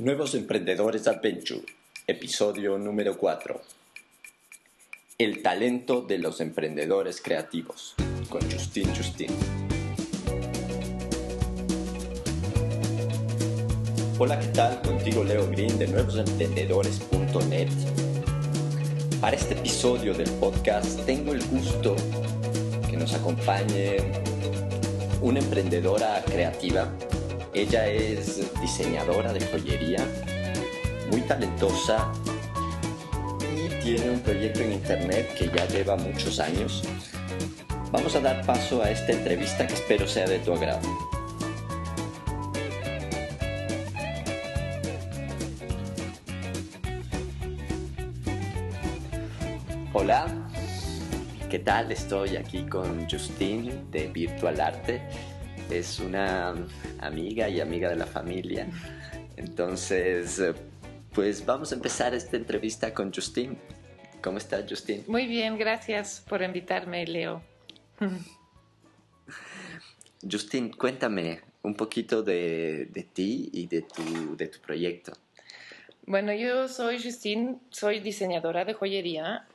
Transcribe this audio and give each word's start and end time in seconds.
Nuevos 0.00 0.36
Emprendedores 0.36 1.08
Adventure, 1.08 1.66
episodio 2.06 2.78
número 2.78 3.18
4. 3.18 3.60
El 5.18 5.42
talento 5.42 6.02
de 6.02 6.18
los 6.18 6.40
emprendedores 6.40 7.20
creativos, 7.20 7.96
con 8.28 8.40
Justin 8.48 8.94
Justin. 8.94 9.32
Hola, 14.20 14.38
¿qué 14.38 14.46
tal? 14.46 14.80
Contigo 14.82 15.24
Leo 15.24 15.50
Green 15.50 15.76
de 15.80 15.88
nuevosemprendedores.net. 15.88 17.68
Para 19.20 19.36
este 19.36 19.54
episodio 19.54 20.14
del 20.14 20.30
podcast 20.34 21.04
tengo 21.06 21.32
el 21.32 21.44
gusto 21.46 21.96
que 22.88 22.96
nos 22.96 23.14
acompañe 23.14 23.96
una 25.20 25.40
emprendedora 25.40 26.22
creativa 26.24 26.88
ella 27.58 27.88
es 27.88 28.40
diseñadora 28.60 29.32
de 29.32 29.40
joyería, 29.40 30.06
muy 31.10 31.22
talentosa 31.22 32.12
y 33.52 33.68
tiene 33.82 34.10
un 34.10 34.20
proyecto 34.20 34.60
en 34.60 34.74
internet 34.74 35.34
que 35.34 35.48
ya 35.48 35.66
lleva 35.66 35.96
muchos 35.96 36.38
años. 36.38 36.84
Vamos 37.90 38.14
a 38.14 38.20
dar 38.20 38.46
paso 38.46 38.80
a 38.80 38.90
esta 38.92 39.10
entrevista 39.10 39.66
que 39.66 39.74
espero 39.74 40.06
sea 40.06 40.26
de 40.28 40.38
tu 40.38 40.52
agrado. 40.52 40.88
Hola, 49.92 50.28
¿qué 51.50 51.58
tal? 51.58 51.90
Estoy 51.90 52.36
aquí 52.36 52.64
con 52.66 53.10
Justin 53.10 53.90
de 53.90 54.06
Virtual 54.06 54.60
Arte 54.60 55.02
es 55.70 56.00
una 56.00 56.54
amiga 57.00 57.48
y 57.48 57.60
amiga 57.60 57.88
de 57.90 57.96
la 57.96 58.06
familia. 58.06 58.66
Entonces, 59.36 60.42
pues 61.12 61.44
vamos 61.44 61.72
a 61.72 61.74
empezar 61.74 62.14
esta 62.14 62.36
entrevista 62.36 62.92
con 62.94 63.12
Justin. 63.12 63.58
¿Cómo 64.22 64.38
estás, 64.38 64.64
Justin? 64.68 65.04
Muy 65.06 65.26
bien, 65.26 65.58
gracias 65.58 66.24
por 66.28 66.42
invitarme, 66.42 67.06
Leo. 67.06 67.42
Justin, 70.28 70.70
cuéntame 70.72 71.40
un 71.62 71.74
poquito 71.74 72.22
de, 72.22 73.06
ti 73.12 73.50
y 73.52 73.66
de 73.66 73.82
tu, 73.82 74.36
de 74.36 74.48
tu 74.48 74.58
proyecto. 74.60 75.12
Bueno, 76.06 76.32
yo 76.32 76.68
soy 76.68 77.02
Justin, 77.02 77.60
soy 77.70 78.00
diseñadora 78.00 78.64
de 78.64 78.72
joyería, 78.72 79.46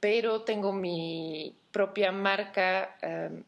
pero 0.00 0.42
tengo 0.42 0.72
mi 0.72 1.54
propia 1.72 2.12
marca 2.12 2.96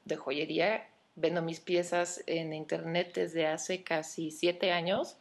de 0.05 0.17
joyería 0.17 0.85
vendo 1.17 1.43
mis 1.43 1.61
piezas 1.61 2.23
en 2.27 2.53
internet 2.53 3.13
desde 3.15 3.47
hace 3.47 3.83
casi 3.83 4.31
siete 4.31 4.71
años 4.71 5.17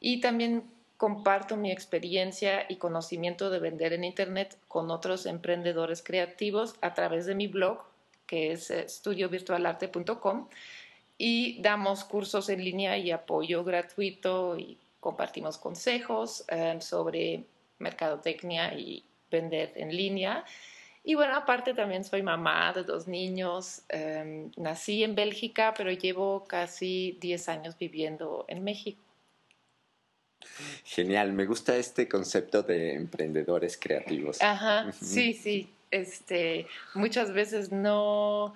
y 0.00 0.20
también 0.20 0.64
comparto 0.96 1.56
mi 1.56 1.72
experiencia 1.72 2.66
y 2.68 2.76
conocimiento 2.76 3.50
de 3.50 3.58
vender 3.58 3.92
en 3.92 4.04
internet 4.04 4.56
con 4.68 4.90
otros 4.90 5.26
emprendedores 5.26 6.02
creativos 6.02 6.76
a 6.80 6.94
través 6.94 7.26
de 7.26 7.34
mi 7.34 7.48
blog 7.48 7.82
que 8.26 8.52
es 8.52 8.70
estudiovirtualarte.com 8.70 10.48
y 11.18 11.60
damos 11.60 12.04
cursos 12.04 12.48
en 12.48 12.64
línea 12.64 12.96
y 12.96 13.10
apoyo 13.10 13.64
gratuito 13.64 14.56
y 14.56 14.78
compartimos 15.00 15.58
consejos 15.58 16.44
eh, 16.48 16.78
sobre 16.80 17.44
mercadotecnia 17.78 18.72
y 18.74 19.04
vender 19.30 19.72
en 19.76 19.94
línea 19.94 20.44
y 21.06 21.14
bueno, 21.14 21.34
aparte 21.36 21.74
también 21.74 22.02
soy 22.02 22.22
mamá 22.22 22.72
de 22.72 22.82
dos 22.82 23.06
niños. 23.06 23.82
Em, 23.90 24.50
nací 24.56 25.04
en 25.04 25.14
Bélgica, 25.14 25.74
pero 25.76 25.90
llevo 25.92 26.44
casi 26.44 27.18
10 27.20 27.48
años 27.50 27.76
viviendo 27.78 28.46
en 28.48 28.64
México. 28.64 29.02
Genial, 30.84 31.32
me 31.34 31.44
gusta 31.44 31.76
este 31.76 32.08
concepto 32.08 32.62
de 32.62 32.94
emprendedores 32.94 33.76
creativos. 33.76 34.40
Ajá, 34.40 34.90
sí, 34.92 35.34
sí. 35.34 35.68
Este, 35.90 36.66
muchas 36.94 37.32
veces 37.32 37.70
no 37.70 38.54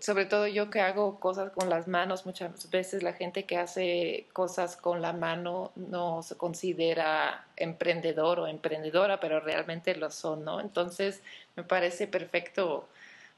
sobre 0.00 0.26
todo 0.26 0.46
yo 0.46 0.70
que 0.70 0.80
hago 0.80 1.18
cosas 1.18 1.52
con 1.52 1.70
las 1.70 1.88
manos, 1.88 2.26
muchas 2.26 2.70
veces 2.70 3.02
la 3.02 3.12
gente 3.12 3.44
que 3.44 3.56
hace 3.56 4.26
cosas 4.32 4.76
con 4.76 5.00
la 5.00 5.12
mano 5.12 5.72
no 5.74 6.22
se 6.22 6.36
considera 6.36 7.46
emprendedor 7.56 8.40
o 8.40 8.46
emprendedora, 8.46 9.20
pero 9.20 9.40
realmente 9.40 9.94
lo 9.96 10.10
son, 10.10 10.44
¿no? 10.44 10.60
Entonces 10.60 11.22
me 11.56 11.64
parece 11.64 12.06
perfecto 12.06 12.88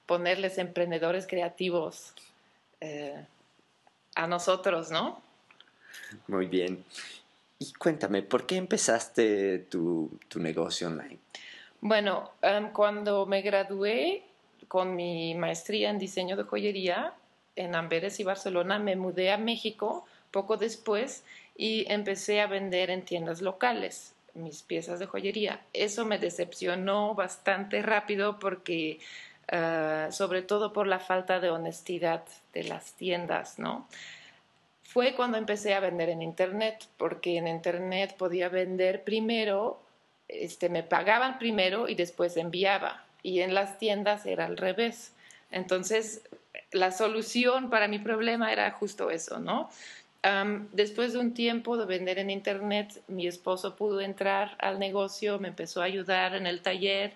ponerles 0.06 0.58
emprendedores 0.58 1.26
creativos 1.26 2.14
eh, 2.80 3.24
a 4.14 4.26
nosotros, 4.26 4.90
¿no? 4.90 5.22
Muy 6.26 6.46
bien. 6.46 6.84
Y 7.58 7.72
cuéntame, 7.74 8.22
¿por 8.22 8.46
qué 8.46 8.56
empezaste 8.56 9.58
tu, 9.70 10.10
negocio 10.36 10.88
online? 10.88 11.18
Bueno, 11.80 12.32
em, 12.42 12.70
cuando 12.72 13.26
me 13.26 13.42
gradué 13.42 14.22
con 14.66 14.96
mi 14.96 15.34
maestría 15.34 15.90
en 15.90 15.98
diseño 15.98 16.36
de 16.36 16.42
joyería 16.42 17.14
en 17.56 17.74
Amberes 17.74 18.20
y 18.20 18.24
Barcelona, 18.24 18.78
me 18.78 18.96
mudé 18.96 19.32
a 19.32 19.38
México 19.38 20.06
poco 20.30 20.56
después 20.56 21.24
y 21.56 21.90
empecé 21.90 22.40
a 22.40 22.46
vender 22.46 22.90
en 22.90 23.04
tiendas 23.04 23.40
locales 23.42 24.14
mis 24.34 24.62
piezas 24.62 24.98
de 24.98 25.06
joyería. 25.06 25.60
Eso 25.72 26.04
me 26.04 26.18
decepcionó 26.18 27.14
bastante 27.14 27.82
rápido 27.82 28.38
porque, 28.38 29.00
ah, 29.50 30.08
sobre 30.10 30.42
todo 30.42 30.72
por 30.72 30.86
la 30.86 30.98
falta 30.98 31.40
de 31.40 31.50
honestidad 31.50 32.24
de 32.52 32.64
las 32.64 32.92
tiendas, 32.94 33.58
¿no? 33.58 33.88
Fue 34.84 35.14
cuando 35.14 35.36
empecé 35.36 35.74
a 35.74 35.80
vender 35.80 36.08
en 36.08 36.22
Internet, 36.22 36.86
porque 36.96 37.36
en 37.36 37.46
Internet 37.46 38.14
podía 38.16 38.48
vender 38.48 39.04
primero, 39.04 39.82
este, 40.28 40.68
me 40.70 40.82
pagaban 40.82 41.38
primero 41.38 41.88
y 41.88 41.94
después 41.94 42.36
enviaba 42.36 43.04
y 43.22 43.40
en 43.40 43.54
las 43.54 43.78
tiendas 43.78 44.26
era 44.26 44.46
al 44.46 44.56
revés. 44.56 45.12
Entonces, 45.50 46.22
la 46.72 46.90
solución 46.90 47.70
para 47.70 47.88
mi 47.88 47.98
problema 47.98 48.52
era 48.52 48.70
justo 48.70 49.10
eso, 49.10 49.38
¿no? 49.38 49.70
Después 50.72 51.12
de 51.12 51.18
un 51.20 51.32
tiempo 51.32 51.76
de 51.76 51.86
vender 51.86 52.18
en 52.18 52.30
Internet, 52.30 53.02
mi 53.08 53.26
esposo 53.26 53.76
pudo 53.76 54.00
entrar 54.00 54.56
al 54.58 54.78
negocio, 54.78 55.38
me 55.38 55.48
empezó 55.48 55.80
a 55.80 55.84
ayudar 55.84 56.34
en 56.34 56.46
el 56.46 56.60
taller. 56.60 57.12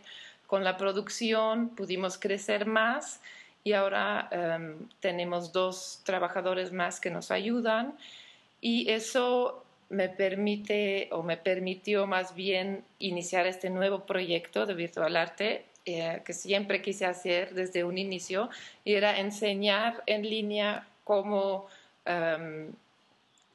Con 0.46 0.64
la 0.64 0.76
producción, 0.76 1.70
pudimos 1.70 2.18
crecer 2.18 2.66
más 2.66 3.20
y 3.64 3.72
ahora 3.72 4.28
tenemos 5.00 5.52
dos 5.52 6.00
trabajadores 6.04 6.72
más 6.72 7.00
que 7.00 7.10
nos 7.10 7.30
ayudan. 7.30 7.94
Y 8.60 8.90
eso 8.90 9.64
me 9.92 10.08
permite 10.08 11.08
o 11.12 11.22
me 11.22 11.36
permitió 11.36 12.06
más 12.06 12.34
bien 12.34 12.82
iniciar 12.98 13.46
este 13.46 13.68
nuevo 13.68 14.06
proyecto 14.06 14.64
de 14.64 14.74
Virtual 14.74 15.16
Arte 15.16 15.66
eh, 15.84 16.22
que 16.24 16.32
siempre 16.32 16.80
quise 16.80 17.04
hacer 17.06 17.54
desde 17.54 17.84
un 17.84 17.98
inicio 17.98 18.48
y 18.84 18.94
era 18.94 19.18
enseñar 19.18 20.02
en 20.06 20.22
línea 20.22 20.86
cómo, 21.04 21.66
em, 22.04 22.72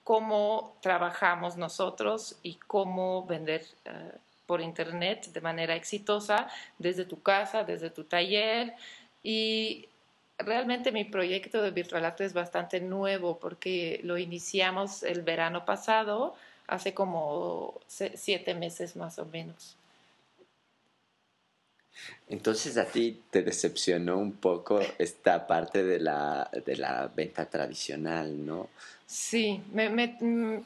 cómo 0.07 0.77
trabajamos 0.79 1.57
nosotros 1.57 2.37
y 2.41 2.53
cómo 2.65 3.25
vender 3.25 3.65
eh, 3.83 4.11
por 4.45 4.61
internet 4.61 5.33
de 5.33 5.41
manera 5.41 5.75
exitosa 5.75 6.47
desde 6.79 7.03
tu 7.03 7.21
casa, 7.21 7.65
desde 7.65 7.89
tu 7.89 8.05
taller 8.05 8.73
y 9.21 9.89
realmente 10.37 10.93
mi 10.93 11.03
proyecto 11.03 11.61
de 11.61 11.71
Virtual 11.71 12.05
Art 12.05 12.21
es 12.21 12.31
bastante 12.31 12.79
nuevo 12.79 13.37
porque 13.37 13.99
lo 14.01 14.17
iniciamos 14.17 15.03
el 15.03 15.23
verano 15.23 15.65
pasado, 15.65 16.35
hace 16.67 16.93
como 16.93 17.77
siete 17.87 18.53
meses 18.53 18.95
más 18.95 19.19
o 19.19 19.25
menos. 19.25 19.75
Entonces 22.29 22.77
a 22.77 22.85
ti 22.85 23.23
te 23.29 23.41
decepcionó 23.41 24.17
un 24.17 24.33
poco 24.33 24.79
esta 24.99 25.47
parte 25.47 25.83
de 25.83 25.99
la, 25.99 26.49
de 26.65 26.77
la 26.77 27.11
venta 27.13 27.49
tradicional, 27.49 28.45
¿no? 28.45 28.69
Sí, 29.07 29.63
me, 29.73 29.89
me, 29.89 30.17
mm, 30.19 30.63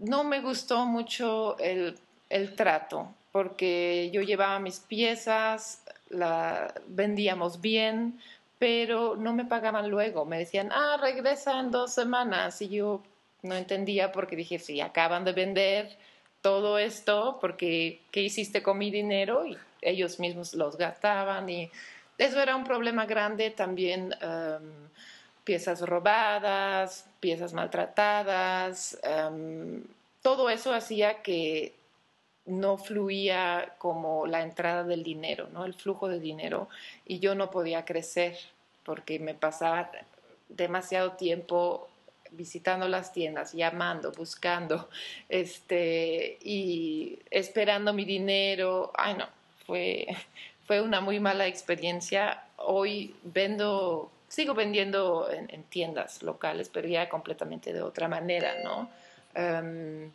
no 0.00 0.24
me 0.24 0.40
gustó 0.40 0.84
mucho 0.84 1.56
el, 1.58 1.96
el, 2.28 2.56
trato, 2.56 3.14
porque 3.32 4.10
yo 4.12 4.22
llevaba 4.22 4.58
mis 4.58 4.80
piezas, 4.80 5.82
la 6.08 6.74
vendíamos 6.88 7.60
bien, 7.60 8.20
pero 8.58 9.16
no 9.16 9.32
me 9.32 9.44
pagaban 9.44 9.88
luego. 9.90 10.24
Me 10.24 10.38
decían, 10.38 10.70
ah, 10.72 10.98
regresa 11.00 11.60
en 11.60 11.70
dos 11.70 11.94
semanas. 11.94 12.60
Y 12.62 12.68
yo 12.68 13.02
no 13.42 13.54
entendía 13.54 14.12
porque 14.12 14.36
dije, 14.36 14.58
sí, 14.58 14.80
acaban 14.80 15.24
de 15.24 15.32
vender 15.32 15.96
todo 16.42 16.78
esto, 16.78 17.38
porque 17.40 18.00
¿qué 18.10 18.22
hiciste 18.22 18.62
con 18.62 18.76
mi 18.78 18.90
dinero? 18.90 19.46
Y 19.46 19.56
ellos 19.82 20.18
mismos 20.18 20.54
los 20.54 20.76
gastaban 20.76 21.48
y 21.48 21.70
eso 22.18 22.40
era 22.40 22.56
un 22.56 22.64
problema 22.64 23.06
grande 23.06 23.50
también. 23.50 24.14
Em, 24.20 24.90
piezas 25.44 25.80
robadas, 25.82 27.06
piezas 27.20 27.52
maltratadas, 27.52 28.98
em, 29.02 29.84
todo 30.22 30.50
eso 30.50 30.72
hacía 30.72 31.22
que 31.22 31.74
no 32.46 32.76
fluía 32.78 33.74
como 33.78 34.26
la 34.26 34.42
entrada 34.42 34.84
del 34.84 35.02
dinero, 35.02 35.48
¿no? 35.52 35.64
el 35.64 35.74
flujo 35.74 36.08
de 36.08 36.20
dinero, 36.20 36.68
y 37.06 37.20
yo 37.20 37.34
no 37.34 37.50
podía 37.50 37.84
crecer 37.84 38.36
porque 38.84 39.18
me 39.18 39.34
pasaba 39.34 39.90
demasiado 40.48 41.12
tiempo 41.12 41.88
visitando 42.32 42.88
las 42.88 43.12
tiendas, 43.12 43.52
llamando, 43.52 44.12
buscando, 44.12 44.88
este, 45.28 46.38
y 46.42 47.18
esperando 47.30 47.92
mi 47.92 48.04
dinero. 48.04 48.92
Ay, 48.96 49.14
no, 49.14 49.26
fue, 49.66 50.06
fue 50.66 50.80
una 50.80 51.00
muy 51.00 51.20
mala 51.20 51.46
experiencia. 51.46 52.44
Hoy 52.56 53.14
vendo, 53.22 54.10
sigo 54.30 54.54
vendiendo 54.54 55.28
en, 55.30 55.64
tiendas 55.64 56.22
locales, 56.22 56.70
pero 56.70 56.88
ya 56.88 57.08
completamente 57.08 57.72
de 57.72 57.82
otra 57.82 58.08
manera, 58.08 58.62
¿no? 58.62 58.88
Em, 59.34 60.10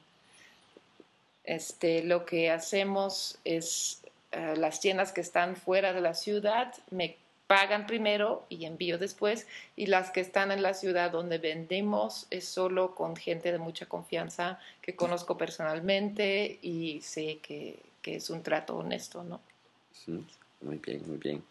este, 1.44 2.04
lo 2.04 2.26
que 2.26 2.50
hacemos 2.50 3.38
es 3.44 4.02
eh, 4.32 4.56
las 4.58 4.80
tiendas 4.80 5.12
que 5.12 5.22
están 5.22 5.56
fuera 5.56 5.94
de 5.94 6.02
la 6.02 6.14
ciudad 6.14 6.74
me 6.90 7.18
pagan 7.48 7.86
primero 7.86 8.46
y 8.50 8.66
envío 8.66 8.98
después 8.98 9.46
y 9.76 9.86
las 9.86 10.10
que 10.10 10.22
están 10.22 10.52
en 10.52 10.64
la 10.64 10.74
ciudad 10.74 11.12
donde 11.12 11.38
vendemos 11.38 12.26
es 12.32 12.48
solo 12.48 12.96
con 12.96 13.16
gente 13.16 13.52
de 13.52 13.60
mucha 13.60 13.86
confianza 13.86 14.60
que 14.82 14.96
conozco 14.96 15.38
personalmente 15.38 16.58
y 16.62 17.02
sé 17.02 17.38
que, 17.44 17.78
que 18.02 18.16
es 18.16 18.30
un 18.30 18.42
trato 18.42 18.78
honesto, 18.78 19.24
¿no? 19.24 19.42
muy 20.62 20.78
bien, 20.78 21.04
muy 21.06 21.18
bien. 21.18 21.44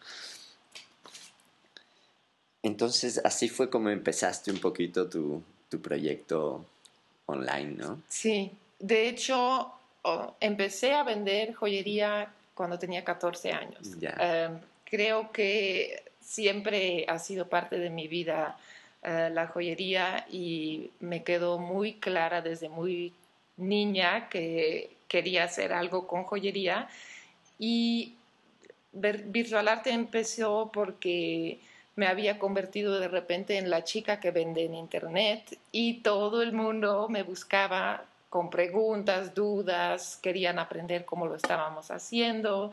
Entonces, 2.65 3.21
así 3.23 3.47
fue 3.47 3.69
como 3.69 3.91
empezaste 3.91 4.49
un 4.49 4.57
poquito 4.57 5.07
tu, 5.07 5.43
tu 5.69 5.79
proyecto 5.79 6.65
online, 7.27 7.75
¿no? 7.77 8.01
Sí, 8.09 8.51
de 8.79 9.07
hecho, 9.07 9.71
empecé 10.39 10.93
a 10.93 11.03
vender 11.03 11.53
joyería 11.53 12.33
cuando 12.55 12.79
tenía 12.79 13.03
14 13.03 13.51
años. 13.51 13.91
Em, 14.01 14.59
creo 14.83 15.31
que 15.31 16.05
siempre 16.19 17.05
ha 17.07 17.19
sido 17.19 17.47
parte 17.47 17.77
de 17.77 17.91
mi 17.91 18.07
vida 18.07 18.57
eh, 19.03 19.29
la 19.31 19.45
joyería 19.45 20.25
y 20.31 20.89
me 21.01 21.23
quedó 21.23 21.59
muy 21.59 21.93
clara 21.93 22.41
desde 22.41 22.67
muy 22.67 23.13
niña 23.57 24.27
que 24.27 24.89
quería 25.07 25.43
hacer 25.43 25.71
algo 25.71 26.07
con 26.07 26.23
joyería 26.23 26.89
y 27.59 28.15
Virtual 28.91 29.67
Arte 29.67 29.91
empezó 29.91 30.71
porque 30.73 31.59
me 31.95 32.07
había 32.07 32.39
convertido 32.39 32.99
de 32.99 33.07
repente 33.07 33.57
en 33.57 33.69
la 33.69 33.83
chica 33.83 34.19
que 34.19 34.31
vende 34.31 34.65
en 34.65 34.75
internet 34.75 35.57
y 35.71 36.01
todo 36.01 36.41
el 36.41 36.53
mundo 36.53 37.07
me 37.09 37.23
buscaba 37.23 38.03
con 38.29 38.49
preguntas, 38.49 39.33
dudas, 39.33 40.19
querían 40.21 40.59
aprender 40.59 41.05
cómo 41.05 41.25
lo 41.25 41.35
estábamos 41.35 41.89
haciendo. 41.89 42.71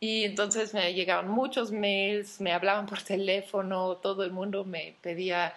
Y 0.00 0.24
entonces 0.24 0.74
me 0.74 0.92
llegaban 0.92 1.28
muchos 1.28 1.70
mails, 1.70 2.40
me 2.40 2.52
hablaban 2.52 2.86
por 2.86 3.00
teléfono, 3.14 3.96
todo 3.98 4.24
el 4.24 4.32
mundo 4.32 4.64
me 4.64 4.96
pedía 5.02 5.54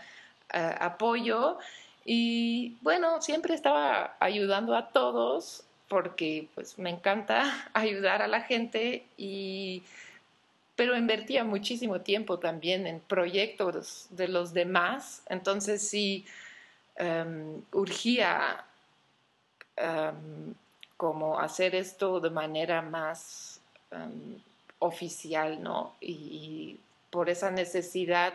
eh, 0.54 0.76
apoyo. 0.80 1.58
Y 2.06 2.78
bueno, 2.82 3.22
siempre 3.22 3.56
estaba 3.56 4.16
ayudando 4.20 4.76
a 4.76 4.90
todos 4.90 5.64
porque 5.90 6.48
pues 6.54 6.78
me 6.78 6.92
encanta 6.92 7.70
ayudar 7.74 8.22
a 8.22 8.28
la 8.28 8.42
gente 8.42 9.06
y 9.18 9.82
pero 10.78 10.96
invertía 10.96 11.44
muchísimo 11.44 12.00
tiempo 12.00 12.40
también 12.40 12.88
en 12.88 13.02
proyectos 13.02 14.08
de 14.12 14.30
los 14.30 14.54
demás, 14.54 15.24
entonces 15.28 15.86
sí 15.86 16.26
um, 17.00 17.62
urgía 17.74 18.64
como 20.98 21.40
hacer 21.40 21.76
esto 21.76 22.20
de 22.20 22.32
manera 22.32 22.82
más 22.82 23.62
oficial, 24.80 25.62
¿no? 25.62 25.94
Y, 26.02 26.80
por 27.10 27.30
esa 27.30 27.50
necesidad 27.52 28.34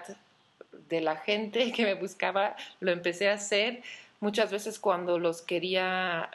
de 0.89 1.01
la 1.03 1.17
gente 1.17 1.73
que 1.77 1.85
me 1.85 1.95
buscaba, 1.95 2.57
lo 2.81 2.91
empecé 2.91 3.29
a 3.29 3.35
hacer. 3.35 3.83
Muchas 4.21 4.51
veces 4.51 4.79
cuando 4.79 5.19
los 5.19 5.43
quería 5.43 6.31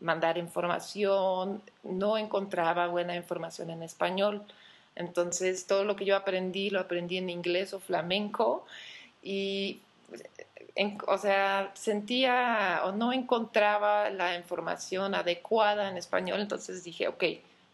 mandar 0.00 0.38
información, 0.38 1.60
no 1.82 2.16
encontraba 2.16 2.86
buena 2.86 3.16
información 3.16 3.70
en 3.70 3.82
español. 3.82 4.42
Entonces, 4.98 5.66
todo 5.66 5.84
lo 5.84 5.96
que 5.96 6.04
yo 6.04 6.16
aprendí, 6.16 6.70
lo 6.70 6.80
aprendí 6.80 7.16
en 7.16 7.30
inglés 7.30 7.72
o 7.72 7.80
flamenco. 7.80 8.66
Y 9.22 9.80
o 11.06 11.18
sea, 11.18 11.72
sentía 11.74 12.82
o 12.84 12.92
no 12.92 13.12
encontraba 13.12 14.10
la 14.10 14.36
información 14.36 15.14
adecuada 15.14 15.88
en 15.88 15.96
español, 15.96 16.40
entonces 16.40 16.84
dije, 16.84 17.08
ok, 17.08 17.24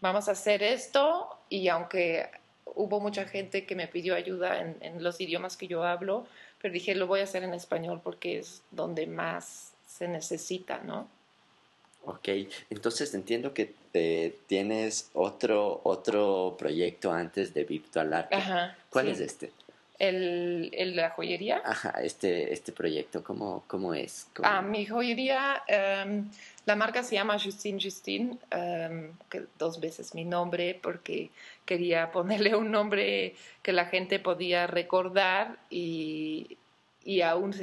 vamos 0.00 0.28
a 0.28 0.32
hacer 0.32 0.62
esto 0.62 1.28
y 1.48 1.68
aunque 1.68 2.30
hubo 2.74 3.00
mucha 3.00 3.26
gente 3.26 3.66
que 3.66 3.74
me 3.74 3.88
pidió 3.88 4.14
ayuda 4.14 4.58
en, 4.58 5.02
los 5.02 5.20
idiomas 5.20 5.56
que 5.56 5.68
yo 5.68 5.84
hablo, 5.84 6.26
pero 6.60 6.72
dije, 6.72 6.94
lo 6.94 7.06
voy 7.06 7.20
a 7.20 7.24
hacer 7.24 7.44
en 7.44 7.52
español 7.54 8.00
porque 8.02 8.38
es 8.38 8.62
donde 8.70 9.06
más 9.06 9.72
se 9.86 10.08
necesita, 10.08 10.78
¿no? 10.78 11.06
Ok, 12.06 12.28
entonces 12.70 13.14
entiendo 13.14 13.54
que 13.54 13.74
eh, 13.94 14.36
tienes 14.46 15.10
otro, 15.14 15.80
otro 15.84 16.56
proyecto 16.58 17.12
antes 17.12 17.54
de 17.54 17.64
Virtual 17.64 18.12
Art. 18.12 18.32
Ajá, 18.32 18.76
¿Cuál 18.90 19.08
es 19.08 19.20
este? 19.20 19.50
el, 19.98 20.70
el, 20.72 20.96
la 20.96 21.10
joyería. 21.10 21.62
Ajá, 21.64 21.90
este, 22.02 22.52
este 22.52 22.72
proyecto, 22.72 23.22
¿cómo, 23.22 23.64
cómo 23.66 23.94
es? 23.94 24.26
Ah, 24.42 24.60
mi 24.62 24.86
joyería, 24.86 25.62
em, 25.66 26.28
la 26.66 26.76
marca 26.76 27.02
se 27.02 27.14
llama 27.14 27.38
Justine 27.38 27.80
Justine, 27.80 28.36
em, 28.50 29.12
que 29.30 29.44
dos 29.58 29.80
veces 29.80 30.14
mi 30.14 30.24
nombre 30.24 30.78
porque 30.82 31.30
quería 31.64 32.10
ponerle 32.10 32.54
un 32.54 32.70
nombre 32.70 33.34
que 33.62 33.72
la 33.72 33.86
gente 33.86 34.18
podía 34.18 34.66
recordar 34.66 35.58
y, 35.70 36.58
y 37.04 37.20
aún 37.20 37.54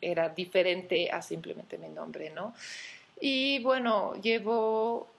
era 0.00 0.28
diferente 0.28 1.10
a 1.10 1.22
simplemente 1.22 1.76
mi 1.78 1.88
nombre, 1.88 2.30
¿no? 2.30 2.54
Y 3.20 3.62
bueno, 3.62 4.14
llevo 4.22 5.10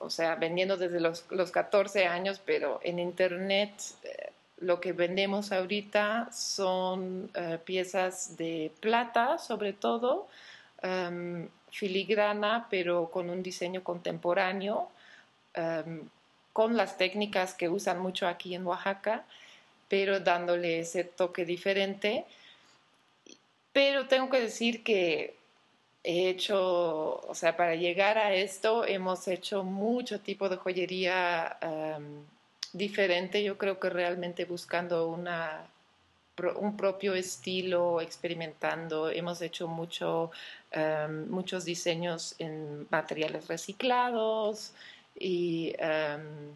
o 0.00 0.10
sea, 0.10 0.34
vendiendo 0.36 0.76
desde 0.76 1.00
los, 1.00 1.24
los 1.30 1.50
14 1.50 2.06
años, 2.06 2.40
pero 2.44 2.80
en 2.82 2.98
internet 2.98 3.72
eh, 4.02 4.30
lo 4.58 4.80
que 4.80 4.92
vendemos 4.92 5.52
ahorita 5.52 6.30
son 6.32 7.30
eh, 7.34 7.58
piezas 7.64 8.36
de 8.36 8.72
plata, 8.80 9.38
sobre 9.38 9.72
todo, 9.72 10.28
em, 10.82 11.48
filigrana, 11.70 12.66
pero 12.70 13.10
con 13.10 13.30
un 13.30 13.42
diseño 13.42 13.82
contemporáneo, 13.82 14.88
em, 15.54 16.08
con 16.52 16.76
las 16.76 16.96
técnicas 16.98 17.54
que 17.54 17.68
usan 17.68 17.98
mucho 18.00 18.28
aquí 18.28 18.54
en 18.54 18.66
Oaxaca, 18.66 19.24
pero 19.88 20.20
dándole 20.20 20.80
ese 20.80 21.04
toque 21.04 21.44
diferente. 21.44 22.24
Pero 23.72 24.06
tengo 24.06 24.30
que 24.30 24.40
decir 24.40 24.84
que 24.84 25.34
he 26.04 26.28
hecho, 26.28 27.20
o 27.26 27.34
sea, 27.34 27.56
para 27.56 27.74
llegar 27.74 28.18
a 28.18 28.34
esto 28.34 28.84
hemos 28.86 29.26
hecho 29.26 29.64
mucho 29.64 30.20
tipo 30.20 30.48
de 30.50 30.56
joyería 30.56 31.56
em, 31.62 32.24
diferente, 32.72 33.42
yo 33.42 33.56
creo 33.58 33.80
que 33.80 33.88
realmente 33.90 34.44
buscando 34.44 35.08
una, 35.08 35.66
un 36.56 36.76
propio 36.76 37.14
estilo, 37.14 38.00
experimentando. 38.02 39.08
Hemos 39.10 39.40
hecho 39.40 39.66
mucho, 39.68 40.30
em, 40.70 41.28
muchos 41.30 41.64
diseños 41.64 42.34
en 42.38 42.86
materiales 42.90 43.48
reciclados 43.48 44.74
y 45.18 45.74
em, 45.78 46.52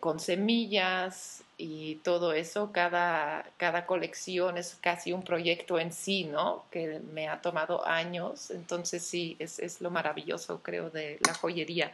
con 0.00 0.20
semillas 0.20 1.42
y 1.56 1.96
todo 1.96 2.32
eso. 2.32 2.70
Cada, 2.72 3.44
cada 3.56 3.86
colección 3.86 4.56
es 4.56 4.76
casi 4.80 5.12
un 5.12 5.24
proyecto 5.24 5.78
en 5.78 5.92
sí, 5.92 6.24
¿no? 6.24 6.64
Que 6.70 7.00
me 7.12 7.28
ha 7.28 7.40
tomado 7.40 7.86
años. 7.86 8.50
Entonces 8.50 9.02
sí, 9.02 9.36
es, 9.38 9.58
es 9.58 9.80
lo 9.80 9.90
maravilloso, 9.90 10.60
creo, 10.62 10.90
de 10.90 11.18
la 11.26 11.34
joyería. 11.34 11.92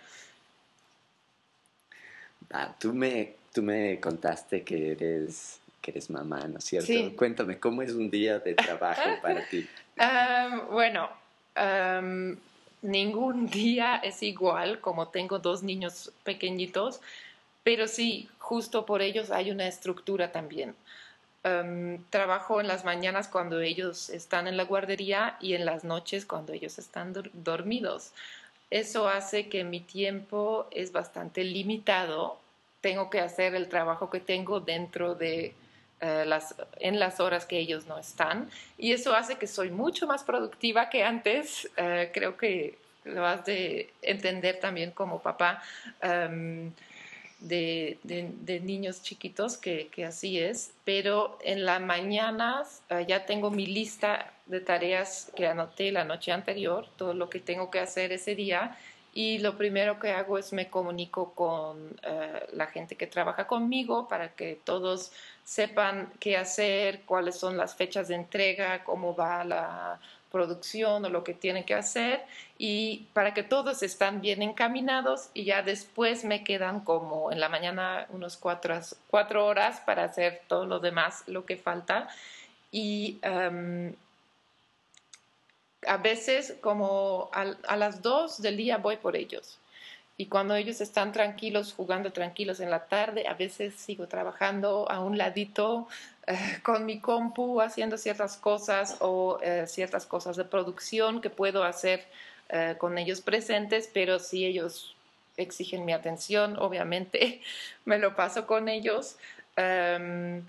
Ah, 2.50 2.74
tú, 2.78 2.92
me, 2.92 3.36
tú 3.52 3.62
me 3.62 4.00
contaste 4.00 4.62
que 4.62 4.92
eres, 4.92 5.60
que 5.80 5.90
eres 5.90 6.10
mamá, 6.10 6.46
¿no 6.46 6.58
es 6.58 6.64
cierto? 6.64 7.16
Cuéntame, 7.16 7.58
¿cómo 7.58 7.82
es 7.82 7.92
un 7.92 8.10
día 8.10 8.38
de 8.38 8.54
trabajo 8.54 9.02
para 9.22 9.46
ti? 9.48 9.66
bueno, 10.70 11.10
ningún 12.82 13.46
día 13.50 13.96
es 13.96 14.22
igual, 14.22 14.80
como 14.80 15.08
tengo 15.08 15.38
dos 15.38 15.62
niños 15.62 16.12
pequeñitos, 16.24 17.00
pero 17.62 17.86
sí, 17.88 18.28
justo 18.38 18.86
por 18.86 19.02
ellos 19.02 19.30
hay 19.30 19.50
una 19.50 19.66
estructura 19.68 20.32
también. 20.32 20.74
trabajo 22.10 22.60
en 22.60 22.68
las 22.68 22.84
mañanas 22.84 23.28
cuando 23.28 23.60
ellos 23.60 24.10
están 24.10 24.46
en 24.46 24.56
la 24.56 24.64
guardería 24.64 25.36
y 25.40 25.54
en 25.54 25.64
las 25.64 25.82
noches 25.82 26.26
cuando 26.26 26.52
ellos 26.52 26.78
están 26.78 27.14
dormidos. 27.32 28.12
Eso 28.70 29.08
hace 29.08 29.48
que 29.48 29.64
mi 29.64 29.80
tiempo 29.80 30.66
es 30.70 30.92
bastante 30.92 31.44
limitado. 31.44 32.38
Tengo 32.80 33.08
que 33.08 33.20
hacer 33.20 33.54
el 33.54 33.68
trabajo 33.68 34.10
que 34.10 34.20
tengo 34.20 34.60
dentro 34.60 35.14
de 35.14 35.54
eh, 36.00 36.24
las, 36.26 36.54
en 36.78 37.00
las 37.00 37.18
horas 37.18 37.46
que 37.46 37.58
ellos 37.58 37.86
no 37.86 37.98
están. 37.98 38.50
Y 38.76 38.92
eso 38.92 39.14
hace 39.14 39.36
que 39.36 39.46
soy 39.46 39.70
mucho 39.70 40.06
más 40.06 40.22
productiva 40.22 40.90
que 40.90 41.02
antes. 41.02 41.68
Eh, 41.76 42.10
creo 42.12 42.36
que 42.36 42.76
lo 43.04 43.26
has 43.26 43.44
de 43.46 43.90
entender 44.02 44.60
también 44.60 44.90
como 44.90 45.20
papá. 45.20 45.62
Em, 46.02 46.70
de, 47.40 48.60
niños 48.64 49.02
chiquitos 49.02 49.56
que, 49.56 49.90
así 50.06 50.38
es, 50.38 50.72
pero 50.84 51.38
en 51.42 51.64
las 51.64 51.80
mañanas 51.80 52.82
uh, 52.90 53.00
ya 53.06 53.26
tengo 53.26 53.50
mi 53.50 53.66
lista 53.66 54.32
de 54.46 54.60
tareas 54.60 55.30
que 55.36 55.46
anoté 55.46 55.92
la 55.92 56.04
noche 56.04 56.32
anterior, 56.32 56.88
todo 56.96 57.14
lo 57.14 57.28
que 57.30 57.40
tengo 57.40 57.70
que 57.70 57.80
hacer 57.80 58.12
ese 58.12 58.34
día 58.34 58.76
y 59.14 59.38
lo 59.38 59.56
primero 59.56 59.98
que 59.98 60.12
hago 60.12 60.38
es 60.38 60.52
me 60.52 60.68
comunico 60.68 61.32
con 61.34 61.88
uh, 61.88 62.56
la 62.56 62.66
gente 62.66 62.96
que 62.96 63.06
trabaja 63.06 63.46
conmigo 63.46 64.08
para 64.08 64.34
que 64.34 64.58
todos 64.62 65.12
sepan 65.44 66.12
qué 66.20 66.36
hacer, 66.36 67.02
cuáles 67.02 67.36
son 67.36 67.56
las 67.56 67.74
fechas 67.74 68.08
de 68.08 68.16
entrega, 68.16 68.84
cómo 68.84 69.14
va 69.14 69.44
la 69.44 70.00
producción 70.30 71.04
o 71.04 71.08
lo 71.08 71.24
que 71.24 71.34
tienen 71.34 71.64
que 71.64 71.74
hacer 71.74 72.24
y 72.58 73.06
para 73.12 73.34
que 73.34 73.42
todos 73.42 73.82
estén 73.82 74.20
bien 74.20 74.42
encaminados 74.42 75.30
y 75.34 75.44
ya 75.44 75.62
después 75.62 76.24
me 76.24 76.44
quedan 76.44 76.80
como 76.80 77.32
en 77.32 77.40
la 77.40 77.48
mañana 77.48 78.06
unos 78.10 78.36
cuatro, 78.36 78.78
cuatro 79.08 79.46
horas 79.46 79.80
para 79.80 80.04
hacer 80.04 80.42
todo 80.48 80.66
lo 80.66 80.80
demás, 80.80 81.24
lo 81.26 81.46
que 81.46 81.56
falta. 81.56 82.08
Y 82.70 83.20
um, 83.24 83.92
a 85.86 85.96
veces 85.96 86.56
como 86.60 87.30
a, 87.32 87.54
a, 87.66 87.76
las 87.76 88.02
dos 88.02 88.42
del 88.42 88.56
día 88.56 88.78
voy 88.78 88.96
por 88.96 89.16
ellos. 89.16 89.58
Y 90.20 90.26
cuando 90.26 90.56
ellos 90.56 90.80
están 90.80 91.12
tranquilos, 91.12 91.72
jugando 91.72 92.12
tranquilos 92.12 92.58
en 92.58 92.70
la 92.70 92.86
tarde, 92.86 93.28
a 93.28 93.34
veces 93.34 93.74
sigo 93.74 94.08
trabajando 94.08 94.90
a 94.90 94.98
un 94.98 95.16
ladito 95.16 95.86
eh, 96.26 96.58
con 96.64 96.84
mi 96.84 96.98
compu, 96.98 97.60
haciendo 97.60 97.96
ciertas 97.96 98.36
cosas 98.36 98.96
o 98.98 99.38
eh, 99.40 99.68
ciertas 99.68 100.06
cosas 100.06 100.36
de 100.36 100.44
producción 100.44 101.20
que 101.20 101.30
puedo 101.30 101.62
hacer 101.62 102.04
eh, 102.48 102.74
con 102.78 102.98
ellos 102.98 103.20
presentes, 103.20 103.88
pero 103.94 104.18
si 104.18 104.44
ellos 104.44 104.96
exigen 105.36 105.84
mi 105.84 105.92
atención, 105.92 106.56
obviamente 106.58 107.40
me 107.84 107.98
lo 107.98 108.16
paso 108.16 108.44
con 108.44 108.68
ellos. 108.68 109.16
Um, 109.56 110.42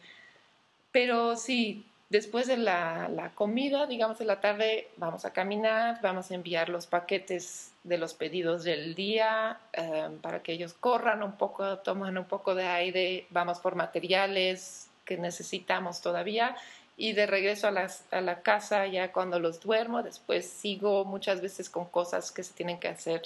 pero 0.92 1.38
sí, 1.38 1.86
Después 2.10 2.48
de 2.48 2.58
la, 2.58 3.32
comida, 3.36 3.86
digamos 3.86 4.18
de 4.18 4.26
la 4.26 4.42
tarde, 4.42 4.88
vamos 4.98 5.26
a 5.26 5.32
caminar, 5.32 6.00
vamos 6.02 6.32
a 6.32 6.36
enviar 6.36 6.68
los 6.70 6.88
paquetes 6.88 7.72
de 7.84 8.00
los 8.00 8.16
pedidos 8.16 8.64
del 8.64 8.96
día 8.96 9.60
um, 9.78 10.18
para 10.18 10.42
que 10.42 10.54
ellos 10.54 10.74
corran 10.74 11.22
un 11.22 11.34
poco, 11.34 11.78
tomen 11.78 12.18
un 12.18 12.26
poco 12.26 12.56
de 12.56 12.66
aire, 12.66 13.28
vamos 13.30 13.60
por 13.60 13.76
materiales 13.76 14.88
que 15.06 15.18
necesitamos 15.18 16.02
todavía 16.02 16.56
y 16.98 17.14
de 17.14 17.28
regreso 17.28 17.68
a, 17.68 17.72
las, 17.72 18.04
a 18.12 18.22
la 18.22 18.42
casa 18.42 18.88
ya 18.88 19.12
cuando 19.12 19.40
los 19.40 19.60
duermo, 19.62 20.02
después 20.02 20.50
sigo 20.50 21.06
muchas 21.06 21.42
veces 21.42 21.70
con 21.70 21.86
cosas 21.86 22.32
que 22.32 22.44
se 22.44 22.54
tienen 22.54 22.80
que 22.80 22.88
hacer 22.88 23.22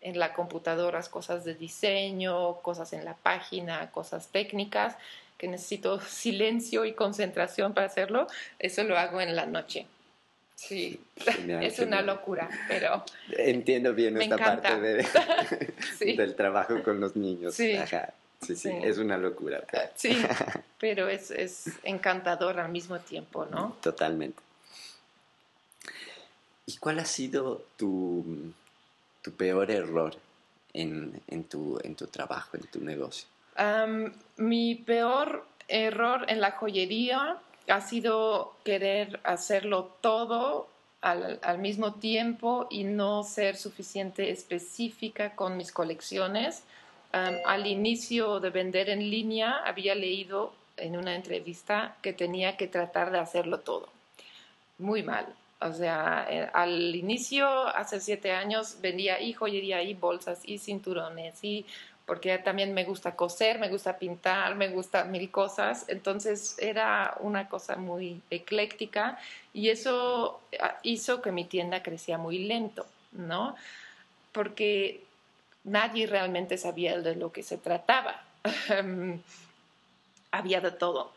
en 0.00 0.20
la 0.20 0.32
computadora, 0.32 1.02
cosas 1.02 1.44
de 1.44 1.54
diseño, 1.54 2.54
cosas 2.62 2.92
en 2.92 3.04
la 3.04 3.14
página, 3.14 3.90
cosas 3.90 4.28
técnicas 4.28 4.96
que 5.42 5.48
necesito 5.48 6.00
silencio 6.00 6.84
y 6.84 6.92
concentración 6.92 7.74
para 7.74 7.88
hacerlo, 7.88 8.28
eso 8.60 8.84
lo 8.84 8.96
hago 8.96 9.20
en 9.20 9.34
la 9.34 9.44
noche. 9.44 9.86
Sí, 10.54 11.00
es 11.60 11.80
una 11.80 12.00
locura, 12.00 12.48
pero... 12.68 13.04
Entiendo 13.36 13.92
bien 13.92 14.22
esta 14.22 14.36
parte 14.36 14.80
de, 14.80 15.06
sí. 15.98 16.16
del 16.16 16.36
trabajo 16.36 16.80
con 16.84 17.00
los 17.00 17.16
niños. 17.16 17.56
Sí. 17.56 17.74
Ajá. 17.74 18.14
Sí, 18.40 18.54
sí, 18.54 18.70
es 18.84 18.98
una 18.98 19.18
locura. 19.18 19.64
Pero... 19.68 19.90
Sí, 19.96 20.16
pero 20.78 21.08
es, 21.08 21.32
es 21.32 21.64
encantador 21.82 22.60
al 22.60 22.70
mismo 22.70 23.00
tiempo, 23.00 23.44
¿no? 23.46 23.76
Totalmente. 23.82 24.40
¿Y 26.66 26.76
cuál 26.76 27.00
ha 27.00 27.04
sido 27.04 27.64
tu, 27.76 28.52
tu 29.22 29.32
peor 29.32 29.72
error 29.72 30.14
en, 30.72 31.20
en, 31.26 31.42
tu, 31.42 31.80
en 31.82 31.96
tu 31.96 32.06
trabajo, 32.06 32.56
en 32.56 32.62
tu 32.68 32.80
negocio? 32.80 33.26
Mi 34.36 34.74
peor 34.74 35.46
error 35.68 36.26
en 36.28 36.40
la 36.40 36.52
joyería 36.52 37.36
ha 37.68 37.80
sido 37.80 38.54
querer 38.64 39.20
hacerlo 39.24 39.96
todo 40.00 40.68
al, 41.00 41.58
mismo 41.58 41.94
tiempo 41.94 42.66
y 42.70 42.84
no 42.84 43.24
ser 43.24 43.56
suficiente 43.56 44.30
específica 44.30 45.34
con 45.34 45.56
mis 45.56 45.72
colecciones. 45.72 46.62
Al 47.12 47.66
inicio 47.66 48.40
de 48.40 48.50
vender 48.50 48.88
en 48.88 49.10
línea 49.10 49.58
había 49.64 49.94
leído 49.94 50.52
en 50.76 50.96
una 50.96 51.14
entrevista 51.14 51.96
que 52.02 52.12
tenía 52.12 52.56
que 52.56 52.68
tratar 52.68 53.10
de 53.10 53.18
hacerlo 53.18 53.60
todo. 53.60 53.88
Muy 54.78 55.02
mal. 55.02 55.26
O 55.60 55.72
sea, 55.72 56.26
eh, 56.28 56.48
al 56.52 56.94
inicio, 56.96 57.46
hace 57.68 58.00
siete 58.00 58.32
años, 58.32 58.78
vendía 58.80 59.20
y 59.20 59.32
joyería 59.32 59.80
y 59.82 59.94
bolsas 59.94 60.40
y 60.44 60.58
cinturones 60.58 61.38
y 61.44 61.64
porque 62.12 62.36
también 62.36 62.74
me 62.74 62.84
gusta 62.84 63.16
coser, 63.16 63.58
me 63.58 63.70
gusta 63.70 63.96
pintar, 63.96 64.54
me 64.54 64.68
gusta 64.68 65.04
mil 65.04 65.30
cosas. 65.30 65.86
Entonces 65.88 66.56
era 66.58 67.16
una 67.20 67.48
cosa 67.48 67.76
muy 67.76 68.20
ecléctica 68.28 69.18
y 69.54 69.70
eso 69.70 70.42
ah, 70.60 70.76
hizo 70.82 71.22
que 71.22 71.32
mi 71.32 71.46
tienda 71.46 71.82
crecía 71.82 72.18
muy 72.18 72.40
lento, 72.40 72.84
¿no? 73.12 73.56
Porque 74.30 75.02
nadie 75.64 76.06
realmente 76.06 76.58
sabía 76.58 77.00
de 77.00 77.16
lo 77.16 77.32
que 77.32 77.42
se 77.42 77.56
trataba. 77.56 78.22
Había 80.32 80.60
de 80.60 80.70
todo. 80.72 81.14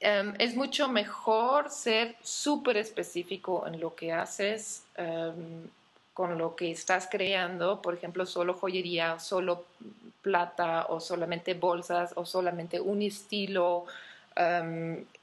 Um, 0.00 0.34
es 0.40 0.56
mucho 0.56 0.88
mejor 0.88 1.70
ser 1.70 2.16
súper 2.24 2.76
específico 2.76 3.68
en 3.68 3.78
lo 3.78 3.94
que 3.94 4.12
haces. 4.12 4.82
Um, 4.98 5.68
con 6.14 6.38
lo 6.38 6.56
que 6.56 6.70
estás 6.70 7.08
creando, 7.10 7.80
por 7.80 7.94
ejemplo, 7.94 8.26
solo 8.26 8.54
joyería, 8.54 9.18
solo 9.18 9.64
plata 10.20 10.86
o 10.88 11.00
solamente 11.00 11.54
bolsas 11.54 12.12
o 12.16 12.26
solamente 12.26 12.80
un 12.80 13.02
estilo. 13.02 13.86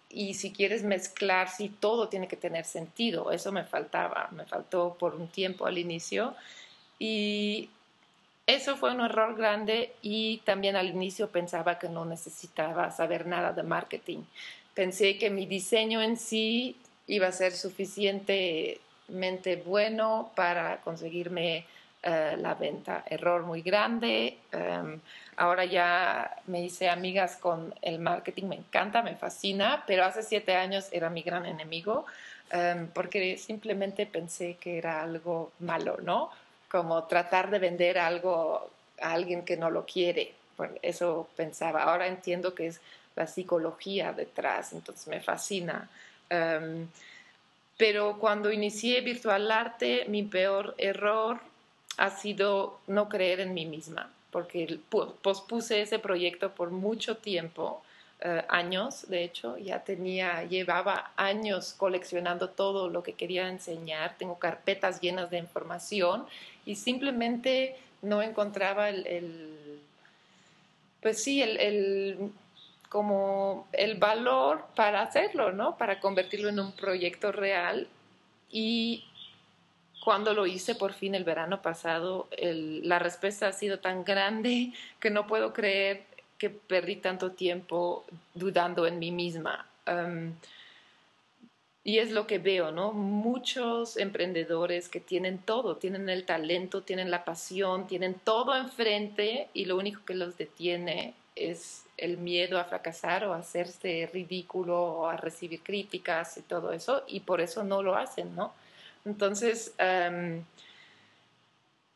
Y 0.10 0.34
si 0.34 0.51
quieres 0.51 0.84
mezclar, 0.84 1.50
sí, 1.50 1.69
todo 1.69 2.10
tiene 2.10 2.27
que 2.27 2.36
tener 2.36 2.65
sentido. 2.65 3.31
Eso 3.31 3.51
me 3.51 3.63
faltaba, 3.63 4.29
me 4.31 4.46
faltó 4.46 4.96
por 5.00 5.13
un 5.15 5.27
tiempo 5.27 5.67
al 5.67 5.77
inicio. 5.77 6.36
Y 6.98 7.69
eso 8.48 8.75
fue 8.75 8.91
un 8.91 9.01
error 9.01 9.36
grande 9.36 9.93
y 10.01 10.39
también 10.39 10.75
al 10.75 10.88
inicio 10.88 11.29
pensaba 11.29 11.77
que 11.77 11.88
no 11.88 12.05
necesitaba 12.05 12.89
saber 12.89 13.27
nada 13.27 13.53
de 13.53 13.62
marketing. 13.62 14.24
Pensé 14.74 15.19
que 15.19 15.29
mi 15.29 15.46
diseño 15.46 16.01
en 16.01 16.17
sí 16.17 16.75
iba 17.05 17.27
a 17.27 17.31
ser 17.31 17.51
suficiente 17.51 18.81
bueno 19.66 20.32
para 20.36 20.78
conseguirme 20.78 21.66
uh, 22.04 22.38
la 22.38 22.54
venta. 22.56 23.04
Error 23.08 23.44
muy 23.44 23.62
grande. 23.62 24.38
Um, 24.54 25.00
ahora 25.38 25.66
ya 25.66 26.38
me 26.48 26.63
hice 26.63 26.89
amigas 26.89 27.38
con 27.38 27.74
el 27.82 28.00
marketing, 28.00 28.46
me 28.46 28.56
encanta, 28.56 29.01
me 29.01 29.16
fascina, 29.16 29.84
pero 29.88 30.06
hace 30.06 30.24
siete 30.24 30.56
años 30.56 30.88
era 30.92 31.10
mi 31.10 31.22
gran 31.22 31.46
enemigo 31.46 32.06
um, 32.54 32.88
porque 32.88 33.38
simplemente 33.38 34.06
pensé 34.06 34.56
que 34.56 34.78
era 34.78 35.01
algo 35.01 35.51
malo, 35.60 35.98
¿no? 36.01 36.30
Como 36.70 37.04
tratar 37.06 37.50
de 37.50 37.60
vender 37.60 37.98
algo 37.98 38.70
a 39.01 39.13
alguien 39.13 39.44
que 39.44 39.58
no 39.58 39.70
lo 39.70 39.86
quiere. 39.86 40.34
Bueno, 40.58 40.75
eso 40.82 41.30
pensaba. 41.36 41.84
Ahora 41.84 42.08
entiendo 42.08 42.54
que 42.54 42.68
es 42.68 42.82
la 43.16 43.28
psicología 43.28 44.13
detrás, 44.13 44.74
entonces 44.74 45.08
me 45.08 45.20
fascina. 45.20 45.89
Um, 46.30 46.88
pero 47.79 48.19
cuando 48.19 48.51
inicié 48.51 49.00
Virtual 49.00 49.50
Arte, 49.50 50.03
mi 50.09 50.24
peor 50.24 50.75
error 50.77 51.39
ha 51.95 52.09
sido 52.09 52.81
no 52.88 53.07
creer 53.07 53.39
en 53.39 53.53
mí 53.53 53.65
misma, 53.65 54.12
porque 54.31 54.79
pospuse 54.89 55.81
ese 55.81 55.98
proyecto 55.98 56.51
por 56.51 56.71
mucho 56.71 57.15
tiempo, 57.15 57.81
eh, 58.19 58.43
años, 58.50 59.07
de 59.07 59.24
hecho, 59.24 59.57
ya 59.57 59.81
tenía, 59.81 60.43
llevaba 60.43 61.13
años 61.15 61.74
coleccionando 61.77 62.50
todo 62.50 62.89
lo 62.89 63.01
que 63.01 63.13
quería 63.13 63.48
enseñar, 63.48 64.17
tengo 64.17 64.38
carpetas 64.38 65.00
llenas 65.00 65.29
de 65.29 65.38
información 65.38 66.25
y 66.65 66.75
simplemente 66.75 67.77
no 68.01 68.21
encontraba 68.21 68.89
el, 68.89 69.79
pues 71.01 71.24
sí, 71.24 71.41
el 71.41 72.29
como 72.89 73.67
el 73.72 73.96
valor 73.96 74.65
para 74.75 75.01
hacerlo, 75.01 75.51
¿no? 75.51 75.77
Para 75.77 76.00
convertirlo 76.00 76.50
en 76.50 76.60
un 76.60 76.72
proyecto 76.72 77.31
real. 77.31 77.88
Y 78.50 79.05
cuando 80.03 80.34
lo 80.34 80.48
hice 80.48 80.74
por 80.74 80.93
fin 80.93 81.13
el 81.13 81.24
verano 81.24 81.62
pasado, 81.62 82.27
la 82.41 82.98
respuesta 82.98 83.48
ha 83.48 83.51
sido 83.51 83.79
tan 83.79 84.03
grande 84.03 84.74
que 85.00 85.12
no 85.12 85.27
puedo 85.27 85.53
creer 85.53 86.03
que 86.38 86.50
perdí 86.50 86.96
tanto 86.96 87.31
tiempo 87.31 88.05
dudando 88.34 88.88
en 88.88 88.98
mí 88.98 89.12
misma. 89.12 89.67
Y 91.84 92.00
es 92.00 92.12
lo 92.12 92.27
que 92.27 92.39
veo, 92.39 92.72
¿no? 92.72 92.91
Muchos 92.91 93.98
emprendedores 93.98 94.89
que 94.89 95.00
tienen 95.00 95.39
todo, 95.39 95.77
tienen 95.77 96.10
el 96.10 96.25
talento, 96.25 96.81
tienen 96.81 97.10
la 97.12 97.25
pasión, 97.25 97.88
tienen 97.88 98.15
todo 98.15 98.55
enfrente 98.55 99.50
y 99.53 99.65
lo 99.65 99.77
único 99.77 100.05
que 100.05 100.13
los 100.13 100.38
detiene 100.38 101.13
es 101.36 101.86
el 102.00 102.18
miedo 102.18 102.60
a 102.60 102.63
fracasar 102.65 103.25
o 103.25 103.34
a 103.34 103.39
hacerse 103.39 104.10
ridículo 104.12 104.82
o 104.82 105.08
a 105.08 105.18
recibir 105.18 105.62
críticas 105.62 106.38
y 106.38 106.41
todo 106.41 106.72
eso, 106.72 107.03
y 107.08 107.20
por 107.22 107.41
eso 107.41 107.63
no 107.63 107.84
lo 107.84 107.96
hacen, 107.96 108.36
¿no? 108.36 108.53
Entonces, 109.06 109.74
um, 109.79 110.44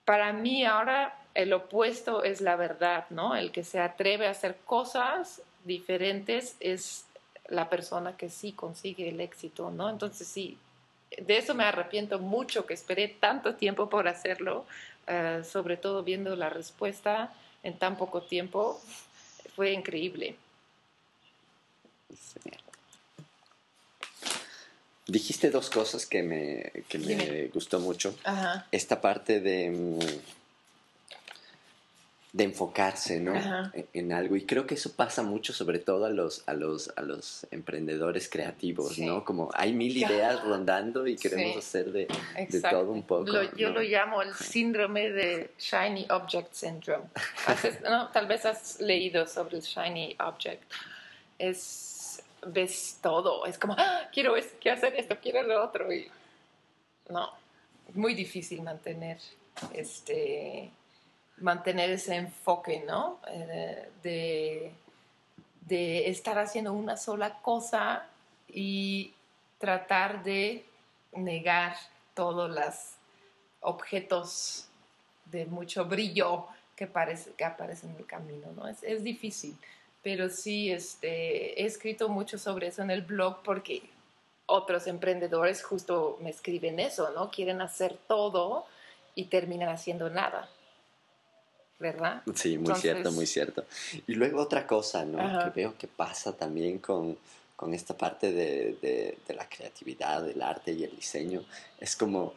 para 0.05 0.33
mí 0.33 0.65
ahora 0.65 1.17
el 1.33 1.53
opuesto 1.53 2.24
es 2.24 2.41
la 2.41 2.55
verdad, 2.55 3.05
¿no? 3.10 3.36
El 3.36 3.51
que 3.51 3.63
se 3.63 3.79
atreve 3.79 4.27
a 4.27 4.31
hacer 4.31 4.57
cosas 4.65 5.41
diferentes 5.63 6.55
es 6.60 7.05
la 7.48 7.69
persona 7.69 8.15
que 8.17 8.29
sí 8.29 8.51
consigue 8.51 9.10
el 9.10 9.19
éxito, 9.22 9.72
¿no? 9.72 9.89
Entonces 9.89 10.27
sí, 10.27 10.57
de 11.17 11.38
eso 11.38 11.53
me 11.55 11.63
arrepiento 11.63 12.19
mucho 12.19 12.65
que 12.65 12.74
esperé 12.74 13.07
tanto 13.07 13.55
tiempo 13.55 13.89
por 13.89 14.07
hacerlo, 14.07 14.65
eh, 15.07 15.41
sobre 15.43 15.77
todo 15.77 16.03
viendo 16.03 16.36
la 16.36 16.50
respuesta 16.50 17.33
en 17.63 17.77
tan 17.77 17.98
poco 17.98 18.22
tiempo, 18.22 18.79
fue 19.55 19.72
increíble. 19.72 20.36
Dijiste 25.07 25.50
dos 25.50 25.69
cosas 25.69 26.05
que 26.05 26.24
me, 26.24 26.83
que 26.88 26.98
me 26.98 27.48
gustó 27.48 27.79
mucho. 27.79 28.15
Esta 28.72 29.01
parte 29.01 29.39
de 29.41 30.19
de 32.33 32.45
enfocarse 32.45 33.19
¿no? 33.19 33.35
E-, 33.73 33.85
en, 33.93 34.11
algo. 34.11 34.35
Y 34.35 34.45
creo 34.45 34.65
que 34.65 34.73
eso 34.73 34.91
pasa 34.93 35.21
mucho, 35.21 35.53
sobre 35.53 35.79
todo 35.79 36.05
a 36.05 36.09
los, 36.09 36.43
a 36.47 36.53
los, 36.53 36.91
a 36.97 37.01
los 37.01 37.47
emprendedores 37.51 38.27
creativos, 38.27 38.97
¿no? 38.97 39.23
Como 39.23 39.49
hay 39.53 39.71
mil 39.71 39.95
ideas 39.95 40.43
rondando 40.43 41.07
y 41.07 41.15
queremos 41.15 41.57
hacer 41.57 41.91
de, 41.91 42.07
de, 42.49 42.61
todo 42.61 42.91
un 42.91 43.03
poco. 43.03 43.31
yo 43.55 43.69
lo 43.69 43.81
llamo 43.81 44.23
el 44.23 44.33
síndrome 44.33 45.11
de 45.11 45.51
Shiny 45.59 46.07
Object 46.09 46.53
Syndrome. 46.53 47.05
no, 47.83 48.09
tal 48.09 48.25
vez 48.25 48.45
has 48.45 48.81
leído 48.81 49.27
sobre 49.27 49.57
el 49.57 49.63
Shiny 49.63 50.17
Object. 50.19 50.63
Es, 51.37 52.23
ves 52.47 52.97
todo, 53.01 53.45
es 53.45 53.59
como, 53.59 53.75
¡Ah! 53.77 54.09
quiero, 54.11 54.33
quiero 54.59 54.77
hacer 54.77 54.95
esto, 54.95 55.15
quiero 55.21 55.43
lo 55.43 55.63
otro. 55.63 55.93
Y 55.93 56.07
no, 57.09 57.29
muy 57.93 58.15
difícil 58.15 58.63
mantener 58.63 59.19
este 59.71 60.71
mantener 61.37 61.89
ese 61.89 62.15
enfoque, 62.15 62.83
¿no? 62.87 63.19
Eh, 63.27 63.89
de, 64.01 64.73
de, 65.61 66.09
estar 66.09 66.37
haciendo 66.37 66.73
una 66.73 66.97
sola 66.97 67.39
cosa 67.41 68.05
y 68.47 69.13
tratar 69.57 70.23
de 70.23 70.65
negar 71.13 71.75
todos 72.13 72.49
los 72.49 72.75
objetos 73.61 74.67
de 75.25 75.45
mucho 75.45 75.85
brillo 75.85 76.47
que, 76.75 76.89
que 77.37 77.45
aparecen 77.45 77.91
en 77.91 77.97
el 77.97 78.05
camino, 78.05 78.51
¿no? 78.55 78.67
Es, 78.67 78.83
es 78.83 79.03
difícil, 79.03 79.57
pero 80.01 80.29
sí 80.29 80.71
este, 80.71 81.61
he 81.61 81.65
escrito 81.65 82.09
mucho 82.09 82.37
sobre 82.37 82.67
eso 82.67 82.81
en 82.81 82.91
el 82.91 83.01
blog 83.01 83.41
porque 83.43 83.81
otros 84.45 84.87
emprendedores 84.87 85.63
justo 85.63 86.17
me 86.21 86.29
escriben 86.29 86.79
eso, 86.79 87.11
¿no? 87.11 87.31
Quieren 87.31 87.61
hacer 87.61 87.97
todo 88.07 88.65
y 89.15 89.25
terminan 89.25 89.69
haciendo 89.69 90.09
nada. 90.09 90.49
¿Verdad? 91.83 92.23
Sí, 92.33 92.57
muy 92.57 92.73
cierto, 92.75 93.11
muy 93.11 93.27
cierto. 93.27 93.65
Y 94.07 94.15
luego 94.15 94.41
otra 94.41 94.65
cosa, 94.65 95.03
¿no? 95.03 95.17
Que 95.43 95.49
veo 95.49 95.77
que 95.77 95.87
pasa 95.87 96.35
también 96.35 96.79
con, 96.79 97.17
con 97.57 97.73
esta 97.73 97.95
parte 97.95 98.31
de, 98.31 98.77
de, 99.27 99.35
la 99.35 99.47
creatividad, 99.49 100.23
del 100.23 100.41
arte 100.41 100.71
y 100.71 100.83
el 100.85 100.95
diseño, 100.95 101.43
es 101.79 101.95
como 101.95 102.33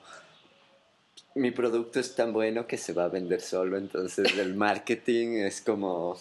mi 1.36 1.50
producto 1.50 2.00
es 2.00 2.14
tan 2.14 2.32
bueno 2.32 2.66
que 2.66 2.78
se 2.78 2.92
va 2.92 3.04
a 3.04 3.08
vender 3.08 3.40
solo, 3.40 3.76
entonces 3.76 4.36
el 4.36 4.54
marketing 4.66 5.44
es 5.44 5.60
como... 5.60 6.18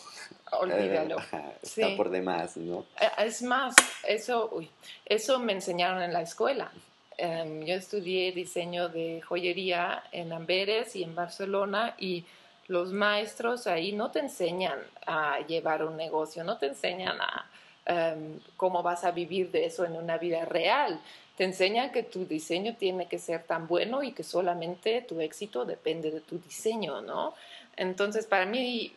Olvídalo. 0.51 1.17
Eh, 1.19 1.57
está 1.61 1.95
por 1.95 2.09
demás, 2.09 2.57
¿no? 2.57 2.85
Eh, 3.01 3.25
es 3.25 3.41
más, 3.41 3.73
eso, 4.07 4.49
uy, 4.53 4.69
eso 5.05 5.39
me 5.39 5.53
enseñaron 5.53 6.03
en 6.03 6.13
la 6.13 6.21
escuela. 6.21 6.71
Em, 7.17 7.63
yo 7.63 7.75
estudié 7.75 8.33
diseño 8.33 8.89
de 8.89 9.21
joyería 9.21 10.03
en 10.11 10.33
Amberes 10.33 10.95
y 10.95 11.03
en 11.03 11.15
Barcelona 11.15 11.95
y 11.97 12.25
los 12.67 12.91
maestros 12.91 13.67
ahí 13.67 13.91
no 13.91 14.11
te 14.11 14.19
enseñan 14.19 14.79
a 15.05 15.39
llevar 15.41 15.83
un 15.83 15.95
negocio, 15.97 16.43
no 16.43 16.57
te 16.57 16.67
enseñan 16.67 17.19
a 17.21 17.49
em, 17.85 18.39
cómo 18.57 18.81
vas 18.81 19.03
a 19.03 19.11
vivir 19.11 19.51
de 19.51 19.65
eso 19.65 19.85
en 19.85 19.95
una 19.95 20.17
vida 20.17 20.45
real. 20.45 20.99
Te 21.37 21.43
enseñan 21.43 21.91
que 21.91 22.03
tu 22.03 22.25
diseño 22.25 22.75
tiene 22.75 23.07
que 23.07 23.19
ser 23.19 23.43
tan 23.43 23.67
bueno 23.67 24.01
y 24.03 24.13
que 24.13 24.23
solamente 24.23 25.01
tu 25.01 25.21
éxito 25.21 25.65
depende 25.65 26.09
de 26.09 26.21
tu 26.21 26.39
diseño, 26.39 27.01
¿no? 27.01 27.35
Entonces, 27.75 28.25
para 28.25 28.45
mí, 28.45 28.93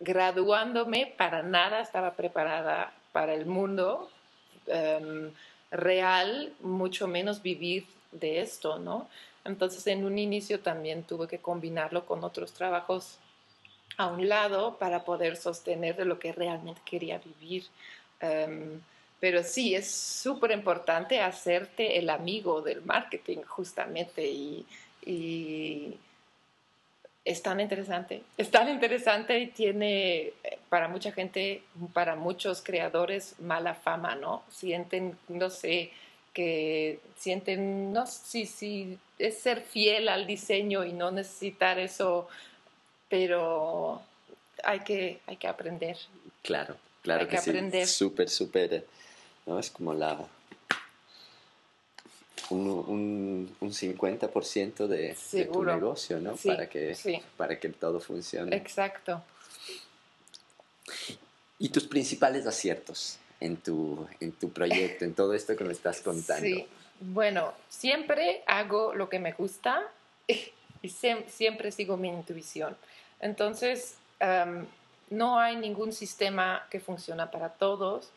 graduándome, 0.00 1.14
para 1.16 1.42
nada 1.42 1.80
estaba 1.80 2.12
preparada 2.14 2.92
para 3.12 3.32
el 3.32 3.46
mundo 3.46 4.10
em, 4.66 5.32
real, 5.70 6.52
mucho 6.60 7.06
menos 7.06 7.42
vivir 7.42 7.86
de 8.12 8.40
esto, 8.40 8.78
¿no? 8.78 9.08
Entonces, 9.44 9.86
en 9.86 10.04
un 10.04 10.18
inicio 10.18 10.60
también 10.60 11.04
tuve 11.04 11.26
que 11.26 11.38
combinarlo 11.38 12.04
con 12.06 12.22
otros 12.24 12.52
trabajos 12.52 13.18
a 13.96 14.06
un 14.06 14.28
lado 14.28 14.76
para 14.78 15.04
poder 15.04 15.36
sostener 15.36 15.96
de 15.96 16.04
lo 16.04 16.18
que 16.18 16.32
realmente 16.32 16.80
quería 16.84 17.18
vivir. 17.18 17.64
Em, 18.20 18.80
pero 19.20 19.42
sí, 19.42 19.74
es 19.74 19.90
súper 19.90 20.52
importante 20.52 21.20
hacerte 21.20 21.98
el 21.98 22.08
amigo 22.08 22.62
del 22.62 22.82
marketing, 22.82 23.38
justamente, 23.46 24.24
y, 24.26 24.66
es 27.24 27.42
tan 27.42 27.60
interesante, 27.60 28.22
es 28.38 28.50
tan 28.50 28.68
interesante 28.68 29.38
y 29.38 29.48
tiene 29.48 30.32
para 30.70 30.88
mucha 30.88 31.12
gente, 31.12 31.62
para 31.92 32.14
muchos 32.14 32.62
creadores, 32.62 33.38
mala 33.40 33.74
fama, 33.74 34.14
¿no? 34.14 34.42
Sienten, 34.50 35.18
no 35.28 35.50
sé, 35.50 35.90
que 36.38 37.00
sienten, 37.18 37.92
no 37.92 38.06
sé 38.06 38.46
si 38.46 38.96
es 39.18 39.38
ser 39.38 39.60
fiel 39.60 40.08
al 40.08 40.24
diseño 40.24 40.84
y 40.84 40.92
no 40.92 41.10
necesitar 41.10 41.80
eso, 41.80 42.28
pero 43.08 44.00
hay 44.62 44.78
que, 44.80 45.18
hay 45.26 45.36
que 45.36 45.48
aprender. 45.48 45.96
Claro, 46.42 46.76
claro 47.02 47.22
hay 47.22 47.26
que, 47.26 47.38
aprender. 47.38 47.88
Súper, 47.88 48.28
súper, 48.28 48.86
¿no? 49.46 49.58
Es 49.58 49.68
como 49.72 49.92
la... 49.94 50.16
Un, 52.50 52.68
un, 52.68 53.56
un 53.58 53.72
50% 53.72 54.86
de, 54.86 55.16
de, 55.32 55.44
tu 55.46 55.64
negocio, 55.64 56.20
¿no? 56.20 56.36
para, 56.36 56.68
que, 56.68 56.96
para 57.36 57.58
que 57.58 57.68
todo 57.70 57.98
funcione. 57.98 58.54
Exacto. 58.54 59.24
¿Y 61.58 61.70
tus 61.70 61.88
principales 61.88 62.46
aciertos 62.46 63.18
en 63.40 63.56
tu, 63.58 64.06
en 64.20 64.32
tu 64.32 64.50
proyecto, 64.50 65.04
en 65.04 65.14
todo 65.14 65.34
esto 65.34 65.56
que 65.56 65.64
me 65.64 65.72
estás 65.72 66.00
contando? 66.00 66.44
Sí, 66.44 66.66
bueno, 67.00 67.52
siempre 67.68 68.42
hago 68.46 68.94
lo 68.94 69.08
que 69.08 69.18
me 69.18 69.32
gusta 69.32 69.82
y 70.82 70.88
siempre 70.88 71.70
sigo 71.70 71.96
mi 71.96 72.08
intuición. 72.08 72.76
Entonces, 73.20 73.96
no 75.10 75.38
hay 75.38 75.56
ningún 75.56 75.92
sistema 75.92 76.66
que 76.70 76.80
funciona 76.80 77.30
para 77.30 77.50
todos, 77.50 78.10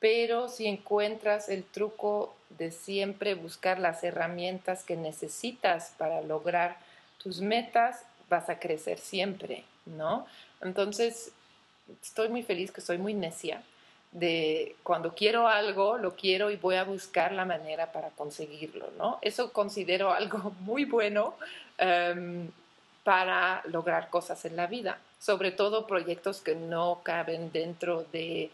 pero 0.00 0.48
si 0.48 0.66
encuentras 0.66 1.48
el 1.48 1.64
truco 1.64 2.34
de 2.50 2.70
siempre 2.70 3.34
buscar 3.34 3.78
las 3.78 4.04
herramientas 4.04 4.84
que 4.84 4.96
necesitas 4.96 5.94
para 5.96 6.20
lograr 6.20 6.78
tus 7.22 7.40
metas, 7.40 8.02
vas 8.28 8.48
a 8.50 8.58
crecer 8.58 8.98
siempre, 8.98 9.64
¿no? 9.86 10.26
Entonces, 10.60 11.32
estoy 12.02 12.28
muy 12.28 12.42
feliz 12.42 12.70
que 12.70 12.80
soy 12.80 12.98
muy 12.98 13.14
necia 13.14 13.62
de 14.14 14.76
cuando 14.84 15.12
quiero 15.12 15.48
algo, 15.48 15.98
lo 15.98 16.14
quiero 16.14 16.50
y 16.50 16.56
voy 16.56 16.76
a 16.76 16.84
buscar 16.84 17.32
la 17.32 17.44
manera 17.44 17.90
para 17.90 18.10
conseguirlo, 18.10 18.88
¿no? 18.96 19.18
Eso 19.20 19.52
considero 19.52 20.12
algo 20.12 20.54
muy 20.60 20.84
bueno 20.84 21.34
em, 21.76 22.48
para 23.02 23.60
lograr 23.66 24.08
cosas 24.10 24.44
en 24.44 24.56
la 24.56 24.68
vida, 24.68 24.98
sobre 25.18 25.50
todo 25.50 25.86
proyectos 25.86 26.40
que 26.40 26.54
no 26.54 27.00
caben 27.02 27.50
dentro 27.50 28.04
de 28.12 28.50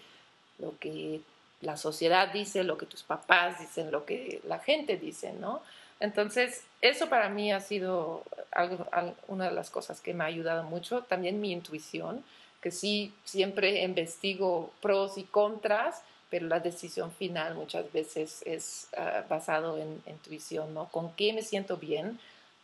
lo 0.58 0.78
que 0.78 1.20
la 1.60 1.76
sociedad 1.76 2.32
dice, 2.32 2.64
lo 2.64 2.78
que 2.78 2.86
tus 2.86 3.02
papás 3.02 3.60
dicen, 3.60 3.90
lo 3.90 4.06
que 4.06 4.40
la 4.48 4.60
gente 4.60 4.96
dice, 4.96 5.34
¿no? 5.34 5.60
Entonces, 6.00 6.64
eso 6.80 7.10
para 7.10 7.28
mí 7.28 7.52
ha 7.52 7.60
sido 7.60 8.24
una 9.28 9.50
de 9.50 9.54
las 9.54 9.68
cosas 9.68 10.00
que 10.00 10.14
me 10.14 10.24
ha 10.24 10.28
ayudado 10.28 10.62
mucho, 10.62 11.02
también 11.02 11.38
mi 11.38 11.52
intuición, 11.52 12.24
que 12.60 12.70
sí 12.70 13.12
siempre 13.24 13.82
investigo 13.82 14.70
pros 14.80 15.18
y 15.18 15.24
contras, 15.24 16.02
pero 16.28 16.46
la 16.46 16.60
decisión 16.60 17.10
final 17.10 17.54
muchas 17.54 17.90
veces 17.92 18.42
es 18.46 18.88
uh, 18.96 19.28
basado 19.28 19.78
en 19.78 20.02
intuición, 20.06 20.72
¿no? 20.74 20.86
¿Con 20.86 21.12
qué 21.14 21.32
me 21.32 21.42
siento 21.42 21.76
bien? 21.76 22.18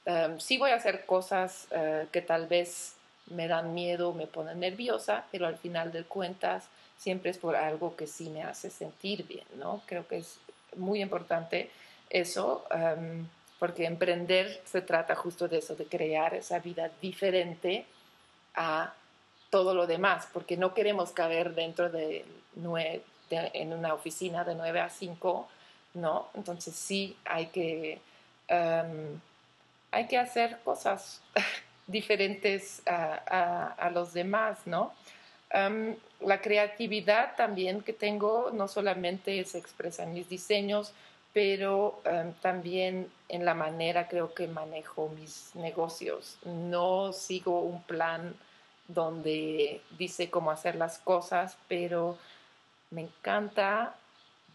Um, 0.05 0.39
sí 0.39 0.57
voy 0.57 0.71
a 0.71 0.77
hacer 0.77 1.05
cosas 1.05 1.67
uh, 1.73 2.07
que 2.13 2.23
tal 2.23 2.47
vez 2.47 2.95
me 3.31 3.49
dan 3.49 3.75
miedo, 3.75 4.13
me 4.13 4.27
ponen 4.27 4.61
nerviosa, 4.61 5.25
pero 5.33 5.47
al 5.47 5.59
final 5.59 5.91
de 5.91 6.05
cuentas 6.05 6.65
siempre 6.97 7.31
es 7.31 7.39
por 7.39 7.57
algo 7.57 7.97
que 7.97 8.07
sí 8.07 8.31
me 8.31 8.43
hace 8.43 8.71
sentir 8.71 9.27
bien, 9.27 9.45
¿no? 9.57 9.83
Creo 9.87 10.07
que 10.07 10.19
es 10.19 10.39
muy 10.77 11.03
importante 11.03 11.71
eso, 12.09 12.65
um, 12.71 13.27
porque 13.59 13.85
emprender 13.85 14.61
se 14.65 14.83
trata 14.83 15.17
justo 15.17 15.49
de 15.49 15.59
eso, 15.59 15.75
de 15.75 15.87
crear 15.87 16.35
esa 16.35 16.61
vida 16.61 16.91
diferente 17.01 17.85
a 18.55 18.95
todo 19.57 19.73
lo 19.73 19.87
demás, 19.87 20.29
porque 20.35 20.59
no 20.59 20.75
queremos 20.75 21.13
caber 21.13 21.55
dentro 21.55 21.89
de, 21.89 22.27
en 23.31 23.73
una 23.73 23.95
oficina 23.95 24.45
de 24.45 24.55
9 24.55 24.81
a 24.81 24.91
5, 24.91 25.49
¿no? 25.95 26.29
Entonces 26.35 26.77
sí 26.77 27.17
hay 27.25 27.47
que, 27.47 27.99
em, 28.49 29.19
hay 29.93 30.07
que 30.09 30.19
hacer 30.19 30.59
cosas 30.63 31.23
diferentes 31.87 32.83
a, 32.85 33.91
los 33.95 34.13
demás, 34.13 34.59
¿no? 34.67 34.93
la 36.21 36.41
creatividad 36.43 37.35
también 37.35 37.81
que 37.81 37.95
tengo 37.95 38.51
no 38.53 38.69
solamente 38.69 39.43
se 39.45 39.57
expresa 39.57 40.03
en 40.03 40.13
mis 40.13 40.29
diseños, 40.29 40.93
pero 41.33 42.03
también 42.43 43.09
en 43.31 43.45
la 43.47 43.55
manera 43.55 44.07
creo 44.07 44.35
que 44.35 44.49
manejo 44.49 45.09
mis 45.19 45.55
negocios. 45.55 46.37
No 46.45 47.15
sigo 47.15 47.61
un 47.61 47.83
plan 47.85 48.35
donde 48.89 49.81
dice 49.99 50.31
cómo 50.31 50.51
hacer 50.51 50.77
las 50.77 50.99
cosas, 50.99 51.57
pero 51.69 52.17
me 52.91 53.03
encanta 53.03 53.95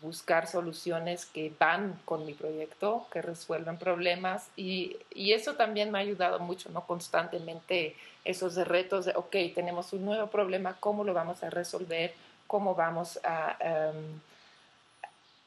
buscar 0.02 0.48
soluciones 0.48 1.26
que 1.26 1.54
van 1.60 2.00
con 2.06 2.26
mi 2.26 2.34
proyecto, 2.34 3.06
que 3.12 3.22
resuelven 3.22 3.78
problemas 3.78 4.50
y, 4.56 4.98
eso 5.15 5.56
también 5.56 5.91
me 5.91 6.00
ha 6.00 6.02
ayudado 6.02 6.39
mucho, 6.39 6.70
¿no? 6.70 6.86
Constantemente 6.86 7.96
esos 8.26 8.56
retos 8.67 9.06
de, 9.06 9.13
ok, 9.15 9.36
tenemos 9.54 9.94
un 9.94 10.06
nuevo 10.06 10.28
problema, 10.28 10.76
¿cómo 10.80 11.04
lo 11.04 11.13
vamos 11.13 11.44
a 11.44 11.50
resolver? 11.50 12.13
¿Cómo 12.48 12.76
vamos 12.76 13.20
a, 13.24 13.56
em, 13.60 14.20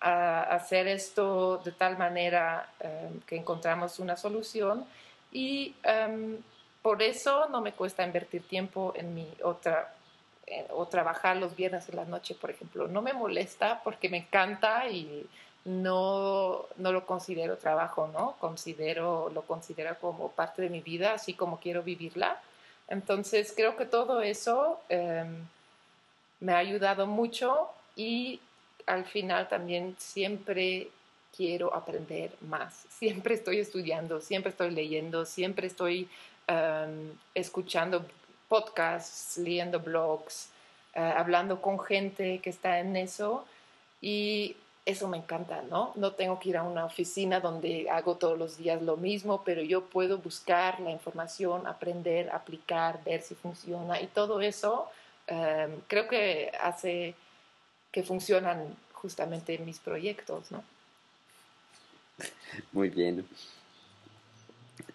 hacer 0.00 0.86
esto 0.86 1.58
de 1.64 1.72
tal 1.72 1.96
manera 1.98 2.68
em, 2.80 3.20
que 3.26 3.36
encontramos 3.36 3.98
una 3.98 4.16
solución? 4.16 4.84
Y 5.32 5.74
em, 5.82 6.38
por 6.84 7.02
eso 7.02 7.48
no 7.48 7.62
me 7.62 7.72
cuesta 7.72 8.04
invertir 8.04 8.46
tiempo 8.46 8.92
en 8.94 9.14
mi 9.14 9.26
otra 9.42 9.94
o 10.68 10.86
trabajar 10.86 11.34
los 11.38 11.56
viernes 11.56 11.88
en 11.88 11.96
la 11.96 12.04
noche, 12.04 12.34
por 12.34 12.50
ejemplo. 12.50 12.86
No 12.86 13.00
me 13.00 13.14
molesta 13.14 13.80
porque 13.82 14.10
me 14.10 14.18
encanta 14.18 14.86
y 14.90 15.26
no, 15.64 16.66
no 16.76 16.92
lo 16.92 17.06
considero 17.06 17.56
trabajo, 17.56 18.10
¿no? 18.12 18.36
Considero, 18.38 19.30
lo 19.32 19.44
considero 19.44 19.98
como 19.98 20.32
parte 20.32 20.60
de 20.60 20.68
mi 20.68 20.82
vida, 20.82 21.14
así 21.14 21.32
como 21.32 21.58
quiero 21.58 21.82
vivirla. 21.82 22.42
Entonces, 22.88 23.54
creo 23.56 23.76
que 23.76 23.86
todo 23.86 24.20
eso 24.20 24.78
em, 24.90 25.38
me 26.40 26.52
ha 26.52 26.58
ayudado 26.58 27.06
mucho 27.06 27.70
y 27.96 28.40
al 28.84 29.06
final 29.06 29.48
también 29.48 29.96
siempre 29.98 30.90
quiero 31.34 31.74
aprender 31.74 32.32
más. 32.42 32.84
Siempre 32.90 33.36
estoy 33.36 33.60
estudiando, 33.60 34.20
siempre 34.20 34.50
estoy 34.50 34.70
leyendo, 34.70 35.24
siempre 35.24 35.66
estoy 35.66 36.10
em, 36.46 37.12
escuchando 37.34 38.06
podcasts, 38.48 39.38
leyendo 39.38 39.80
blogs, 39.80 40.48
eh, 40.94 41.00
hablando 41.00 41.60
con 41.60 41.78
gente 41.80 42.38
que 42.40 42.50
está 42.50 42.78
en 42.78 42.96
eso 42.96 43.44
y 44.00 44.56
eso 44.86 45.08
me 45.08 45.16
encanta, 45.16 45.62
¿no? 45.62 45.92
No 45.94 46.12
tengo 46.12 46.38
que 46.38 46.50
ir 46.50 46.56
a 46.58 46.62
una 46.62 46.84
oficina 46.84 47.40
donde 47.40 47.88
hago 47.88 48.16
todos 48.16 48.38
los 48.38 48.58
días 48.58 48.82
lo 48.82 48.96
mismo, 48.96 49.42
pero 49.42 49.62
yo 49.62 49.84
puedo 49.86 50.18
buscar 50.18 50.78
la 50.80 50.90
información, 50.90 51.66
aprender, 51.66 52.30
aplicar, 52.30 53.02
ver 53.02 53.22
si 53.22 53.34
funciona 53.34 54.00
y 54.00 54.06
todo 54.08 54.40
eso 54.40 54.90
em, 55.26 55.80
creo 55.88 56.06
que 56.06 56.52
hace 56.60 57.14
que 57.90 58.02
funcionan 58.02 58.76
justamente 58.92 59.56
mis 59.58 59.78
proyectos, 59.78 60.50
¿no? 60.50 60.62
Muy 62.72 62.90
bien. 62.90 63.26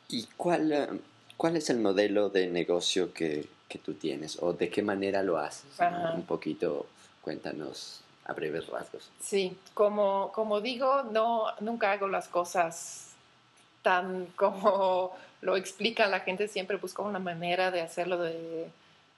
¿Y 0.09 0.25
cuál, 0.37 0.71
em, 0.71 0.99
¿Cuál 1.39 1.55
es 1.55 1.69
el 1.69 1.79
modelo 1.79 2.27
de 2.27 2.47
negocio 2.47 3.13
que, 3.13 3.47
tú 3.85 3.93
tienes 3.93 4.37
o 4.43 4.51
de 4.51 4.69
qué 4.69 4.81
manera 4.81 5.23
lo 5.23 5.37
haces? 5.37 5.71
Un 6.13 6.23
poquito, 6.23 6.85
cuéntanos 7.21 8.01
a 8.25 8.33
breves 8.33 8.67
rasgos. 8.67 9.09
Sí, 9.21 9.57
como, 9.73 10.33
como 10.33 10.59
digo, 10.59 11.03
no, 11.03 11.45
nunca 11.61 11.93
hago 11.93 12.09
las 12.09 12.27
cosas 12.27 13.13
tan 13.83 14.25
como 14.35 15.15
lo 15.39 15.55
explica 15.55 16.07
la 16.07 16.19
gente, 16.19 16.49
siempre 16.49 16.75
busco 16.75 17.03
una 17.03 17.19
manera 17.19 17.71
de 17.71 17.79
hacerlo 17.79 18.17
de, 18.21 18.67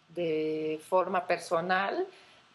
de 0.09 0.79
forma 0.87 1.25
personal. 1.25 2.05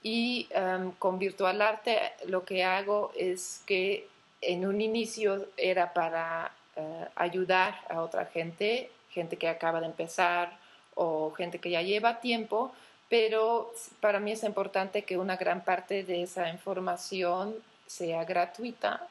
Y 0.00 0.46
em, 0.50 0.92
con 0.92 1.18
Virtual 1.18 1.60
Arte 1.60 2.12
lo 2.28 2.44
que 2.44 2.62
hago 2.62 3.10
es 3.16 3.62
que 3.66 4.06
en 4.42 4.64
un 4.64 4.80
inicio 4.80 5.48
era 5.56 5.92
para 5.92 6.52
eh, 6.76 7.06
ayudar 7.16 7.80
a 7.90 8.00
otra 8.00 8.26
gente 8.26 8.90
gente 9.16 9.38
que 9.38 9.48
acaba 9.48 9.80
de 9.80 9.86
empezar 9.86 10.58
o 10.94 11.32
gente 11.32 11.58
que 11.58 11.70
ya 11.70 11.80
lleva 11.80 12.20
tiempo, 12.20 12.72
pero 13.08 13.72
para 14.00 14.20
mí 14.20 14.32
es 14.32 14.42
importante 14.42 15.04
que 15.04 15.16
una 15.16 15.36
gran 15.36 15.64
parte 15.64 16.04
de 16.04 16.22
esa 16.22 16.50
información 16.50 17.54
sea 17.86 18.24
gratuita 18.24 19.08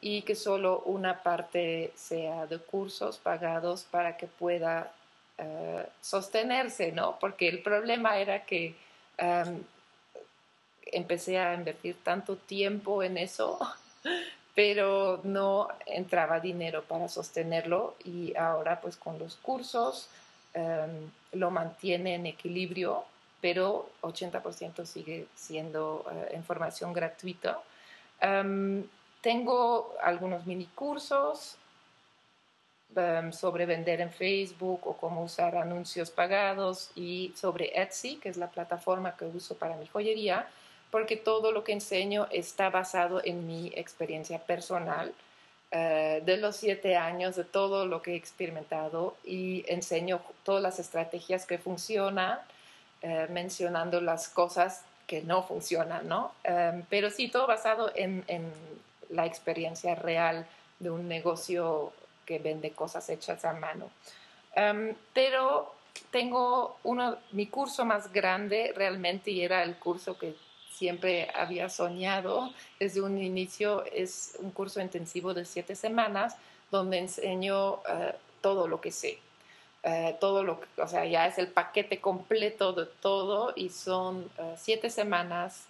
y 0.00 0.22
que 0.22 0.34
solo 0.34 0.80
una 0.86 1.22
parte 1.22 1.92
sea 1.94 2.46
de 2.46 2.58
cursos 2.58 3.18
pagados 3.18 3.84
para 3.84 4.16
que 4.16 4.26
pueda 4.26 4.90
eh, 5.38 5.86
sostenerse, 6.00 6.90
¿no? 6.90 7.16
Porque 7.20 7.48
el 7.48 7.60
problema 7.62 8.18
era 8.18 8.44
que 8.44 8.74
empecé 10.86 11.38
a 11.38 11.54
invertir 11.54 11.96
tanto 12.02 12.36
tiempo 12.36 13.04
en 13.04 13.16
eso 13.18 13.58
pero 14.54 15.20
no 15.24 15.68
entraba 15.86 16.38
dinero 16.40 16.84
para 16.84 17.08
sostenerlo 17.08 17.96
y 18.04 18.36
ahora 18.36 18.80
pues 18.80 18.96
con 18.96 19.18
los 19.18 19.36
cursos 19.36 20.08
em, 20.54 21.10
lo 21.32 21.50
mantiene 21.50 22.14
en 22.14 22.26
equilibrio, 22.26 23.04
pero 23.40 23.90
80% 24.02 24.86
sigue 24.86 25.26
siendo 25.34 26.04
uh, 26.06 26.36
información 26.36 26.92
gratuita. 26.92 27.58
Em, 28.20 28.84
tengo 29.20 29.94
algunos 30.00 30.46
mini 30.46 30.66
cursos 30.66 31.56
em, 32.94 33.32
sobre 33.32 33.66
vender 33.66 34.00
en 34.00 34.12
Facebook 34.12 34.86
o 34.86 34.96
cómo 34.96 35.24
usar 35.24 35.56
anuncios 35.56 36.10
pagados 36.10 36.90
y 36.94 37.32
sobre 37.36 37.72
Etsy, 37.74 38.16
que 38.16 38.28
es 38.28 38.36
la 38.36 38.50
plataforma 38.50 39.16
que 39.16 39.24
uso 39.24 39.56
para 39.56 39.76
mi 39.76 39.88
joyería 39.88 40.46
porque 40.94 41.16
todo 41.16 41.50
lo 41.50 41.64
que 41.64 41.72
enseño 41.72 42.28
está 42.30 42.70
basado 42.70 43.20
en 43.24 43.48
mi 43.48 43.72
experiencia 43.74 44.38
personal 44.38 45.12
eh, 45.72 46.22
de 46.24 46.36
los 46.36 46.54
siete 46.54 46.94
años, 46.94 47.34
de 47.34 47.42
todo 47.42 47.84
lo 47.84 48.00
que 48.00 48.12
he 48.12 48.14
experimentado 48.14 49.16
y 49.24 49.64
enseño 49.66 50.20
todas 50.44 50.62
las 50.62 50.78
estrategias 50.78 51.46
que 51.46 51.58
funcionan, 51.58 52.38
eh, 53.02 53.26
mencionando 53.28 54.00
las 54.00 54.28
cosas 54.28 54.84
que 55.08 55.20
no 55.22 55.42
funcionan, 55.42 56.06
¿no? 56.06 56.30
Em, 56.44 56.84
pero 56.88 57.10
sí, 57.10 57.26
todo 57.26 57.48
basado 57.48 57.90
en, 57.96 58.22
en, 58.28 58.52
la 59.08 59.26
experiencia 59.26 59.96
real 59.96 60.46
de 60.78 60.90
un 60.90 61.08
negocio 61.08 61.92
que 62.24 62.38
vende 62.38 62.70
cosas 62.70 63.08
hechas 63.08 63.44
a 63.44 63.52
mano. 63.52 63.90
Em, 64.54 64.94
pero 65.12 65.74
tengo 66.12 66.78
uno, 66.84 67.16
mi 67.32 67.48
curso 67.48 67.84
más 67.84 68.12
grande 68.12 68.72
realmente 68.76 69.32
y 69.32 69.42
era 69.42 69.64
el 69.64 69.74
curso 69.74 70.16
que 70.16 70.36
siempre 70.76 71.30
había 71.34 71.68
soñado 71.68 72.52
desde 72.78 73.00
un 73.00 73.18
inicio. 73.18 73.84
Es 73.92 74.36
un 74.38 74.50
curso 74.50 74.80
intensivo 74.80 75.34
de 75.34 75.44
siete 75.44 75.76
semanas 75.76 76.36
donde 76.70 76.98
enseño 76.98 77.80
eh, 77.88 78.14
todo 78.40 78.66
lo 78.66 78.80
que 78.80 78.90
sé. 78.90 79.18
Eh, 79.84 80.16
todo 80.18 80.42
lo 80.42 80.60
que, 80.60 80.80
o 80.80 80.88
sea, 80.88 81.04
ya 81.04 81.26
es 81.26 81.38
el 81.38 81.48
paquete 81.48 82.00
completo 82.00 82.72
de 82.72 82.86
todo 82.86 83.52
y 83.54 83.68
son 83.68 84.30
eh, 84.38 84.54
siete 84.56 84.90
semanas. 84.90 85.66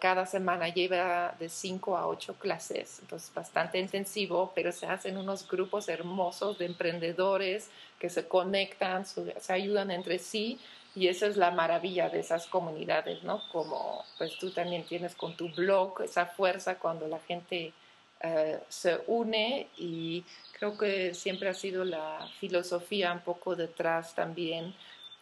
cada 0.00 0.26
semana 0.26 0.68
lleva 0.68 1.34
de 1.40 1.48
cinco 1.48 1.96
a 1.96 2.06
ocho 2.06 2.34
clases, 2.34 2.98
entonces 3.00 3.32
bastante 3.32 3.78
intensivo, 3.78 4.52
pero 4.54 4.70
se 4.70 4.84
hacen 4.84 5.16
unos 5.16 5.48
grupos 5.48 5.88
hermosos 5.88 6.58
de 6.58 6.66
emprendedores 6.66 7.70
que 7.98 8.10
se 8.10 8.28
conectan, 8.28 9.06
se 9.06 9.52
ayudan 9.52 9.90
entre 9.90 10.18
sí 10.18 10.60
y 10.94 11.08
esa 11.08 11.26
es 11.26 11.36
la 11.36 11.50
maravilla 11.50 12.08
de 12.08 12.20
esas 12.20 12.46
comunidades, 12.46 13.22
¿no? 13.22 13.42
Como 13.50 14.04
pues 14.18 14.36
tú 14.38 14.50
también 14.50 14.84
tienes 14.84 15.14
con 15.14 15.36
tu 15.36 15.48
blog 15.48 16.02
esa 16.02 16.26
fuerza 16.26 16.78
cuando 16.78 17.08
la 17.08 17.18
gente 17.20 17.72
eh, 18.20 18.60
se 18.68 19.00
une 19.06 19.68
y 19.78 20.22
creo 20.52 20.76
que 20.76 21.14
siempre 21.14 21.48
ha 21.48 21.54
sido 21.54 21.84
la 21.84 22.28
filosofía 22.38 23.12
un 23.12 23.20
poco 23.20 23.56
detrás 23.56 24.14
también, 24.14 24.74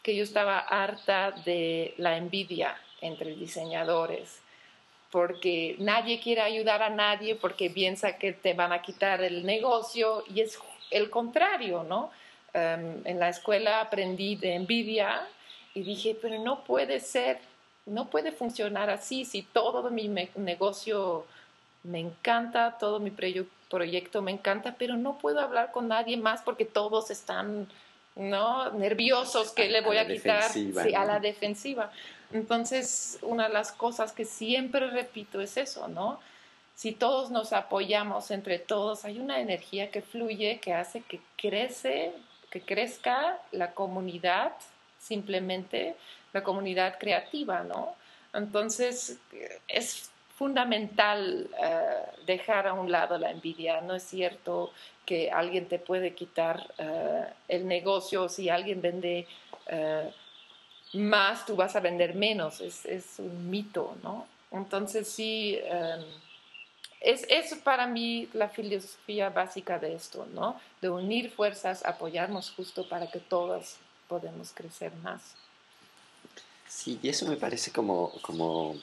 que 0.03 0.15
yo 0.15 0.23
estaba 0.23 0.59
harta 0.59 1.31
de 1.31 1.93
la 1.97 2.17
envidia 2.17 2.75
entre 3.01 3.35
diseñadores, 3.35 4.41
porque 5.09 5.75
nadie 5.79 6.19
quiere 6.19 6.41
ayudar 6.41 6.83
a 6.83 6.89
nadie 6.89 7.35
porque 7.35 7.69
piensa 7.69 8.17
que 8.17 8.33
te 8.33 8.53
van 8.53 8.73
a 8.73 8.81
quitar 8.81 9.23
el 9.23 9.45
negocio 9.45 10.23
y 10.33 10.41
es 10.41 10.59
el 10.91 11.09
contrario, 11.09 11.83
¿no? 11.83 12.11
Em, 12.53 13.01
en 13.05 13.19
la 13.19 13.29
escuela 13.29 13.79
aprendí 13.81 14.35
de 14.35 14.55
envidia 14.55 15.27
y 15.73 15.83
dije, 15.83 16.17
pero 16.21 16.39
no 16.39 16.63
puede 16.63 16.99
ser, 16.99 17.39
no 17.85 18.09
puede 18.09 18.31
funcionar 18.31 18.89
así 18.89 19.25
si 19.25 19.41
todo 19.41 19.89
mi 19.89 20.07
negocio 20.35 21.25
me 21.83 21.99
encanta, 21.99 22.77
todo 22.79 22.99
mi 22.99 23.11
proyecto 23.11 24.21
me 24.21 24.31
encanta, 24.31 24.75
pero 24.77 24.97
no 24.97 25.17
puedo 25.17 25.39
hablar 25.39 25.71
con 25.71 25.87
nadie 25.87 26.17
más 26.17 26.41
porque 26.41 26.65
todos 26.65 27.09
están 27.09 27.67
¿no? 28.15 28.71
nerviosos 28.73 29.51
que 29.51 29.69
le 29.69 29.81
voy 29.81 29.97
a, 29.97 30.07
quitar 30.07 30.51
a 30.95 31.05
la 31.05 31.19
defensiva. 31.19 31.91
Entonces, 32.31 33.19
una 33.21 33.47
de 33.47 33.53
las 33.53 33.71
cosas 33.71 34.11
que 34.11 34.25
siempre 34.25 34.89
repito 34.89 35.41
es 35.41 35.57
eso, 35.57 35.87
¿no? 35.87 36.19
Si 36.75 36.93
todos 36.93 37.29
nos 37.29 37.53
apoyamos 37.53 38.31
entre 38.31 38.57
todos, 38.57 39.05
hay 39.05 39.19
una 39.19 39.39
energía 39.39 39.91
que 39.91 40.01
fluye, 40.01 40.59
que 40.59 40.73
hace 40.73 41.01
que 41.01 41.19
crece 41.37 42.13
que 42.51 42.61
crezca 42.61 43.39
la 43.51 43.71
comunidad, 43.71 44.51
simplemente 45.01 45.95
la 46.31 46.43
comunidad 46.43 46.97
creativa, 46.99 47.63
¿no? 47.63 47.95
Entonces, 48.33 49.17
es 49.67 50.09
fundamental 50.37 51.49
eh, 51.61 51.95
dejar 52.25 52.67
a 52.67 52.73
un 52.73 52.91
lado 52.91 53.17
la 53.17 53.31
envidia. 53.31 53.81
No 53.81 53.95
es 53.95 54.03
cierto 54.03 54.71
que 55.05 55.29
alguien 55.29 55.67
te 55.67 55.79
puede 55.79 56.13
quitar 56.13 56.73
eh, 56.77 57.25
el 57.47 57.67
negocio 57.67 58.29
si 58.29 58.49
alguien 58.49 58.81
vende 58.81 59.27
eh, 59.67 60.11
más, 60.93 61.45
tú 61.45 61.55
vas 61.55 61.75
a 61.75 61.79
vender 61.79 62.15
menos. 62.15 62.61
Es, 62.61 63.19
un 63.19 63.49
mito, 63.49 63.95
¿no? 64.03 64.25
Entonces, 64.51 65.07
sí, 65.07 65.57
es, 66.99 67.25
es 67.29 67.55
para 67.63 67.87
mí 67.87 68.27
la 68.33 68.49
filosofía 68.49 69.29
básica 69.29 69.79
de 69.79 69.93
esto, 69.93 70.27
¿no? 70.33 70.59
De 70.81 70.89
unir 70.89 71.31
fuerzas, 71.31 71.85
apoyarnos 71.85 72.51
justo 72.51 72.87
para 72.89 73.07
que 73.07 73.19
todas 73.19 73.79
podamos 74.11 74.51
crecer 74.53 74.91
más. 75.03 75.21
Sí, 76.67 76.99
y 77.01 77.07
eso 77.07 77.25
me 77.27 77.37
parece 77.37 77.71
como, 77.71 78.11
como 78.21 78.75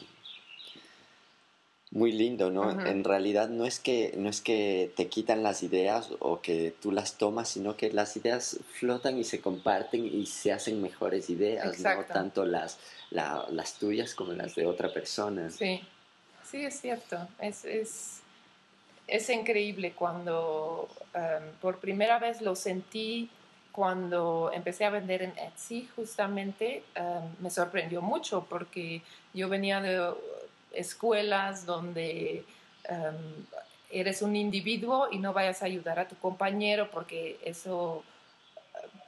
muy 1.91 2.12
lindo, 2.12 2.51
¿no? 2.51 2.87
En 2.87 3.05
realidad 3.05 3.51
no 3.51 3.67
es, 3.67 3.79
que, 3.79 4.14
no 4.17 4.31
es 4.31 4.41
que 4.41 4.91
te 4.97 5.09
quitan 5.09 5.43
las 5.43 5.62
ideas 5.62 6.09
o 6.21 6.41
que 6.41 6.75
tú 6.81 6.93
las 6.93 7.19
tomas, 7.19 7.51
sino 7.51 7.77
que 7.77 7.93
las 7.93 8.17
ideas 8.17 8.59
flotan 8.73 9.19
y 9.19 9.25
se 9.25 9.43
comparten 9.43 10.07
y 10.07 10.25
se 10.25 10.51
hacen 10.51 10.81
mejores 10.81 11.29
ideas, 11.29 11.79
¿no? 11.79 12.05
Tanto 12.05 12.47
las, 12.47 12.79
las 13.11 13.75
tuyas 13.75 14.14
como 14.14 14.33
las 14.33 14.55
de 14.55 14.64
otra 14.64 14.91
persona. 14.95 15.51
Sí, 15.51 15.83
sí, 16.43 16.64
es 16.64 16.81
cierto. 16.81 17.19
Es, 17.38 17.67
es, 17.67 18.21
es 19.07 19.29
increíble 19.29 19.93
cuando 19.93 20.88
em, 21.12 21.53
por 21.61 21.81
primera 21.81 22.19
vez 22.19 22.41
lo 22.41 22.55
sentí 22.55 23.29
cuando 23.79 24.51
empecé 24.53 24.85
a 24.85 24.91
vender 24.91 25.23
en 25.23 25.33
Etsy, 25.38 25.88
justamente 25.95 26.83
em, 26.97 27.23
me 27.38 27.49
sorprendió 27.49 28.03
mucho 28.03 28.45
porque 28.51 29.03
yo 29.33 29.49
venía 29.49 29.81
de 29.81 30.14
escuelas 30.73 31.64
donde 31.64 32.45
em, 32.88 33.47
eres 33.88 34.21
un 34.21 34.35
individuo 34.35 35.07
y 35.12 35.21
no 35.21 35.33
vayas 35.33 35.62
a 35.62 35.67
ayudar 35.67 36.01
a 36.01 36.09
tu 36.09 36.17
compañero 36.17 36.91
porque 36.91 37.38
eso, 37.45 38.03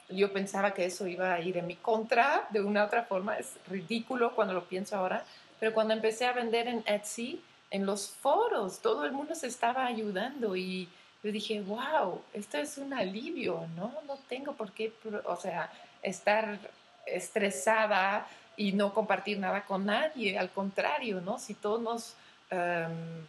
yo 0.08 0.32
pensaba 0.32 0.72
que 0.72 0.84
eso 0.84 1.08
iba 1.08 1.34
a 1.34 1.40
ir 1.40 1.56
en 1.56 1.66
mi 1.66 1.74
contra 1.74 2.46
de 2.50 2.60
una 2.60 2.84
u 2.84 2.86
otra 2.86 3.02
forma, 3.02 3.38
es 3.38 3.56
ridículo 3.66 4.36
cuando 4.36 4.54
lo 4.54 4.66
pienso 4.66 4.96
ahora, 4.96 5.24
pero 5.58 5.74
cuando 5.74 5.94
empecé 5.94 6.26
a 6.26 6.32
vender 6.32 6.68
en 6.68 6.84
Etsy, 6.86 7.42
en 7.72 7.86
los 7.86 8.08
foros, 8.08 8.78
todo 8.78 9.04
el 9.04 9.10
mundo 9.10 9.34
se 9.34 9.48
estaba 9.48 9.84
ayudando 9.84 10.54
y 10.54 10.88
yo 11.22 11.32
dije, 11.32 11.60
wow, 11.60 12.22
esto 12.32 12.58
es 12.58 12.78
un 12.78 12.94
alivio, 12.94 13.66
¿no? 13.76 13.92
No 14.06 14.16
tengo 14.28 14.54
por 14.54 14.72
qué, 14.72 14.92
o 15.24 15.36
sea, 15.36 15.70
estar 16.02 16.58
estresada 17.06 18.26
y 18.56 18.72
no 18.72 18.94
compartir 18.94 19.38
nada 19.38 19.64
con 19.64 19.84
nadie, 19.84 20.38
al 20.38 20.50
contrario, 20.50 21.20
¿no? 21.20 21.38
Si 21.38 21.54
todos 21.54 21.80
nos 21.80 22.14
em, 22.50 23.24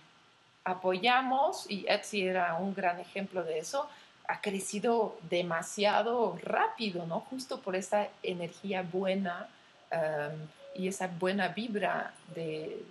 apoyamos, 0.63 1.69
y 1.69 1.85
Etsy 1.87 2.21
era 2.21 2.55
un 2.55 2.73
gran 2.73 2.99
ejemplo 2.99 3.43
de 3.43 3.59
eso, 3.59 3.89
ha 4.27 4.39
crecido 4.39 5.17
demasiado 5.29 6.37
rápido, 6.41 7.05
¿no? 7.05 7.19
Justo 7.21 7.59
por 7.59 7.75
esa 7.75 8.07
energía 8.23 8.83
buena 8.83 9.47
em, 9.91 10.47
y 10.75 10.87
esa 10.87 11.07
buena 11.07 11.49
vibra 11.49 12.13
de, 12.33 12.81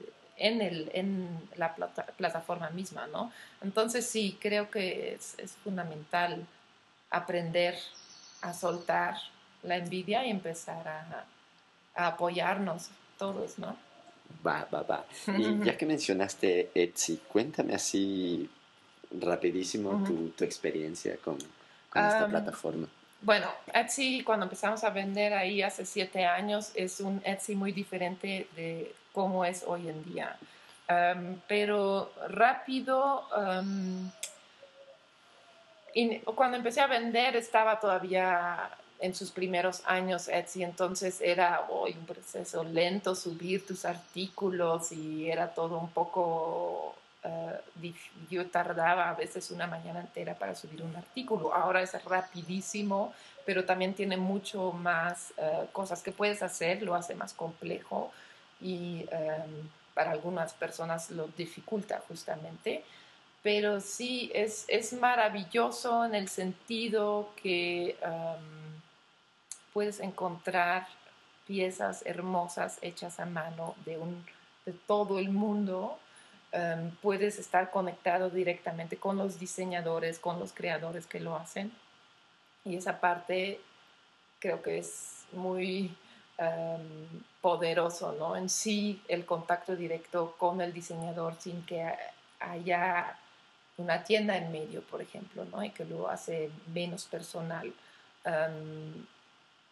en, 0.41 0.63
el, 0.63 0.91
en 0.95 1.29
la 1.57 1.77
plataforma 2.17 2.71
misma, 2.71 3.07
¿no? 3.07 3.31
Entonces 3.63 4.07
sí, 4.07 4.39
creo 4.41 4.71
que 4.71 5.15
es, 5.15 5.39
es 5.39 5.53
fundamental 5.53 6.45
aprender 7.11 7.77
a 8.41 8.55
soltar 8.55 9.17
la 9.63 9.77
envidia 9.77 10.27
y 10.27 10.31
empezar 10.31 10.89
a, 10.89 11.25
apoyarnos 11.95 12.89
todos, 13.19 13.59
¿no? 13.59 13.77
Va, 14.47 14.67
va, 14.73 14.83
va. 14.83 15.05
Y 15.37 15.59
ya 15.65 15.77
que 15.77 15.85
mencionaste 15.85 16.71
Etsy, 16.75 17.21
cuéntame 17.29 17.75
así 17.75 18.49
rapidísimo 19.11 20.03
tu, 20.05 20.31
tu, 20.31 20.45
experiencia 20.45 21.19
con, 21.19 21.37
con 21.91 22.07
esta 22.07 22.27
plataforma. 22.27 22.89
Bueno, 23.21 23.49
Etsy, 23.75 24.23
cuando 24.25 24.47
empezamos 24.47 24.83
a 24.85 24.89
vender 24.89 25.35
ahí 25.35 25.61
hace 25.61 25.85
siete 25.85 26.25
años, 26.25 26.71
es 26.75 27.01
un 27.01 27.21
Etsy 27.27 27.55
muy 27.55 27.73
diferente 27.73 28.49
de 28.57 28.95
cómo 29.13 29.45
es 29.45 29.65
hoy 29.67 29.89
en 29.89 30.05
día. 30.05 30.37
pero 31.47 32.13
rápido, 32.29 33.25
cuando 36.35 36.57
empecé 36.57 36.81
a 36.81 36.87
vender 36.87 37.37
estaba 37.37 37.79
todavía 37.79 38.71
en 39.01 39.15
sus 39.15 39.31
primeros 39.31 39.83
años 39.87 40.29
Etsy, 40.29 40.63
entonces 40.63 41.21
era 41.21 41.67
un 41.71 42.07
proceso 42.07 42.63
lento 42.63 43.15
subir 43.15 43.67
tus 43.67 43.85
artículos 43.85 44.93
y 44.93 45.31
era 45.31 45.49
todo 45.55 45.79
un 45.79 45.91
poco, 45.91 46.95
uh, 47.25 47.93
yo 48.31 48.47
tardaba 48.47 49.09
a 49.09 49.15
veces 49.15 49.51
una 49.51 49.67
mañana 49.67 50.01
entera 50.01 50.35
para 50.35 50.55
subir 50.55 50.83
un 50.83 50.95
artículo, 50.95 51.55
ahora 51.55 51.83
es 51.83 51.93
rapidísimo, 52.05 53.15
pero 53.47 53.65
también 53.65 53.95
tiene 53.95 54.17
mucho 54.17 54.73
más 54.73 55.33
uh, 55.39 55.67
cosas 55.73 56.03
que 56.03 56.13
puedes 56.13 56.43
hacer, 56.43 56.83
lo 56.83 56.95
hace 56.95 57.15
más 57.15 57.33
complejo 57.33 58.13
y 58.61 59.07
um, 59.13 59.69
para 59.95 60.11
algunas 60.13 60.53
personas 60.55 61.11
lo 61.11 61.29
dificulta 61.29 62.03
justamente 62.07 62.85
pero 63.43 63.81
sí 63.81 64.31
es, 64.35 64.67
es, 64.69 64.93
maravilloso 64.93 66.05
en 66.05 66.15
el 66.15 66.29
sentido 66.29 67.31
que 67.43 67.97
um, 68.05 68.81
puedes 69.73 70.01
encontrar 70.01 70.87
piezas 71.47 72.03
hermosas 72.05 72.79
hechas 72.83 73.19
a 73.19 73.27
mano 73.27 73.75
de, 73.85 73.97
un, 73.97 74.25
de 74.67 74.73
todo 74.73 75.19
el 75.19 75.31
mundo. 75.31 75.99
Em, 76.53 76.91
puedes 76.97 77.39
estar 77.39 77.71
conectado 77.71 78.29
directamente 78.29 78.97
con 78.97 79.17
los 79.17 79.39
diseñadores, 79.39 80.19
con 80.19 80.39
los 80.39 80.53
creadores 80.53 81.07
que 81.07 81.21
lo 81.21 81.37
hacen. 81.37 81.73
Y 82.65 82.77
esa 82.77 83.01
parte 83.01 83.61
creo 84.39 84.61
que 84.61 84.79
es 84.79 85.25
muy 85.33 85.97
em, 86.41 87.23
poderoso, 87.43 88.13
¿no? 88.19 88.35
En 88.35 88.49
sí, 88.49 89.03
el 89.09 89.27
contacto 89.27 89.77
directo 89.77 90.35
con 90.39 90.63
el 90.63 90.73
diseñador 90.73 91.35
sin 91.39 91.65
que 91.67 91.87
haya 92.41 93.19
una 93.77 94.03
tienda 94.05 94.37
en 94.37 94.51
medio, 94.51 94.81
por 94.83 95.03
ejemplo, 95.03 95.45
¿no? 95.45 95.63
Y 95.63 95.71
que 95.71 95.85
lo 95.85 96.09
hace 96.09 96.51
menos 96.73 97.05
personal. 97.05 97.73
Em, 98.25 99.07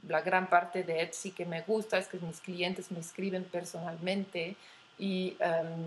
la 0.06 0.20
gran 0.20 0.48
parte 0.48 0.82
de 0.84 1.02
Etsy 1.02 1.30
que 1.32 1.46
me 1.46 1.62
gusta 1.62 1.96
es 1.98 2.06
que 2.08 2.18
mis 2.18 2.40
clientes 2.40 2.90
me 2.90 3.00
escriben 3.00 3.44
personalmente 3.44 4.54
y 4.98 5.36
em, 5.40 5.86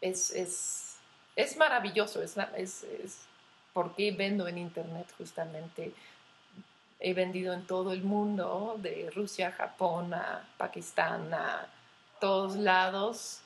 es, 0.00 0.30
es, 0.30 0.98
es, 1.34 1.56
maravilloso, 1.56 2.22
es, 2.22 2.36
es, 2.56 2.84
es 2.84 3.18
porque 3.72 4.12
vendo 4.12 4.46
en 4.46 4.58
Internet 4.58 5.06
justamente. 5.18 5.92
He 7.00 7.14
vendido 7.14 7.54
en 7.54 7.66
todo 7.66 7.92
el 7.92 8.02
mundo, 8.02 8.76
de 8.78 9.10
Rusia, 9.14 9.52
Japón, 9.52 10.14
a 10.14 10.46
Pakistán, 10.56 11.32
a 11.32 11.66
todos 12.20 12.56
lados, 12.56 13.40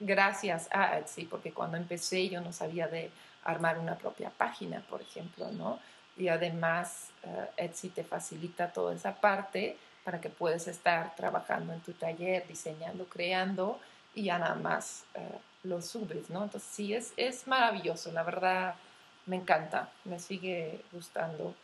gracias 0.00 0.68
a 0.72 0.98
Etsy, 0.98 1.24
porque 1.24 1.52
cuando 1.52 1.76
empecé 1.76 2.28
yo 2.28 2.40
no 2.40 2.52
sabía 2.52 2.88
de 2.88 3.10
armar 3.44 3.78
una 3.78 3.96
propia 3.96 4.30
página, 4.30 4.80
por 4.88 5.00
ejemplo, 5.00 5.50
¿no? 5.52 5.78
y 6.20 6.28
además 6.28 7.10
uh, 7.24 7.46
Etsy 7.56 7.88
te 7.88 8.04
facilita 8.04 8.72
toda 8.72 8.94
esa 8.94 9.14
parte 9.14 9.76
para 10.04 10.20
que 10.20 10.28
puedas 10.28 10.68
estar 10.68 11.14
trabajando 11.16 11.72
en 11.72 11.80
tu 11.80 11.92
taller, 11.92 12.46
diseñando, 12.46 13.06
creando 13.06 13.80
y 14.14 14.24
ya 14.24 14.38
nada 14.38 14.54
más 14.54 15.04
uh, 15.14 15.66
lo 15.68 15.80
subes, 15.80 16.30
¿no? 16.30 16.44
Entonces 16.44 16.68
sí, 16.70 16.94
es, 16.94 17.12
es 17.16 17.46
maravilloso, 17.46 18.12
la 18.12 18.22
verdad 18.22 18.74
me 19.26 19.36
encanta, 19.36 19.90
me 20.04 20.18
sigue 20.18 20.82
gustando, 20.92 21.54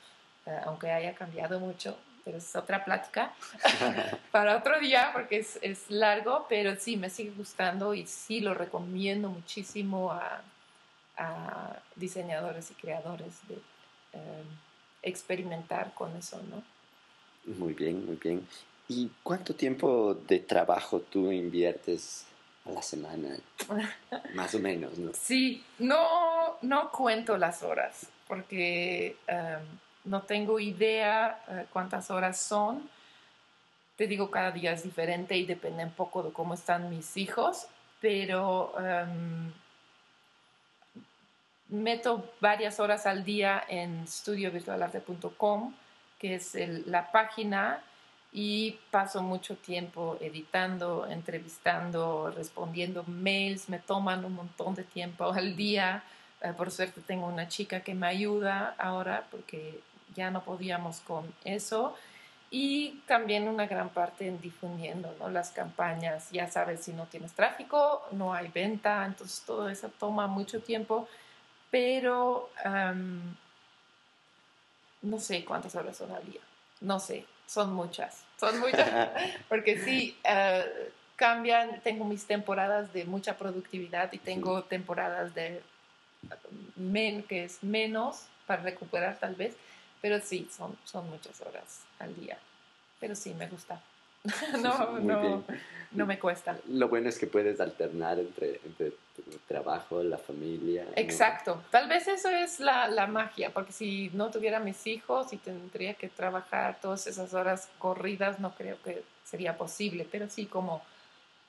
aunque 0.64 0.90
haya 0.90 1.14
cambiado 1.14 1.60
mucho, 1.60 1.96
pero 2.24 2.38
es 2.38 2.56
otra 2.56 2.84
plática 2.84 3.32
para 4.32 4.56
otro 4.56 4.78
día 4.80 5.10
porque 5.12 5.38
es, 5.38 5.58
es, 5.62 5.90
largo, 5.90 6.46
pero 6.48 6.76
sí, 6.76 6.96
me 6.96 7.10
sigue 7.10 7.30
gustando 7.30 7.94
y 7.94 8.06
sí 8.06 8.40
lo 8.40 8.54
recomiendo 8.54 9.28
muchísimo 9.28 10.12
a, 10.12 10.42
a 11.16 11.76
diseñadores 11.94 12.70
y 12.70 12.74
creadores 12.74 13.46
de 13.48 13.54
eh, 13.54 14.42
experimentar 15.02 15.94
con 15.94 16.16
eso, 16.16 16.40
¿no? 16.50 16.62
Muy 17.54 17.74
bien, 17.74 18.04
muy 18.04 18.16
bien. 18.16 18.46
¿Y 18.88 19.10
cuánto 19.22 19.54
tiempo 19.54 20.14
de 20.14 20.40
trabajo 20.40 21.00
tú 21.00 21.30
inviertes 21.30 22.26
a 22.64 22.70
la 22.70 22.82
semana? 22.82 23.36
Más 24.34 24.54
o 24.54 24.58
menos, 24.58 24.98
¿no? 24.98 25.12
Sí, 25.14 25.64
no, 25.78 26.58
no 26.62 26.90
cuento 26.90 27.36
las 27.38 27.62
horas 27.62 28.08
porque 28.26 29.16
em, 29.26 29.62
no 30.06 30.22
tengo 30.22 30.58
idea 30.58 31.42
eh, 31.48 31.66
cuántas 31.72 32.10
horas 32.10 32.40
son. 32.40 32.88
Te 33.96 34.06
digo, 34.06 34.30
cada 34.30 34.50
día 34.50 34.72
es 34.72 34.82
diferente 34.82 35.36
y 35.36 35.46
depende 35.46 35.84
un 35.84 35.92
poco 35.92 36.22
de 36.22 36.32
cómo 36.32 36.54
están 36.54 36.90
mis 36.90 37.16
hijos, 37.16 37.66
pero 38.00 38.74
em, 38.78 39.52
meto 41.68 42.32
varias 42.40 42.78
horas 42.80 43.06
al 43.06 43.24
día 43.24 43.62
en 43.68 44.06
studiovirtualarte.com 44.06 45.74
que 46.18 46.34
es 46.36 46.54
la 46.86 47.10
página 47.10 47.82
y 48.32 48.78
paso 48.90 49.22
mucho 49.22 49.56
tiempo 49.56 50.18
editando, 50.20 51.06
entrevistando, 51.06 52.30
respondiendo 52.30 53.04
mails, 53.04 53.68
me 53.68 53.78
toman 53.78 54.24
un 54.24 54.34
montón 54.34 54.74
de 54.74 54.84
tiempo 54.84 55.32
al 55.32 55.56
día. 55.56 56.02
Eh, 56.42 56.52
por 56.54 56.70
suerte 56.70 57.00
tengo 57.00 57.26
una 57.26 57.48
chica 57.48 57.80
que 57.80 57.94
me 57.94 58.06
ayuda 58.06 58.74
ahora 58.78 59.26
porque 59.30 59.80
ya 60.16 60.30
no 60.30 60.42
podíamos 60.42 61.00
con 61.00 61.32
eso. 61.44 61.94
Y 62.50 63.02
también 63.06 63.48
una 63.48 63.66
gran 63.66 63.90
parte 63.90 64.26
en 64.28 64.40
difundiendo 64.40 65.14
¿no? 65.18 65.28
las 65.28 65.50
campañas. 65.50 66.30
Ya 66.30 66.48
sabes, 66.48 66.80
si 66.80 66.92
no 66.92 67.04
tienes 67.04 67.32
tráfico, 67.32 68.06
no 68.12 68.34
hay 68.34 68.48
venta, 68.48 69.04
entonces 69.04 69.42
todo 69.44 69.68
eso 69.68 69.90
toma 69.98 70.26
mucho 70.26 70.60
tiempo. 70.60 71.08
Pero 71.70 72.50
no 75.02 75.18
sé 75.18 75.44
cuántas 75.44 75.74
horas 75.74 75.96
son 75.96 76.12
al 76.12 76.24
día. 76.24 76.40
No 76.80 77.00
sé, 77.00 77.26
son 77.46 77.74
muchas. 77.74 78.24
Son 78.38 78.58
muchas. 78.60 79.10
Porque 79.48 79.80
sí, 79.80 80.16
uh, 80.24 80.90
cambian. 81.16 81.80
Tengo 81.80 82.04
mis 82.04 82.26
temporadas 82.26 82.92
de 82.92 83.04
mucha 83.04 83.36
productividad 83.36 84.12
y 84.12 84.18
tengo 84.18 84.62
temporadas 84.64 85.34
de 85.34 85.62
men, 86.76 87.22
que 87.22 87.44
es 87.44 87.62
menos 87.62 88.26
para 88.46 88.62
recuperar 88.62 89.18
tal 89.18 89.34
vez. 89.34 89.56
Pero 90.00 90.20
sí, 90.20 90.48
son, 90.54 90.76
son 90.84 91.08
muchas 91.10 91.40
horas 91.40 91.82
al 91.98 92.14
día. 92.16 92.38
Pero 93.00 93.14
sí, 93.14 93.34
me 93.34 93.46
gusta. 93.48 93.80
no, 94.60 94.98
no, 94.98 95.44
no 95.92 96.06
me 96.06 96.18
cuesta. 96.18 96.58
Lo 96.68 96.88
bueno 96.88 97.08
es 97.08 97.18
que 97.18 97.26
puedes 97.26 97.60
alternar 97.60 98.18
entre, 98.18 98.60
entre 98.64 98.90
tu 99.14 99.22
trabajo, 99.46 100.02
la 100.02 100.18
familia. 100.18 100.86
Exacto. 100.96 101.62
Tal 101.70 101.88
vez 101.88 102.08
eso 102.08 102.28
es 102.28 102.60
la, 102.60 102.88
la, 102.88 103.06
magia, 103.06 103.50
porque 103.50 103.72
si 103.72 104.10
no 104.14 104.30
tuviera 104.30 104.58
mis 104.58 104.86
hijos 104.86 105.32
y 105.32 105.36
tendría 105.36 105.94
que 105.94 106.08
trabajar 106.08 106.78
todas 106.80 107.06
esas 107.06 107.34
horas 107.34 107.68
corridas, 107.78 108.40
no 108.40 108.54
creo 108.54 108.80
que 108.82 109.02
sería 109.24 109.56
posible. 109.56 110.06
Pero 110.10 110.28
sí, 110.28 110.46
como 110.46 110.82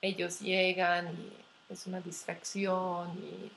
ellos 0.01 0.39
llegan 0.39 1.07
y 1.07 1.73
es 1.73 1.87
una 1.87 1.99
distracción 1.99 3.09
y 3.17 3.51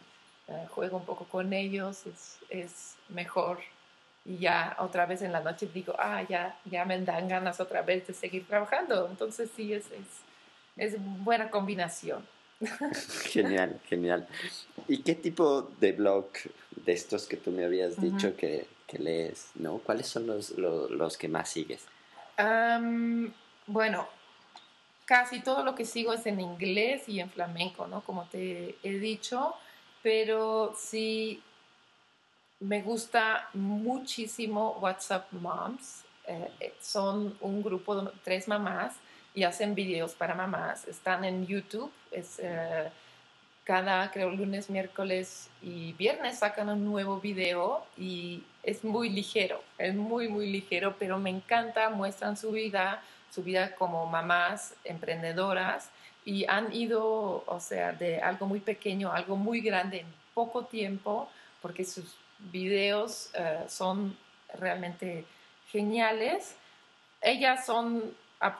eh, 0.48 0.66
juego 0.70 0.96
un 0.96 1.05
poco 1.05 1.24
con 1.24 1.53
ellos, 1.53 2.07
es, 2.07 2.38
es 2.48 2.96
mejor 3.09 3.61
y 4.30 4.38
ya 4.38 4.76
otra 4.78 5.06
vez 5.06 5.22
en 5.22 5.32
la 5.32 5.40
noche 5.40 5.68
digo, 5.74 5.92
ah, 5.98 6.22
ya, 6.22 6.56
ya 6.64 6.84
me 6.84 7.00
dan 7.00 7.26
ganas 7.26 7.58
otra 7.58 7.82
vez 7.82 8.06
de 8.06 8.14
seguir 8.14 8.46
trabajando. 8.46 9.08
Entonces 9.10 9.50
sí, 9.56 9.72
es, 9.72 9.86
es, 9.86 10.06
es 10.76 10.94
buena 11.24 11.50
combinación. 11.50 12.24
Genial, 13.24 13.80
genial. 13.88 14.28
¿Y 14.86 14.98
qué 14.98 15.16
tipo 15.16 15.62
de 15.80 15.92
blog 15.92 16.28
de 16.76 16.92
estos 16.92 17.26
que 17.26 17.38
tú 17.38 17.50
me 17.50 17.64
habías 17.64 18.00
dicho 18.00 18.36
que, 18.36 18.68
que, 18.86 18.98
lees, 18.98 19.50
no? 19.56 19.78
¿Cuáles 19.78 20.06
son 20.06 20.28
los, 20.28 20.50
los, 20.50 20.90
los 20.90 21.16
que 21.16 21.28
más 21.28 21.48
sigues? 21.48 21.84
bueno, 23.66 24.08
casi 25.04 25.40
todo 25.40 25.62
lo 25.62 25.74
que 25.74 25.84
sigo 25.84 26.14
es 26.14 26.24
en 26.24 26.40
inglés 26.40 27.06
y 27.06 27.20
en 27.20 27.28
flamenco, 27.30 27.86
¿no? 27.86 28.00
Como 28.02 28.24
te 28.26 28.76
he 28.82 28.92
dicho, 28.92 29.54
pero 30.02 30.74
sí 30.78 31.42
me 32.61 32.83
gusta 32.83 33.49
muchísimo 33.55 34.79
WhatsApp 34.81 35.33
Moms. 35.33 36.05
Eh, 36.27 36.51
eh, 36.61 36.75
son 36.81 37.37
un 37.40 37.62
grupo 37.62 38.01
de 38.01 38.11
tres 38.23 38.46
mamás 38.46 38.94
y 39.35 39.44
hacen 39.44 39.75
videos 39.75 40.12
para 40.12 40.35
mamás. 40.35 40.87
Están 40.87 41.25
en 41.25 41.46
YouTube. 41.46 41.90
Es, 42.11 42.38
eh, 42.38 42.90
cada, 43.64 44.11
creo, 44.11 44.31
lunes, 44.31 44.68
miércoles 44.68 45.49
y 45.62 45.92
viernes 45.94 46.38
sacan 46.40 46.68
un 46.68 46.85
nuevo 46.85 47.20
video 47.20 47.87
y 47.96 48.42
es 48.62 48.85
muy 48.85 49.09
ligero, 49.11 49.62
es 49.79 49.94
muy, 49.94 50.29
muy 50.29 50.51
ligero, 50.51 50.96
pero 50.99 51.18
me 51.18 51.31
encanta. 51.31 51.88
Muestran 51.88 52.37
su 52.37 52.53
vida, 52.53 53.03
su 53.31 53.42
vida 53.42 53.75
como 53.75 54.07
mamás 54.07 54.75
emprendedoras 54.85 55.90
y 56.25 56.44
han 56.46 56.73
ido, 56.75 57.44
o 57.46 57.61
sea, 57.61 57.92
de 57.92 58.20
algo 58.20 58.46
muy 58.46 58.61
pequeño 58.61 59.11
a 59.11 59.16
algo 59.16 59.37
muy 59.37 59.61
grande 59.61 60.01
en 60.01 60.07
poco 60.35 60.64
tiempo, 60.64 61.29
porque 61.62 61.85
sus 61.85 62.16
videos 62.53 63.31
eh, 63.35 63.64
son 63.68 64.16
realmente 64.55 65.24
geniales. 65.70 66.57
Ellas 67.20 67.66
son, 67.66 68.14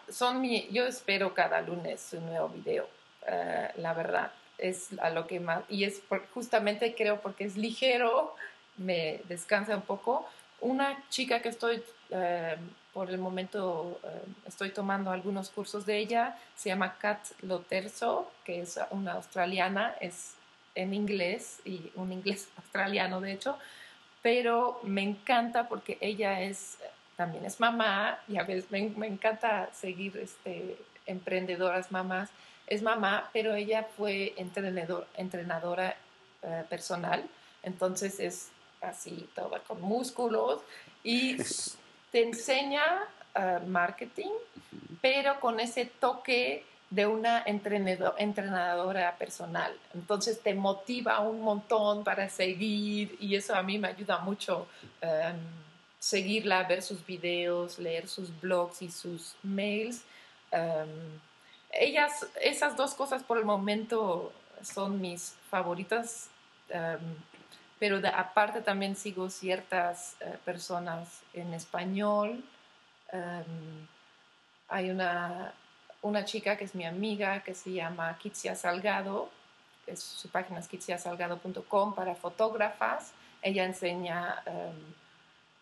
son 0.09 0.41
mi, 0.41 0.69
yo 0.71 0.87
espero 0.87 1.35
cada 1.35 1.61
lunes 1.61 2.13
un 2.13 2.27
nuevo 2.27 2.49
video, 2.49 2.89
eh, 3.27 3.71
la 3.77 3.95
verdad, 3.95 4.33
es 4.59 4.89
a 5.01 5.11
lo 5.11 5.27
que 5.27 5.41
más, 5.41 5.63
y 5.69 5.85
es 5.85 6.03
justamente 6.35 6.95
creo 6.95 7.21
porque 7.21 7.45
es 7.45 7.57
ligero, 7.57 8.35
me 8.77 9.21
descansa 9.29 9.75
un 9.75 9.83
poco. 9.83 10.29
Una 10.61 11.03
chica 11.09 11.41
que 11.41 11.49
estoy, 11.49 11.83
eh, 12.11 12.57
por 12.93 13.09
el 13.09 13.17
momento, 13.17 13.99
estoy 14.47 14.71
tomando 14.71 15.11
algunos 15.11 15.49
cursos 15.49 15.87
de 15.87 15.97
ella, 15.97 16.37
se 16.55 16.69
llama 16.69 16.99
Kat 16.99 17.21
Loterzo, 17.41 18.31
que 18.45 18.61
es 18.61 18.79
una 18.91 19.13
australiana, 19.13 19.95
es 20.01 20.35
en 20.75 20.95
inglés 20.95 21.61
y 21.65 21.91
un 21.95 22.13
inglés 22.13 22.49
australiano 22.57 23.21
de 23.21 23.33
hecho, 23.33 23.59
pero 24.23 24.81
me 24.83 25.03
encanta 25.03 25.69
porque 25.69 25.99
ella 26.01 26.41
es 26.43 26.79
también 27.17 27.45
es 27.45 27.61
mamá 27.61 28.19
y 28.29 28.39
a 28.39 28.45
veces 28.45 28.71
me, 28.71 28.81
me 28.97 29.07
encanta 29.07 29.69
seguir 29.75 30.17
este, 30.17 30.79
emprendedoras 31.05 31.93
mamás. 31.93 32.31
Es 32.67 32.83
mamá, 32.83 33.29
pero 33.33 33.55
ella 33.55 33.87
fue 33.97 34.33
entrenador, 34.37 35.07
entrenadora 35.17 35.97
eh, 36.43 36.65
personal, 36.71 37.23
entonces 37.63 38.21
es 38.21 38.51
así, 38.81 39.29
toda 39.35 39.59
con 39.61 39.83
músculos 39.83 40.63
y 41.03 41.37
te 42.11 42.23
enseña 42.23 42.83
eh, 43.35 43.59
marketing, 43.67 44.31
pero 45.03 45.39
con 45.41 45.61
ese 45.61 45.85
toque 45.85 46.65
de 46.91 47.07
una 47.07 47.45
entrenadora 47.47 49.17
personal. 49.17 49.73
Entonces 49.95 50.41
te 50.43 50.55
motiva 50.55 51.21
un 51.21 51.41
montón 51.41 52.03
para 52.03 52.29
seguir 52.29 53.17
y 53.21 53.37
eso 53.37 53.55
a 53.55 53.63
mí 53.63 53.79
me 53.79 53.89
ayuda 53.89 54.19
mucho. 54.19 54.67
Um, 55.03 55.39
seguirla, 56.01 56.65
ver 56.65 56.83
sus 56.83 57.05
videos, 57.07 57.79
leer 57.79 58.09
sus 58.09 58.39
blogs 58.41 58.83
y 58.83 58.91
sus 58.91 59.37
mails. 59.43 60.03
Um, 60.51 61.21
ellas, 61.71 62.27
esas 62.41 62.77
dos 62.77 62.95
cosas 62.95 63.23
por 63.23 63.39
el 63.39 63.45
momento 63.45 64.33
son 64.63 65.01
mis 65.01 65.37
favoritas, 65.51 66.29
um, 66.71 67.15
pero 67.79 68.01
aparte 68.15 68.63
también 68.63 68.97
sigo 68.97 69.31
ciertas 69.31 70.17
eh, 70.21 70.37
personas 70.45 71.23
en 71.33 71.55
español. 71.55 72.45
hay 74.69 74.91
una 74.91 75.53
una 76.03 76.25
chica 76.25 76.57
que 76.57 76.65
es 76.65 76.75
mi 76.75 76.85
amiga, 76.85 77.43
que 77.43 77.55
se 77.55 77.73
llama 77.73 78.17
Kitsia 78.19 78.55
Salgado, 78.55 79.31
que 79.85 79.97
su 79.97 80.29
página 80.29 80.61
es 80.61 80.69
kitsiasalgado.com 80.69 81.95
para 81.95 82.15
fotógrafas. 82.15 83.13
Ella 83.43 83.65
enseña 83.65 84.43
em, 84.47 84.95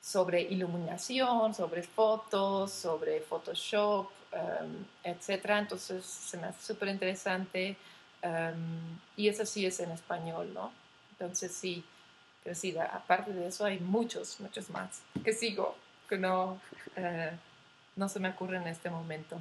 sobre 0.00 0.42
iluminación, 0.42 1.54
sobre 1.54 1.82
fotos, 1.82 2.72
sobre 2.72 3.20
Photoshop, 3.20 4.10
um, 4.32 4.84
etc. 5.04 5.44
Entonces 5.50 6.04
se 6.04 6.36
me 6.36 6.48
hace 6.48 6.66
súper 6.66 6.88
interesante. 6.88 7.76
Em, 8.22 8.98
y 9.16 9.28
eso 9.28 9.46
sí 9.46 9.64
es 9.66 9.80
en 9.80 9.90
español, 9.92 10.52
¿no? 10.52 10.72
Entonces 11.12 11.52
sí, 11.52 11.84
sí, 12.52 12.76
aparte 12.78 13.32
de 13.32 13.48
eso 13.48 13.64
hay 13.64 13.78
muchos, 13.80 14.40
muchos 14.40 14.70
más 14.70 15.02
que 15.24 15.32
sigo, 15.32 15.76
que 16.08 16.16
no, 16.16 16.60
eh, 16.96 17.30
no 17.96 18.08
se 18.08 18.20
me 18.20 18.30
ocurre 18.30 18.56
en 18.56 18.68
este 18.68 18.90
momento. 18.90 19.40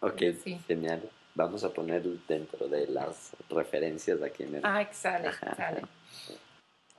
Ok, 0.00 0.22
genial. 0.66 1.08
Vamos 1.34 1.64
a 1.64 1.72
poner 1.72 2.02
dentro 2.26 2.68
de 2.68 2.86
las 2.86 3.32
referencias 3.50 4.22
aquí 4.22 4.44
en 4.44 4.56
el... 4.56 4.60
Ah, 4.64 4.80
excelente, 4.80 5.38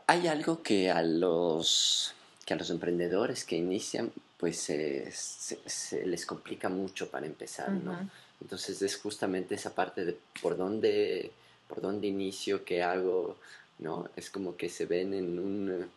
Hay 0.06 0.28
algo 0.28 0.62
que 0.62 0.92
a 0.92 1.02
los 1.02 2.14
que 2.46 2.54
a 2.54 2.58
los 2.58 2.70
emprendedores 2.70 3.44
que 3.44 3.58
inician, 3.58 4.10
pues 4.38 4.58
se, 4.58 6.06
les 6.06 6.26
complica 6.26 6.70
mucho 6.70 7.10
para 7.12 7.26
empezar, 7.26 7.72
¿no? 7.72 8.10
Entonces 8.40 8.82
es 8.82 8.96
justamente 8.96 9.56
esa 9.56 9.76
parte 9.76 10.06
de 10.06 10.16
por 10.42 10.56
dónde, 10.56 11.32
por 11.68 11.82
dónde 11.82 12.08
inicio, 12.08 12.64
qué 12.64 12.84
hago, 12.84 13.36
¿no? 13.80 14.10
Es 14.16 14.30
como 14.30 14.56
que 14.56 14.70
se 14.70 14.86
ven 14.86 15.14
en 15.14 15.40
un, 15.40 15.90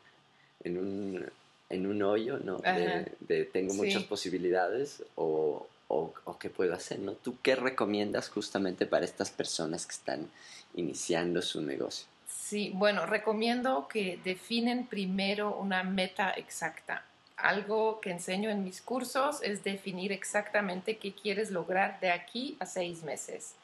en 0.65 0.79
un, 0.79 1.31
en 1.69 1.87
un 1.87 2.03
hoyo, 2.03 2.41
¿no? 2.41 2.57
De, 2.59 3.45
tengo 3.45 3.75
muchas 3.75 4.03
posibilidades 4.03 5.05
o, 5.15 5.69
o, 5.91 6.39
qué 6.39 6.49
puedo 6.49 6.73
hacer, 6.73 7.01
¿no? 7.01 7.13
¿Tú 7.13 7.37
qué 7.43 7.57
recomiendas 7.57 8.29
justamente 8.29 8.87
para 8.87 9.05
estas 9.05 9.31
personas 9.31 9.87
que 9.87 9.93
están 9.93 10.31
iniciando 10.75 11.43
su 11.43 11.61
negocio? 11.61 12.07
Sí, 12.27 12.71
bueno, 12.75 13.07
recomiendo 13.07 13.89
que 13.89 14.19
definen 14.25 14.87
primero 14.87 15.57
una 15.57 15.83
meta 15.83 16.31
exacta. 16.31 17.05
Algo 17.37 18.01
que 18.01 18.11
enseño 18.11 18.51
en 18.51 18.63
mis 18.63 18.81
cursos 18.81 19.43
es 19.43 19.65
definir 19.65 20.13
exactamente 20.13 20.97
qué 20.97 21.13
quieres 21.13 21.51
lograr 21.51 21.99
de 22.01 22.11
aquí 22.11 22.57
a 22.61 22.67
seis 22.67 23.03
meses. 23.03 23.55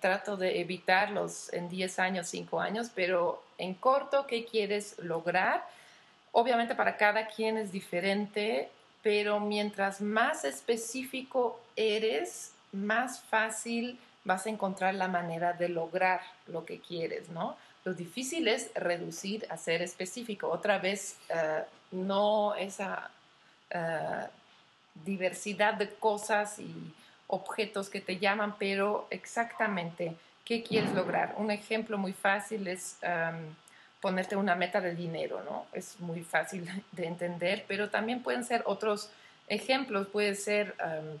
trato 0.00 0.38
de 0.38 0.60
evitarlos 0.60 1.52
en 1.52 1.68
10 1.68 1.98
años, 1.98 2.28
5 2.28 2.60
años, 2.60 2.90
pero 2.94 3.42
en 3.58 3.74
corto, 3.74 4.26
¿qué 4.26 4.46
quieres 4.46 4.98
lograr? 4.98 5.66
Obviamente 6.32 6.74
para 6.74 6.96
cada 6.96 7.26
quien 7.26 7.58
es 7.58 7.70
diferente 7.70 8.70
pero 9.02 9.40
mientras 9.40 10.00
más 10.00 10.44
específico 10.44 11.60
eres, 11.76 12.52
más 12.72 13.20
fácil 13.20 13.98
vas 14.24 14.46
a 14.46 14.50
encontrar 14.50 14.94
la 14.94 15.08
manera 15.08 15.52
de 15.52 15.68
lograr 15.68 16.20
lo 16.46 16.64
que 16.64 16.80
quieres, 16.80 17.28
¿no? 17.30 17.56
Lo 17.84 17.94
difícil 17.94 18.46
es 18.48 18.70
reducir 18.74 19.46
a 19.48 19.56
ser 19.56 19.80
específico. 19.80 20.48
Otra 20.48 20.78
vez, 20.78 21.16
eh, 21.30 21.64
no 21.92 22.54
esa 22.54 23.10
eh, 23.70 24.26
diversidad 24.94 25.74
de 25.74 25.88
cosas 25.88 26.58
y 26.58 26.94
objetos 27.26 27.88
que 27.88 28.00
te 28.00 28.18
llaman, 28.18 28.56
pero 28.58 29.06
exactamente 29.10 30.14
qué 30.44 30.62
quieres 30.62 30.92
lograr. 30.92 31.34
Un 31.38 31.50
ejemplo 31.50 31.96
muy 31.96 32.12
fácil 32.12 32.66
es 32.66 32.98
em, 33.02 33.54
ponerte 34.00 34.36
una 34.36 34.54
meta 34.54 34.80
de 34.80 34.94
dinero, 34.94 35.42
¿no? 35.44 35.66
Es 35.72 36.00
muy 36.00 36.22
fácil 36.22 36.68
de 36.92 37.06
entender, 37.06 37.64
pero 37.68 37.90
también 37.90 38.22
pueden 38.22 38.44
ser 38.44 38.62
otros 38.66 39.10
ejemplos. 39.48 40.08
Puede 40.08 40.34
ser 40.34 40.74
em, 40.78 41.18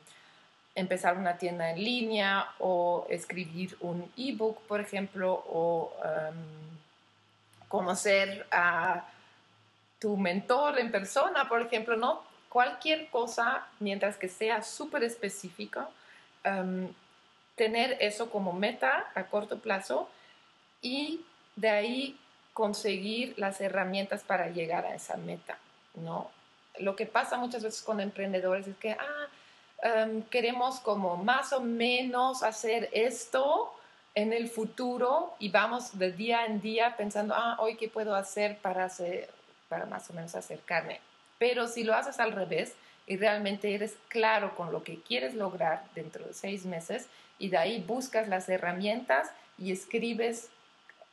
empezar 0.74 1.16
una 1.16 1.36
tienda 1.36 1.70
en 1.70 1.82
línea 1.82 2.48
o 2.58 3.06
escribir 3.10 3.76
un 3.80 4.10
ebook, 4.16 4.60
por 4.62 4.80
ejemplo, 4.80 5.32
o 5.32 5.92
conocer 7.68 8.46
a 8.50 9.04
tu 10.00 10.16
mentor 10.16 10.78
en 10.78 10.90
persona, 10.90 11.48
por 11.48 11.62
ejemplo, 11.62 11.96
¿no? 11.96 12.22
Cualquier 12.48 13.08
cosa, 13.10 13.66
mientras 13.78 14.16
que 14.16 14.28
sea 14.28 14.62
súper 14.62 15.04
específico, 15.04 15.88
tener 17.54 17.98
eso 18.00 18.30
como 18.30 18.52
meta 18.52 19.10
a 19.14 19.24
corto 19.24 19.58
plazo 19.58 20.08
y 20.80 21.20
de 21.56 21.68
ahí 21.68 22.19
conseguir 22.52 23.34
las 23.38 23.60
herramientas 23.60 24.22
para 24.22 24.48
llegar 24.48 24.84
a 24.86 24.94
esa 24.94 25.16
meta, 25.16 25.58
¿no? 25.94 26.30
Lo 26.78 26.96
que 26.96 27.06
pasa 27.06 27.36
muchas 27.36 27.62
veces 27.62 27.82
con 27.82 28.00
emprendedores 28.00 28.66
es 28.66 28.76
que, 28.76 28.92
ah, 28.92 29.28
Em, 29.82 30.22
queremos 30.24 30.78
como 30.80 31.16
más 31.16 31.54
o 31.54 31.60
menos 31.60 32.42
hacer 32.42 32.90
esto 32.92 33.72
en 34.14 34.34
el 34.34 34.48
futuro 34.50 35.34
y 35.38 35.48
vamos 35.48 35.98
de 35.98 36.12
día 36.12 36.44
en 36.44 36.60
día 36.60 36.96
pensando, 36.96 37.34
ah, 37.34 37.56
hoy 37.58 37.76
qué 37.76 37.88
puedo 37.88 38.14
hacer 38.14 38.58
para, 38.58 38.84
hacer, 38.84 39.30
para 39.68 39.86
más 39.86 40.10
o 40.10 40.12
menos 40.12 40.34
acercarme. 40.34 41.00
Pero 41.38 41.66
si 41.66 41.84
lo 41.84 41.94
haces 41.94 42.20
al 42.20 42.32
revés 42.32 42.74
y 43.06 43.16
realmente 43.16 43.74
eres 43.74 43.96
claro 44.08 44.54
con 44.54 44.70
lo 44.70 44.82
que 44.84 45.00
quieres 45.00 45.34
lograr 45.34 45.82
dentro 45.94 46.26
de 46.26 46.34
seis 46.34 46.66
meses 46.66 47.06
y 47.38 47.48
de 47.48 47.56
ahí 47.56 47.82
buscas 47.86 48.28
las 48.28 48.50
herramientas 48.50 49.30
y 49.56 49.72
escribes 49.72 50.50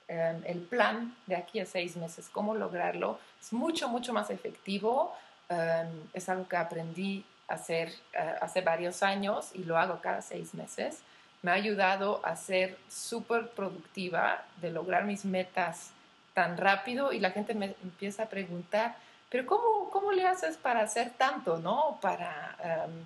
em, 0.07 0.41
el 0.45 0.59
plan 0.61 1.15
de 1.25 1.35
aquí 1.35 1.59
a 1.59 1.65
seis 1.65 1.95
meses, 1.97 2.29
cómo 2.31 2.55
lograrlo, 2.55 3.19
es 3.41 3.53
mucho, 3.53 3.87
mucho 3.89 4.13
más 4.13 4.29
efectivo. 4.29 5.15
Em, 5.49 5.87
es 6.13 6.27
algo 6.29 6.47
que 6.47 6.57
aprendí 6.57 7.25
hacer 7.47 7.93
eh, 8.13 8.35
hace 8.41 8.61
varios 8.61 9.03
años 9.03 9.51
y 9.53 9.63
lo 9.63 9.77
hago 9.77 9.99
cada 10.01 10.21
seis 10.21 10.53
meses. 10.53 10.99
Me 11.41 11.51
ha 11.51 11.53
ayudado 11.53 12.19
a 12.23 12.35
ser 12.35 12.77
súper 12.89 13.49
productiva, 13.49 14.43
de 14.61 14.71
lograr 14.71 15.05
mis 15.05 15.23
metas 15.23 15.91
tan 16.33 16.57
rápido 16.57 17.13
y 17.13 17.19
la 17.19 17.31
gente 17.31 17.53
me 17.53 17.75
empieza 17.83 18.23
a 18.23 18.29
preguntar, 18.29 18.95
pero 19.29 19.45
¿cómo, 19.45 19.89
cómo 19.89 20.11
le 20.11 20.25
haces 20.27 20.57
para 20.57 20.81
hacer 20.81 21.11
tanto, 21.17 21.57
no? 21.57 21.97
Para 22.01 22.55
em, 22.63 23.05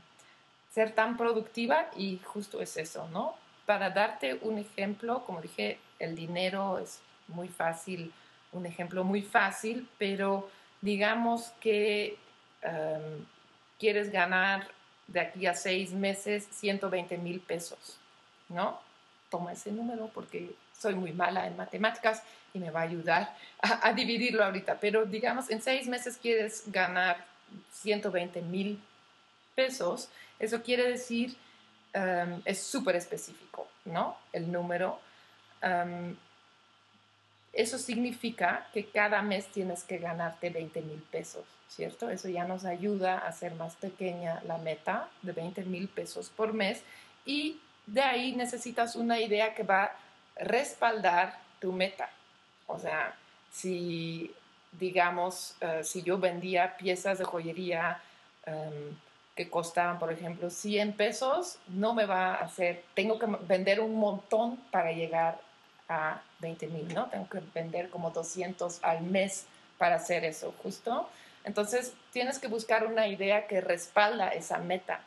ser 0.74 0.94
tan 0.94 1.18
productiva 1.18 1.88
y 1.96 2.20
justo 2.24 2.62
es 2.62 2.78
eso, 2.78 3.08
¿no? 3.10 3.36
Para 3.66 3.90
darte 3.90 4.40
un 4.42 4.58
ejemplo, 4.58 5.24
como 5.26 5.42
dije, 5.42 5.80
el 6.02 6.16
dinero 6.16 6.80
es 6.80 7.00
muy 7.28 7.48
fácil, 7.48 8.12
un 8.52 8.66
ejemplo 8.66 9.04
muy 9.04 9.22
fácil, 9.22 9.88
pero 9.98 10.50
digamos 10.82 11.52
que 11.60 12.18
em, 12.62 13.26
quieres 13.80 14.12
ganar 14.12 14.68
de 15.08 15.20
aquí 15.20 15.46
a 15.46 15.54
seis 15.54 15.92
meses 15.92 16.48
120 16.52 17.18
mil 17.18 17.40
pesos, 17.40 17.98
¿no? 18.50 18.80
Toma 19.30 19.54
ese 19.54 19.72
número 19.72 20.10
porque 20.14 20.54
soy 20.78 20.96
muy 20.96 21.12
mala 21.12 21.48
en 21.48 21.56
matemáticas 21.56 22.24
y 22.54 22.60
me 22.60 22.72
va 22.72 22.82
a 22.82 22.84
ayudar 22.84 23.36
a, 23.62 23.94
dividirlo 23.94 24.44
ahorita. 24.44 24.80
Pero 24.80 25.06
digamos, 25.06 25.50
en 25.50 25.62
seis 25.62 25.88
meses 25.88 26.18
quieres 26.18 26.64
ganar 26.68 27.26
120 27.72 28.42
mil 28.42 28.82
pesos, 29.56 30.10
eso 30.40 30.62
quiere 30.62 30.90
decir, 30.90 31.36
um, 31.94 32.42
es 32.46 32.62
súper 32.62 32.96
específico, 32.96 33.68
¿no? 33.86 34.18
El 34.34 34.52
número. 34.52 35.00
Eso 37.54 37.78
significa 37.78 38.68
que 38.74 38.86
cada 38.86 39.22
mes 39.22 39.48
tienes 39.48 39.84
que 39.84 39.98
ganarte 39.98 40.50
20 40.50 40.82
mil 40.84 41.02
pesos, 41.12 41.44
¿cierto? 41.68 42.10
Eso 42.10 42.30
ya 42.30 42.46
nos 42.46 42.64
ayuda 42.64 43.18
a 43.18 43.28
hacer 43.28 43.56
más 43.56 43.76
pequeña 43.76 44.42
la 44.46 44.58
meta 44.58 45.10
de 45.22 45.34
20 45.34 45.64
mil 45.66 45.90
pesos 45.90 46.30
por 46.30 46.54
mes 46.54 46.82
y 47.26 47.60
de 47.86 48.02
ahí 48.02 48.36
necesitas 48.36 48.96
una 48.96 49.20
idea 49.20 49.54
que 49.54 49.64
va 49.64 49.84
a 49.84 49.96
respaldar 50.38 51.40
tu 51.60 51.74
meta. 51.74 52.10
O 52.68 52.80
sea, 52.80 53.16
si, 53.52 54.34
digamos, 54.80 55.56
eh, 55.60 55.82
si 55.84 56.04
yo 56.04 56.18
vendía 56.18 56.78
piezas 56.78 57.18
de 57.18 57.26
joyería 57.26 58.02
em, 58.46 58.96
que 59.36 59.50
costaban, 59.50 60.00
por 60.00 60.12
ejemplo, 60.12 60.50
100 60.50 60.94
pesos, 60.94 61.58
no 61.68 61.94
me 61.94 62.06
va 62.06 62.36
a 62.36 62.46
hacer, 62.46 62.84
tengo 62.94 63.20
que 63.20 63.26
vender 63.42 63.82
un 63.82 63.96
montón 63.96 64.56
para 64.72 64.94
llegar 64.94 65.51
a 65.92 66.22
20 66.40 66.68
mil, 66.68 66.94
¿no? 66.94 67.08
Tengo 67.10 67.28
que 67.28 67.42
vender 67.54 67.90
como 67.90 68.12
200 68.12 68.84
al 68.84 69.02
mes 69.02 69.46
para 69.78 69.96
hacer 69.96 70.24
eso, 70.24 70.54
justo. 70.64 71.10
Entonces, 71.44 71.94
tienes 72.14 72.40
que 72.40 72.48
buscar 72.48 72.86
una 72.86 73.08
idea 73.08 73.48
que 73.48 73.62
respalda 73.62 74.30
esa 74.30 74.60
meta. 74.60 75.02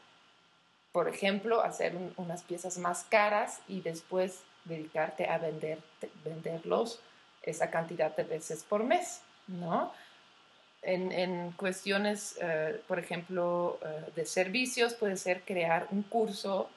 Por 0.93 1.09
ejemplo, 1.09 1.63
hacer 1.63 1.97
unas 2.17 2.43
piezas 2.43 2.79
más 2.79 3.05
caras 3.05 3.61
y 3.67 3.81
después 3.81 4.41
dedicarte 4.65 5.29
a 5.29 5.39
vender, 5.39 5.79
venderlos 6.25 7.01
esa 7.43 7.71
cantidad 7.71 8.15
de 8.15 8.25
veces 8.25 8.65
por 8.65 8.85
mes, 8.85 9.21
¿no? 9.47 9.93
En, 10.83 11.53
cuestiones, 11.53 12.37
eh, 12.43 12.83
por 12.87 12.99
ejemplo, 12.99 13.79
eh, 13.83 14.13
de 14.17 14.27
servicios, 14.27 14.93
puede 14.93 15.17
ser 15.17 15.41
crear 15.43 15.89
un 15.91 16.03
curso 16.03 16.69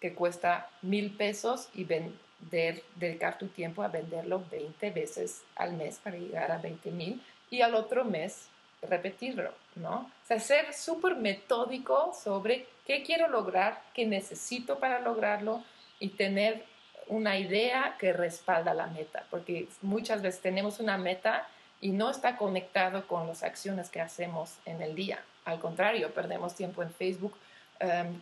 que 0.00 0.12
cuesta 0.12 0.68
mil 0.82 1.16
pesos 1.16 1.70
y 1.72 1.84
ven, 1.84 2.14
de 2.38 2.82
dedicar 2.96 3.38
tu 3.38 3.48
tiempo 3.48 3.82
a 3.82 3.88
venderlo 3.88 4.44
20 4.50 4.90
veces 4.90 5.42
al 5.56 5.74
mes 5.74 5.98
para 6.02 6.16
llegar 6.16 6.52
a 6.52 6.58
20 6.58 6.90
mil 6.90 7.22
y 7.50 7.62
al 7.62 7.74
otro 7.74 8.04
mes 8.04 8.48
repetirlo, 8.82 9.52
¿no? 9.76 10.10
O 10.22 10.26
sea, 10.26 10.38
ser 10.38 10.72
súper 10.74 11.16
metódico 11.16 12.12
sobre 12.12 12.66
qué 12.86 13.02
quiero 13.02 13.28
lograr, 13.28 13.82
qué 13.94 14.06
necesito 14.06 14.78
para 14.78 15.00
lograrlo 15.00 15.62
y 15.98 16.10
tener 16.10 16.64
una 17.06 17.38
idea 17.38 17.96
que 17.98 18.12
respalda 18.12 18.74
la 18.74 18.86
meta, 18.86 19.24
porque 19.30 19.68
muchas 19.82 20.22
veces 20.22 20.40
tenemos 20.40 20.80
una 20.80 20.96
meta 20.96 21.46
y 21.80 21.90
no 21.90 22.10
está 22.10 22.36
conectado 22.36 23.06
con 23.06 23.26
las 23.26 23.42
acciones 23.42 23.90
que 23.90 24.00
hacemos 24.00 24.54
en 24.64 24.80
el 24.80 24.94
día. 24.94 25.22
Al 25.44 25.60
contrario, 25.60 26.12
perdemos 26.14 26.54
tiempo 26.54 26.82
en 26.82 26.90
Facebook, 26.90 27.36
em, 27.78 28.20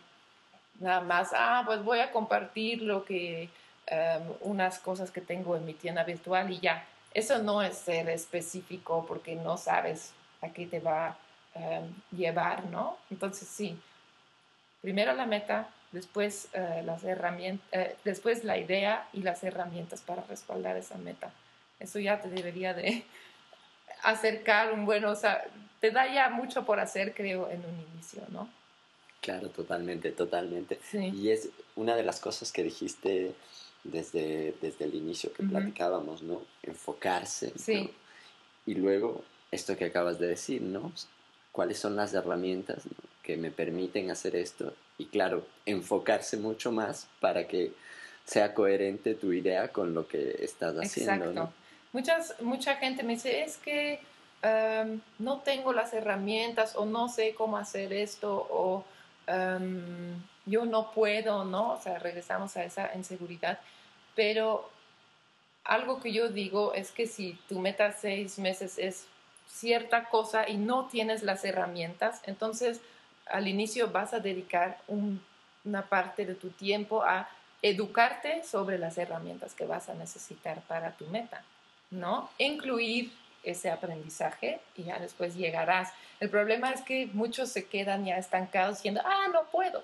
nada 0.79 1.01
más, 1.01 1.31
ah, 1.33 1.63
pues 1.65 1.81
voy 1.83 1.99
a 1.99 2.11
compartir 2.11 2.81
lo 2.81 3.05
que 3.05 3.49
Em, 3.87 4.21
unas 4.41 4.79
cosas 4.79 5.11
que 5.11 5.19
tengo 5.19 5.57
en 5.57 5.65
mi 5.65 5.73
tienda 5.73 6.05
virtual 6.05 6.49
y 6.51 6.59
ya. 6.59 6.85
Eso 7.13 7.39
no 7.39 7.61
es 7.61 7.77
ser 7.77 8.07
específico 8.09 9.05
porque 9.05 9.35
no 9.35 9.57
sabes 9.57 10.13
a 10.41 10.49
qué 10.49 10.65
te 10.67 10.79
va 10.79 11.07
a 11.07 11.17
em, 11.55 11.93
llevar, 12.11 12.65
¿no? 12.67 12.97
Entonces 13.11 13.47
sí, 13.47 13.77
primero 14.81 15.11
la 15.13 15.25
meta, 15.25 15.67
después, 15.91 16.47
eh, 16.53 16.81
las 16.85 17.03
herramientas, 17.03 17.67
eh, 17.73 17.97
después 18.05 18.45
la 18.45 18.57
idea 18.57 19.07
y 19.11 19.21
las 19.21 19.43
herramientas 19.43 20.01
para 20.01 20.23
respaldar 20.23 20.77
esa 20.77 20.97
meta. 20.97 21.31
Eso 21.79 21.99
ya 21.99 22.21
te 22.21 22.29
debería 22.29 22.73
de 22.73 23.03
acercar 24.03 24.71
un 24.71 24.85
buen, 24.85 25.03
o 25.03 25.15
sea, 25.15 25.43
te 25.81 25.91
da 25.91 26.11
ya 26.11 26.29
mucho 26.29 26.65
por 26.65 26.79
hacer, 26.79 27.13
creo, 27.13 27.49
en 27.49 27.65
un 27.65 27.85
inicio, 27.91 28.23
¿no? 28.29 28.47
Claro, 29.19 29.49
totalmente, 29.49 30.11
totalmente. 30.11 30.79
Y 30.93 31.29
es 31.29 31.49
una 31.75 31.95
de 31.95 32.03
las 32.03 32.19
cosas 32.19 32.51
que 32.51 32.63
dijiste 32.63 33.33
desde, 33.83 34.55
desde 34.61 34.85
el 34.85 34.95
inicio 34.95 35.33
que 35.33 35.43
platicábamos, 35.43 36.23
¿no? 36.23 36.41
Enfocarse. 36.61 37.53
Sí. 37.57 37.89
Y 38.65 38.75
luego, 38.75 39.23
esto 39.51 39.75
que 39.75 39.85
acabas 39.85 40.19
de 40.19 40.27
decir, 40.27 40.61
¿no? 40.61 40.91
¿Cuáles 41.51 41.77
son 41.77 41.95
las 41.95 42.13
herramientas 42.13 42.83
que 43.21 43.37
me 43.37 43.51
permiten 43.51 44.09
hacer 44.09 44.35
esto? 44.35 44.73
Y 44.97 45.05
claro, 45.05 45.45
enfocarse 45.65 46.37
mucho 46.37 46.71
más 46.71 47.07
para 47.19 47.47
que 47.47 47.73
sea 48.25 48.53
coherente 48.53 49.15
tu 49.15 49.33
idea 49.33 49.67
con 49.69 49.93
lo 49.93 50.07
que 50.07 50.37
estás 50.39 50.75
haciendo. 50.75 51.29
Exacto. 51.29 51.53
Muchas, 51.91 52.41
mucha 52.41 52.75
gente 52.77 53.03
me 53.03 53.13
dice, 53.13 53.43
es 53.43 53.57
que 53.57 53.99
em, 54.41 55.01
no 55.19 55.39
tengo 55.39 55.73
las 55.73 55.93
herramientas 55.93 56.75
o 56.75 56.85
no 56.85 57.09
sé 57.09 57.35
cómo 57.35 57.57
hacer 57.57 57.93
esto 57.93 58.47
o 58.49 58.85
em, 59.27 60.15
yo 60.45 60.65
no 60.65 60.91
puedo, 60.91 61.45
¿no? 61.45 61.73
O 61.73 61.81
sea, 61.81 61.99
regresamos 61.99 62.57
a 62.57 62.63
esa 62.63 62.91
inseguridad. 62.95 63.59
Pero 64.15 64.69
algo 65.63 65.99
que 66.01 66.11
yo 66.11 66.29
digo 66.29 66.73
es 66.73 66.91
que 66.91 67.07
si 67.07 67.33
tu 67.47 67.59
meta 67.59 67.91
seis 67.93 68.37
meses 68.39 68.77
es 68.77 69.05
cierta 69.47 70.09
cosa 70.09 70.47
y 70.49 70.57
no 70.57 70.87
tienes 70.87 71.23
las 71.23 71.45
herramientas, 71.45 72.21
entonces 72.25 72.81
al 73.27 73.47
inicio 73.47 73.89
vas 73.91 74.13
a 74.13 74.19
dedicar 74.19 74.79
una 74.87 75.87
parte 75.87 76.25
de 76.25 76.35
tu 76.35 76.49
tiempo 76.49 77.03
a 77.03 77.29
educarte 77.61 78.43
sobre 78.43 78.77
las 78.77 78.97
herramientas 78.97 79.53
que 79.53 79.65
vas 79.65 79.87
a 79.87 79.93
necesitar 79.93 80.61
para 80.63 80.91
tu 80.91 81.05
meta, 81.07 81.43
¿no? 81.91 82.29
Incluir 82.37 83.13
ese 83.43 83.69
aprendizaje 83.71 84.59
y 84.75 84.83
ya 84.83 84.99
después 84.99 85.35
llegarás. 85.35 85.93
El 86.19 86.29
problema 86.29 86.71
es 86.71 86.81
que 86.81 87.07
muchos 87.13 87.49
se 87.49 87.67
quedan 87.67 88.05
ya 88.05 88.17
estancados 88.17 88.77
diciendo, 88.77 89.01
ah, 89.05 89.27
no 89.31 89.45
puedo, 89.45 89.83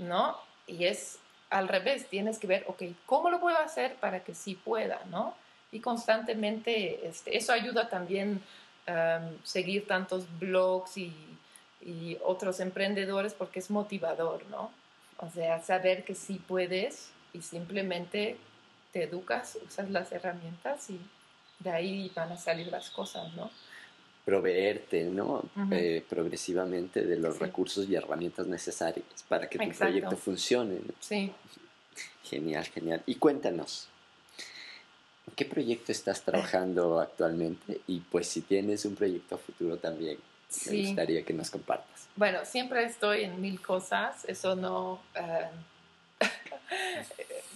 ¿no? 0.00 0.36
Y 0.66 0.84
es 0.84 1.18
al 1.50 1.68
revés, 1.68 2.08
tienes 2.08 2.38
que 2.38 2.46
ver, 2.46 2.64
ok, 2.68 2.82
¿cómo 3.06 3.28
lo 3.28 3.40
puedo 3.40 3.58
hacer 3.58 3.96
para 3.96 4.22
que 4.22 4.34
sí 4.34 4.54
pueda, 4.54 5.00
¿no? 5.10 5.34
Y 5.72 5.80
constantemente, 5.80 7.06
este, 7.06 7.36
eso 7.36 7.52
ayuda 7.52 7.88
también 7.88 8.42
um, 8.88 9.36
seguir 9.42 9.86
tantos 9.86 10.26
blogs 10.38 10.96
y, 10.96 11.26
otros 12.22 12.60
emprendedores 12.60 13.32
porque 13.32 13.58
es 13.58 13.70
motivador, 13.70 14.44
¿no? 14.50 14.70
O 15.16 15.30
sea, 15.30 15.62
saber 15.62 16.04
que 16.04 16.14
sí 16.14 16.34
puedes 16.46 17.10
y 17.32 17.40
simplemente 17.40 18.36
te 18.92 19.04
educas, 19.04 19.56
usas 19.66 19.88
las 19.88 20.12
herramientas 20.12 20.90
y 20.90 21.00
de 21.58 21.70
ahí 21.70 22.12
van 22.14 22.32
a 22.32 22.36
salir 22.36 22.66
las 22.66 22.90
cosas, 22.90 23.32
¿no? 23.32 23.50
Proveerte, 24.30 25.02
¿no? 25.06 25.42
Eh, 25.72 26.04
progresivamente 26.08 27.04
de 27.04 27.18
los 27.18 27.40
recursos 27.40 27.88
y 27.88 27.96
herramientas 27.96 28.46
necesarias 28.46 29.04
para 29.28 29.48
que 29.48 29.58
tu 29.58 29.68
proyecto 29.76 30.16
funcione. 30.16 30.78
Sí. 31.00 31.32
Genial, 32.22 32.64
genial. 32.66 33.02
Y 33.06 33.16
cuéntanos, 33.16 33.88
¿en 35.26 35.34
qué 35.34 35.44
proyecto 35.44 35.90
estás 35.90 36.22
trabajando 36.22 37.00
actualmente? 37.00 37.80
Y 37.88 37.98
pues 37.98 38.28
si 38.28 38.42
tienes 38.42 38.84
un 38.84 38.94
proyecto 38.94 39.36
futuro 39.36 39.78
también, 39.78 40.16
me 40.70 40.82
gustaría 40.82 41.24
que 41.24 41.32
nos 41.32 41.50
compartas. 41.50 42.06
Bueno, 42.14 42.44
siempre 42.44 42.84
estoy 42.84 43.24
en 43.24 43.40
mil 43.40 43.60
cosas, 43.60 44.24
eso 44.26 44.54
no... 44.54 45.00
Eh, 45.16 46.20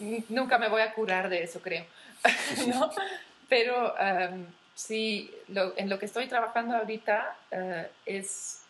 nunca 0.29 0.59
me 0.59 0.69
voy 0.69 0.83
a 0.83 0.93
curar 0.93 1.29
de 1.29 1.45
eso, 1.45 1.61
creo. 1.61 1.85
¿No? 2.67 2.91
Pero... 3.49 3.95
Um, 3.95 4.47
Sí, 4.75 5.31
en 5.77 5.89
lo 5.89 5.99
que 5.99 6.07
estoy 6.07 6.27
trabajando 6.27 6.77
ahorita 6.77 7.37
eh, 7.51 7.91
es 8.07 8.63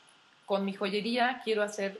con 0.44 0.64
mi 0.64 0.74
joyería, 0.74 1.40
quiero 1.42 1.62
hacer 1.62 1.98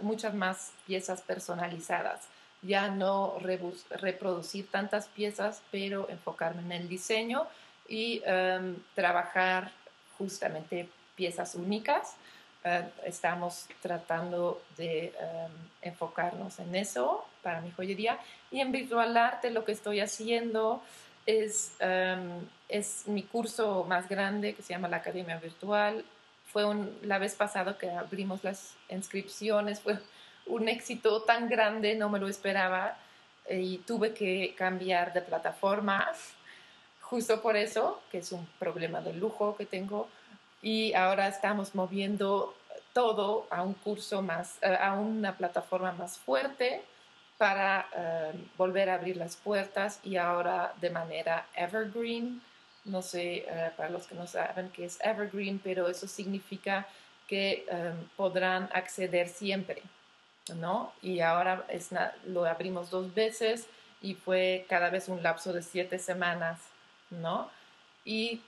muchas 0.00 0.34
más 0.34 0.72
piezas 0.86 1.22
personalizadas. 1.22 2.22
Ya 2.62 2.88
no 2.88 3.36
reproducir 3.38 4.70
tantas 4.70 5.06
piezas, 5.08 5.62
pero 5.70 6.08
enfocarme 6.08 6.62
en 6.62 6.72
el 6.72 6.88
diseño 6.88 7.46
y 7.88 8.22
em, 8.24 8.76
trabajar 8.94 9.70
justamente 10.16 10.88
piezas 11.14 11.54
únicas. 11.54 12.16
Eh, 12.64 12.88
estamos 13.04 13.66
tratando 13.82 14.62
de 14.76 15.06
em, 15.06 15.52
enfocarnos 15.82 16.58
en 16.58 16.74
eso 16.74 17.26
para 17.42 17.60
mi 17.60 17.70
joyería. 17.70 18.18
Y 18.50 18.60
en 18.60 18.72
Virtual 18.72 19.16
Arte 19.16 19.50
lo 19.50 19.64
que 19.64 19.72
estoy 19.72 20.00
haciendo 20.00 20.82
es, 21.26 21.72
em, 21.80 22.46
es 22.68 23.06
mi 23.06 23.22
curso 23.22 23.84
más 23.84 24.08
grande 24.08 24.54
que 24.54 24.62
se 24.62 24.72
llama 24.72 24.88
la 24.88 24.98
Academia 24.98 25.38
Virtual. 25.38 26.04
Fue 26.52 26.64
la 27.02 27.18
vez 27.18 27.34
pasada 27.34 27.76
que 27.78 27.90
abrimos 27.90 28.44
las 28.44 28.74
inscripciones, 28.88 29.80
fue 29.80 29.98
un 30.46 30.68
éxito 30.68 31.22
tan 31.22 31.48
grande, 31.48 31.94
no 31.96 32.08
me 32.08 32.18
lo 32.18 32.28
esperaba 32.28 32.96
eh, 33.46 33.60
y 33.60 33.78
tuve 33.78 34.14
que 34.14 34.54
cambiar 34.56 35.12
de 35.12 35.22
plataformas 35.22 36.34
justo 37.00 37.42
por 37.42 37.56
eso, 37.56 38.00
que 38.10 38.18
es 38.18 38.32
un 38.32 38.46
problema 38.58 39.00
de 39.00 39.12
lujo 39.14 39.56
que 39.56 39.66
tengo. 39.66 40.08
Y 40.62 40.94
ahora 40.94 41.28
estamos 41.28 41.74
moviendo 41.74 42.54
todo 42.92 43.46
a 43.50 43.62
un 43.62 43.74
curso 43.74 44.22
más, 44.22 44.58
eh, 44.62 44.76
a 44.80 44.94
una 44.94 45.36
plataforma 45.36 45.92
más 45.92 46.18
fuerte 46.18 46.82
para 47.38 47.88
eh, 47.96 48.32
volver 48.56 48.90
a 48.90 48.94
abrir 48.94 49.16
las 49.16 49.36
puertas 49.36 50.00
y 50.04 50.16
ahora 50.16 50.72
de 50.80 50.90
manera 50.90 51.46
evergreen. 51.54 52.40
No 52.84 53.02
sé, 53.02 53.44
eh, 53.48 53.70
para 53.76 53.88
los 53.88 54.06
que 54.06 54.14
no 54.14 54.26
saben 54.26 54.70
qué 54.70 54.84
es 54.84 54.98
evergreen, 55.00 55.58
pero 55.58 55.88
eso 55.88 56.06
significa 56.06 56.86
que 57.26 57.64
eh, 57.70 57.92
podrán 58.16 58.68
acceder 58.74 59.28
siempre, 59.28 59.82
¿no? 60.56 60.92
Y 61.00 61.20
ahora 61.20 61.66
lo 62.26 62.44
abrimos 62.44 62.90
dos 62.90 63.12
veces 63.14 63.66
y 64.02 64.14
fue 64.14 64.66
cada 64.68 64.90
vez 64.90 65.08
un 65.08 65.22
lapso 65.22 65.52
de 65.54 65.62
siete 65.62 65.98
semanas, 65.98 66.60
¿no? 67.10 67.50
Y 68.04 68.42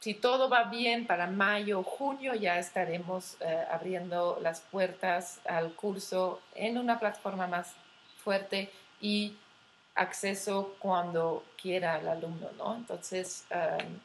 si 0.00 0.14
todo 0.14 0.48
va 0.48 0.64
bien, 0.64 1.06
para 1.06 1.26
mayo 1.26 1.82
junio 1.82 2.34
ya 2.34 2.58
estaremos 2.58 3.36
abriendo 3.70 4.38
las 4.42 4.60
puertas 4.60 5.40
al 5.46 5.72
curso 5.74 6.40
en 6.54 6.78
una 6.78 6.98
plataforma 6.98 7.46
más 7.46 7.74
fuerte 8.24 8.70
y 9.00 9.36
acceso 9.94 10.76
cuando 10.78 11.44
quiera 11.60 12.00
el 12.00 12.08
alumno, 12.08 12.50
¿no? 12.58 12.76
Entonces, 12.76 13.44
um, 13.50 13.98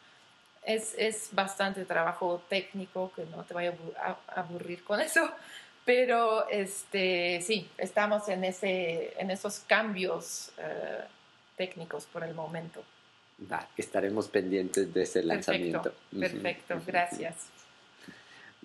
es, 0.63 0.93
es, 0.97 1.29
bastante 1.31 1.85
trabajo 1.85 2.43
técnico, 2.47 3.11
que 3.15 3.25
no 3.25 3.43
te 3.43 3.53
vaya 3.53 3.73
a 3.97 4.17
aburrir 4.39 4.83
con 4.83 4.99
eso, 4.99 5.31
pero 5.85 6.47
este, 6.49 7.41
sí, 7.41 7.67
estamos 7.77 8.27
en, 8.29 8.43
ese, 8.43 9.13
en 9.17 9.31
esos 9.31 9.59
cambios 9.59 10.51
uh, 10.57 11.03
técnicos 11.57 12.05
por 12.05 12.23
el 12.23 12.35
momento. 12.35 12.83
estaremos 13.77 14.27
pendientes 14.27 14.93
de 14.93 15.03
ese 15.03 15.23
lanzamiento. 15.23 15.93
Perfecto, 16.17 16.81
gracias. 16.85 17.47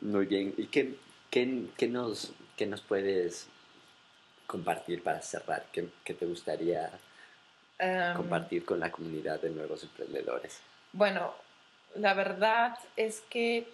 Muy 0.00 0.26
bien, 0.26 0.52
¿y 0.58 0.66
qué, 0.66 0.96
qué, 1.30 1.66
qué, 1.76 1.88
nos, 1.88 2.34
qué 2.56 2.66
nos 2.66 2.82
puedes 2.82 3.48
compartir 4.46 5.02
para 5.02 5.20
cerrar? 5.22 5.66
¿Qué, 5.72 5.82
te 6.14 6.26
gustaría 6.26 6.90
em, 7.78 8.14
compartir 8.14 8.64
con 8.64 8.80
la 8.80 8.90
comunidad 8.90 9.40
de 9.40 9.50
nuevos 9.50 9.82
emprendedores? 9.82 10.60
Bueno, 10.92 11.34
la 11.96 12.14
verdad 12.14 12.78
es 12.96 13.20
que 13.28 13.66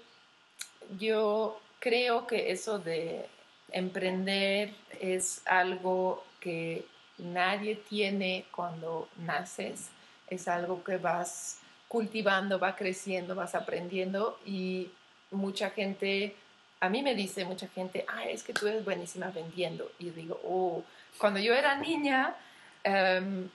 yo 0.99 1.61
creo 1.79 2.27
que 2.27 2.51
eso 2.51 2.79
de 2.79 3.27
emprender 3.73 4.75
es 5.01 5.43
algo 5.47 6.25
que 6.41 6.85
nadie 7.19 7.77
tiene 7.77 8.47
cuando 8.51 9.09
naces, 9.19 9.91
es 10.29 10.49
algo 10.49 10.83
que 10.83 10.97
vas 10.97 11.59
cultivando, 11.89 12.59
va 12.59 12.77
creciendo, 12.77 13.35
vas 13.35 13.55
aprendiendo 13.55 14.39
y 14.47 14.91
mucha 15.31 15.71
gente 15.71 16.35
a 16.81 16.89
mí 16.89 17.03
me 17.03 17.15
dice 17.15 17.45
mucha 17.45 17.69
gente, 17.69 18.05
ah, 18.09 18.25
es 18.25 18.43
que 18.43 18.55
tú 18.55 18.67
eres 18.67 18.85
buenísima 18.85 19.31
vendiendo. 19.31 19.91
Y 19.99 20.11
digo, 20.11 20.41
oh, 20.45 20.83
cuando 21.19 21.39
yo 21.39 21.55
era 21.55 21.77
niña 21.77 22.35
em, 22.83 23.49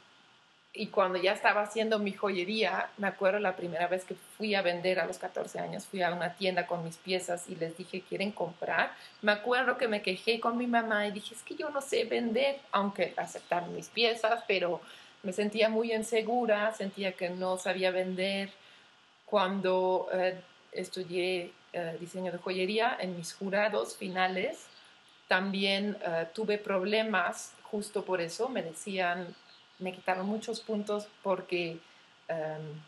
y 0.74 0.88
cuando 0.88 1.18
ya 1.18 1.34
estaba 1.34 1.62
haciendo 1.62 1.98
mi 1.98 2.14
joyería, 2.14 2.90
me 2.98 3.08
acuerdo 3.08 3.40
la 3.40 3.56
primera 3.56 3.88
vez 3.88 4.04
que 4.06 4.16
fui 4.38 4.54
a 4.54 4.62
vender 4.62 5.00
a 5.00 5.08
los 5.08 5.18
14 5.18 5.58
años, 5.60 5.86
fui 5.88 6.04
a 6.04 6.14
una 6.14 6.36
tienda 6.36 6.68
con 6.68 6.84
mis 6.84 6.98
piezas 6.98 7.50
y 7.50 7.56
les 7.56 7.76
dije, 7.76 8.02
¿quieren 8.08 8.32
comprar? 8.32 8.94
Me 9.24 9.32
acuerdo 9.32 9.78
que 9.78 9.88
me 9.88 10.04
quejé 10.04 10.40
con 10.40 10.58
mi 10.58 10.68
mamá 10.68 11.08
y 11.08 11.12
dije, 11.12 11.34
es 11.34 11.42
que 11.42 11.56
yo 11.56 11.70
no 11.72 11.82
sé 11.82 12.04
vender, 12.04 12.60
aunque 12.72 13.14
aceptaron 13.18 13.74
mis 13.76 13.90
piezas, 13.90 14.44
pero 14.48 14.82
me 15.24 15.34
sentía 15.34 15.70
muy 15.70 15.94
insegura, 15.94 16.72
sentía 16.74 17.14
que 17.14 17.30
no 17.30 17.58
sabía 17.58 17.90
vender. 17.90 18.52
Cuando 19.26 20.08
eh, 20.14 20.40
estudié 20.72 21.52
eh, 21.76 21.98
diseño 22.00 22.32
de 22.32 22.38
joyería, 22.38 22.98
en 23.00 23.18
mis 23.18 23.34
jurados 23.34 23.98
finales 23.98 24.68
también 25.28 25.98
eh, 26.02 26.28
tuve 26.34 26.58
problemas 26.58 27.54
justo 27.64 28.06
por 28.06 28.22
eso. 28.22 28.48
Me 28.48 28.62
decían, 28.64 29.36
me 29.80 29.92
quitaron 29.92 30.26
muchos 30.26 30.62
puntos 30.62 31.08
porque 31.22 31.80
em, 32.28 32.82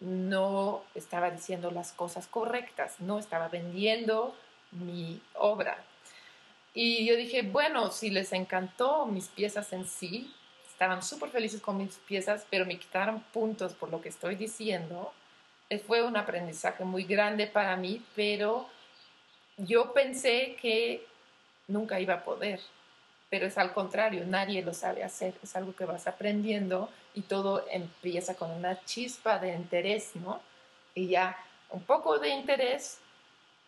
no 0.00 0.82
estaba 0.94 1.30
diciendo 1.30 1.70
las 1.70 1.92
cosas 1.92 2.26
correctas, 2.26 3.00
no 3.00 3.18
estaba 3.18 3.48
vendiendo 3.48 4.34
mi 4.70 5.20
obra. 5.34 5.76
Y 6.72 7.04
yo 7.06 7.16
dije, 7.16 7.42
bueno, 7.42 7.90
si 7.90 8.10
les 8.10 8.32
encantó 8.32 9.04
mis 9.06 9.26
piezas 9.28 9.72
en 9.72 9.86
sí, 9.86 10.32
estaban 10.68 11.02
súper 11.02 11.30
felices 11.30 11.60
con 11.60 11.76
mis 11.76 11.96
piezas, 11.96 12.46
pero 12.48 12.64
me 12.64 12.78
quitaron 12.78 13.20
puntos 13.32 13.74
por 13.74 13.90
lo 13.90 14.00
que 14.00 14.08
estoy 14.08 14.36
diciendo, 14.36 15.12
fue 15.78 16.02
un 16.02 16.16
aprendizaje 16.16 16.84
muy 16.84 17.04
grande 17.04 17.46
para 17.46 17.76
mí, 17.76 18.04
pero 18.16 18.68
yo 19.56 19.92
pensé 19.92 20.56
que 20.60 21.06
nunca 21.68 22.00
iba 22.00 22.14
a 22.14 22.24
poder, 22.24 22.60
pero 23.28 23.46
es 23.46 23.56
al 23.56 23.72
contrario, 23.72 24.24
nadie 24.26 24.62
lo 24.62 24.74
sabe 24.74 25.04
hacer, 25.04 25.34
es 25.42 25.54
algo 25.54 25.74
que 25.74 25.84
vas 25.84 26.06
aprendiendo 26.06 26.90
y 27.14 27.22
todo 27.22 27.64
empieza 27.70 28.34
con 28.34 28.50
una 28.50 28.84
chispa 28.84 29.38
de 29.38 29.54
interés, 29.54 30.16
¿no? 30.16 30.40
Y 30.94 31.08
ya 31.08 31.36
un 31.70 31.82
poco 31.84 32.18
de 32.18 32.30
interés 32.30 32.98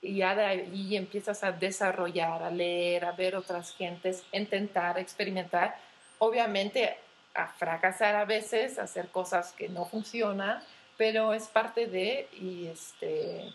y 0.01 0.17
ya 0.17 0.35
de 0.35 0.45
ahí 0.45 0.97
empiezas 0.97 1.45
a 1.45 1.53
desarrollar, 1.53 2.43
a 2.43 2.51
leer, 2.51 3.05
a 3.05 3.13
ver 3.13 3.37
otras 3.37 3.73
gentes, 3.77 4.25
intentar, 4.33 4.99
experimentar, 4.99 5.79
obviamente 6.19 6.97
a 7.35 7.47
fracasar 7.47 8.17
a 8.17 8.25
veces, 8.25 8.79
a 8.79 8.83
hacer 8.83 9.09
cosas 9.09 9.53
que 9.53 9.69
no 9.69 9.85
funcionan, 9.85 10.61
pero 10.97 11.33
es 11.33 11.49
parte 11.49 11.87
de, 11.87 12.29
y, 12.41 12.67
este, 12.67 13.53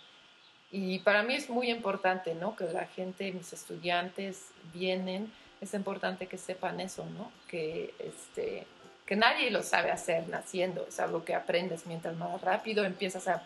Y 0.71 0.99
para 0.99 1.23
mí 1.23 1.35
es 1.35 1.49
muy 1.49 1.69
importante, 1.69 2.35
¿no? 2.35 2.55
Que 2.55 2.65
la 2.65 2.85
gente, 2.87 3.31
mis 3.31 3.53
estudiantes 3.53 4.49
vienen, 4.73 5.31
es 5.61 5.73
importante 5.73 6.27
que 6.27 6.37
sepan 6.37 6.79
eso, 6.79 7.05
¿no? 7.05 7.31
Que, 7.47 7.93
este, 7.99 8.67
que 9.07 9.15
nadie 9.15 9.49
lo 9.49 9.63
sabe 9.63 9.89
hacer 9.89 10.27
naciendo, 10.27 10.85
es 10.87 10.99
algo 10.99 11.23
que 11.23 11.33
aprendes 11.33 11.87
mientras 11.87 12.15
más 12.17 12.41
rápido 12.41 12.83
empiezas 12.83 13.27
a, 13.27 13.41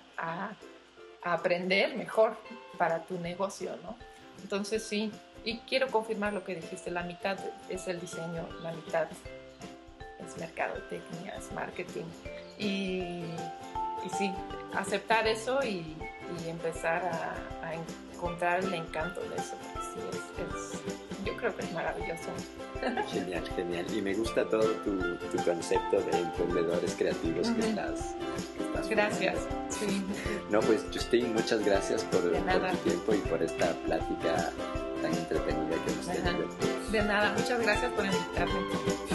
aprender 1.24 1.96
mejor 1.96 2.36
para 2.80 3.04
tu 3.04 3.20
negocio, 3.20 3.78
¿no? 3.84 3.96
Entonces 4.42 4.84
sí, 4.84 5.12
y 5.46 5.60
quiero 5.60 5.88
confirmar 5.89 6.34
lo 6.34 6.44
que 6.44 6.56
dijiste, 6.56 6.89
la 6.89 7.04
mitad 7.04 7.38
es 7.70 7.88
el 7.88 8.02
diseño, 8.02 8.50
la 8.64 8.72
mitad 8.72 9.08
es 10.20 10.38
mercadotecnia, 10.39 11.36
es 11.36 11.52
marketing. 11.52 12.06
Y, 12.58 13.22
y 14.06 14.10
sí, 14.10 14.34
aceptar 14.74 15.28
eso 15.28 15.60
y, 15.64 15.95
y 16.45 16.49
empezar 16.49 17.04
a, 17.06 17.68
a, 17.68 17.74
encontrar 17.74 18.64
el 18.64 18.74
encanto 18.74 19.20
de 19.22 19.36
eso. 19.36 19.56
Sí, 19.93 19.99
es, 20.12 20.18
es, 20.18 21.26
yo 21.26 21.36
creo 21.38 21.56
que 21.56 21.64
es 21.64 21.72
maravilloso. 21.74 22.30
Genial, 23.12 23.47
genial. 23.56 23.86
Y 23.95 24.02
me 24.02 24.14
gusta 24.14 24.47
todo 24.47 24.64
tu, 24.84 25.16
tu 25.16 25.43
concepto 25.43 26.02
de 26.02 26.20
emprendedores 26.20 26.95
creativos 26.95 27.47
uh 27.47 27.52
-huh. 27.52 27.56
que, 27.56 27.70
estás, 27.70 28.16
que 28.58 28.64
estás 28.64 28.89
Gracias. 28.89 29.38
Sí. 29.70 30.04
No, 30.49 30.60
pues 30.62 30.86
Justin, 30.93 31.34
muchas 31.34 31.64
gracias 31.66 32.04
por, 32.06 32.22
por, 32.22 32.72
tu 32.72 32.78
tiempo 32.78 33.14
y 33.14 33.18
por 33.30 33.41
esta 33.43 33.74
plática 33.86 34.52
tan 35.02 35.14
entretenida 35.14 35.76
que 35.86 35.91
hemos 35.91 36.08
tenido. 36.08 36.91
De 36.91 37.02
nada, 37.04 37.34
muchas 37.34 37.62
gracias 37.62 37.91
por 37.93 38.06
invitarme. 38.06 39.11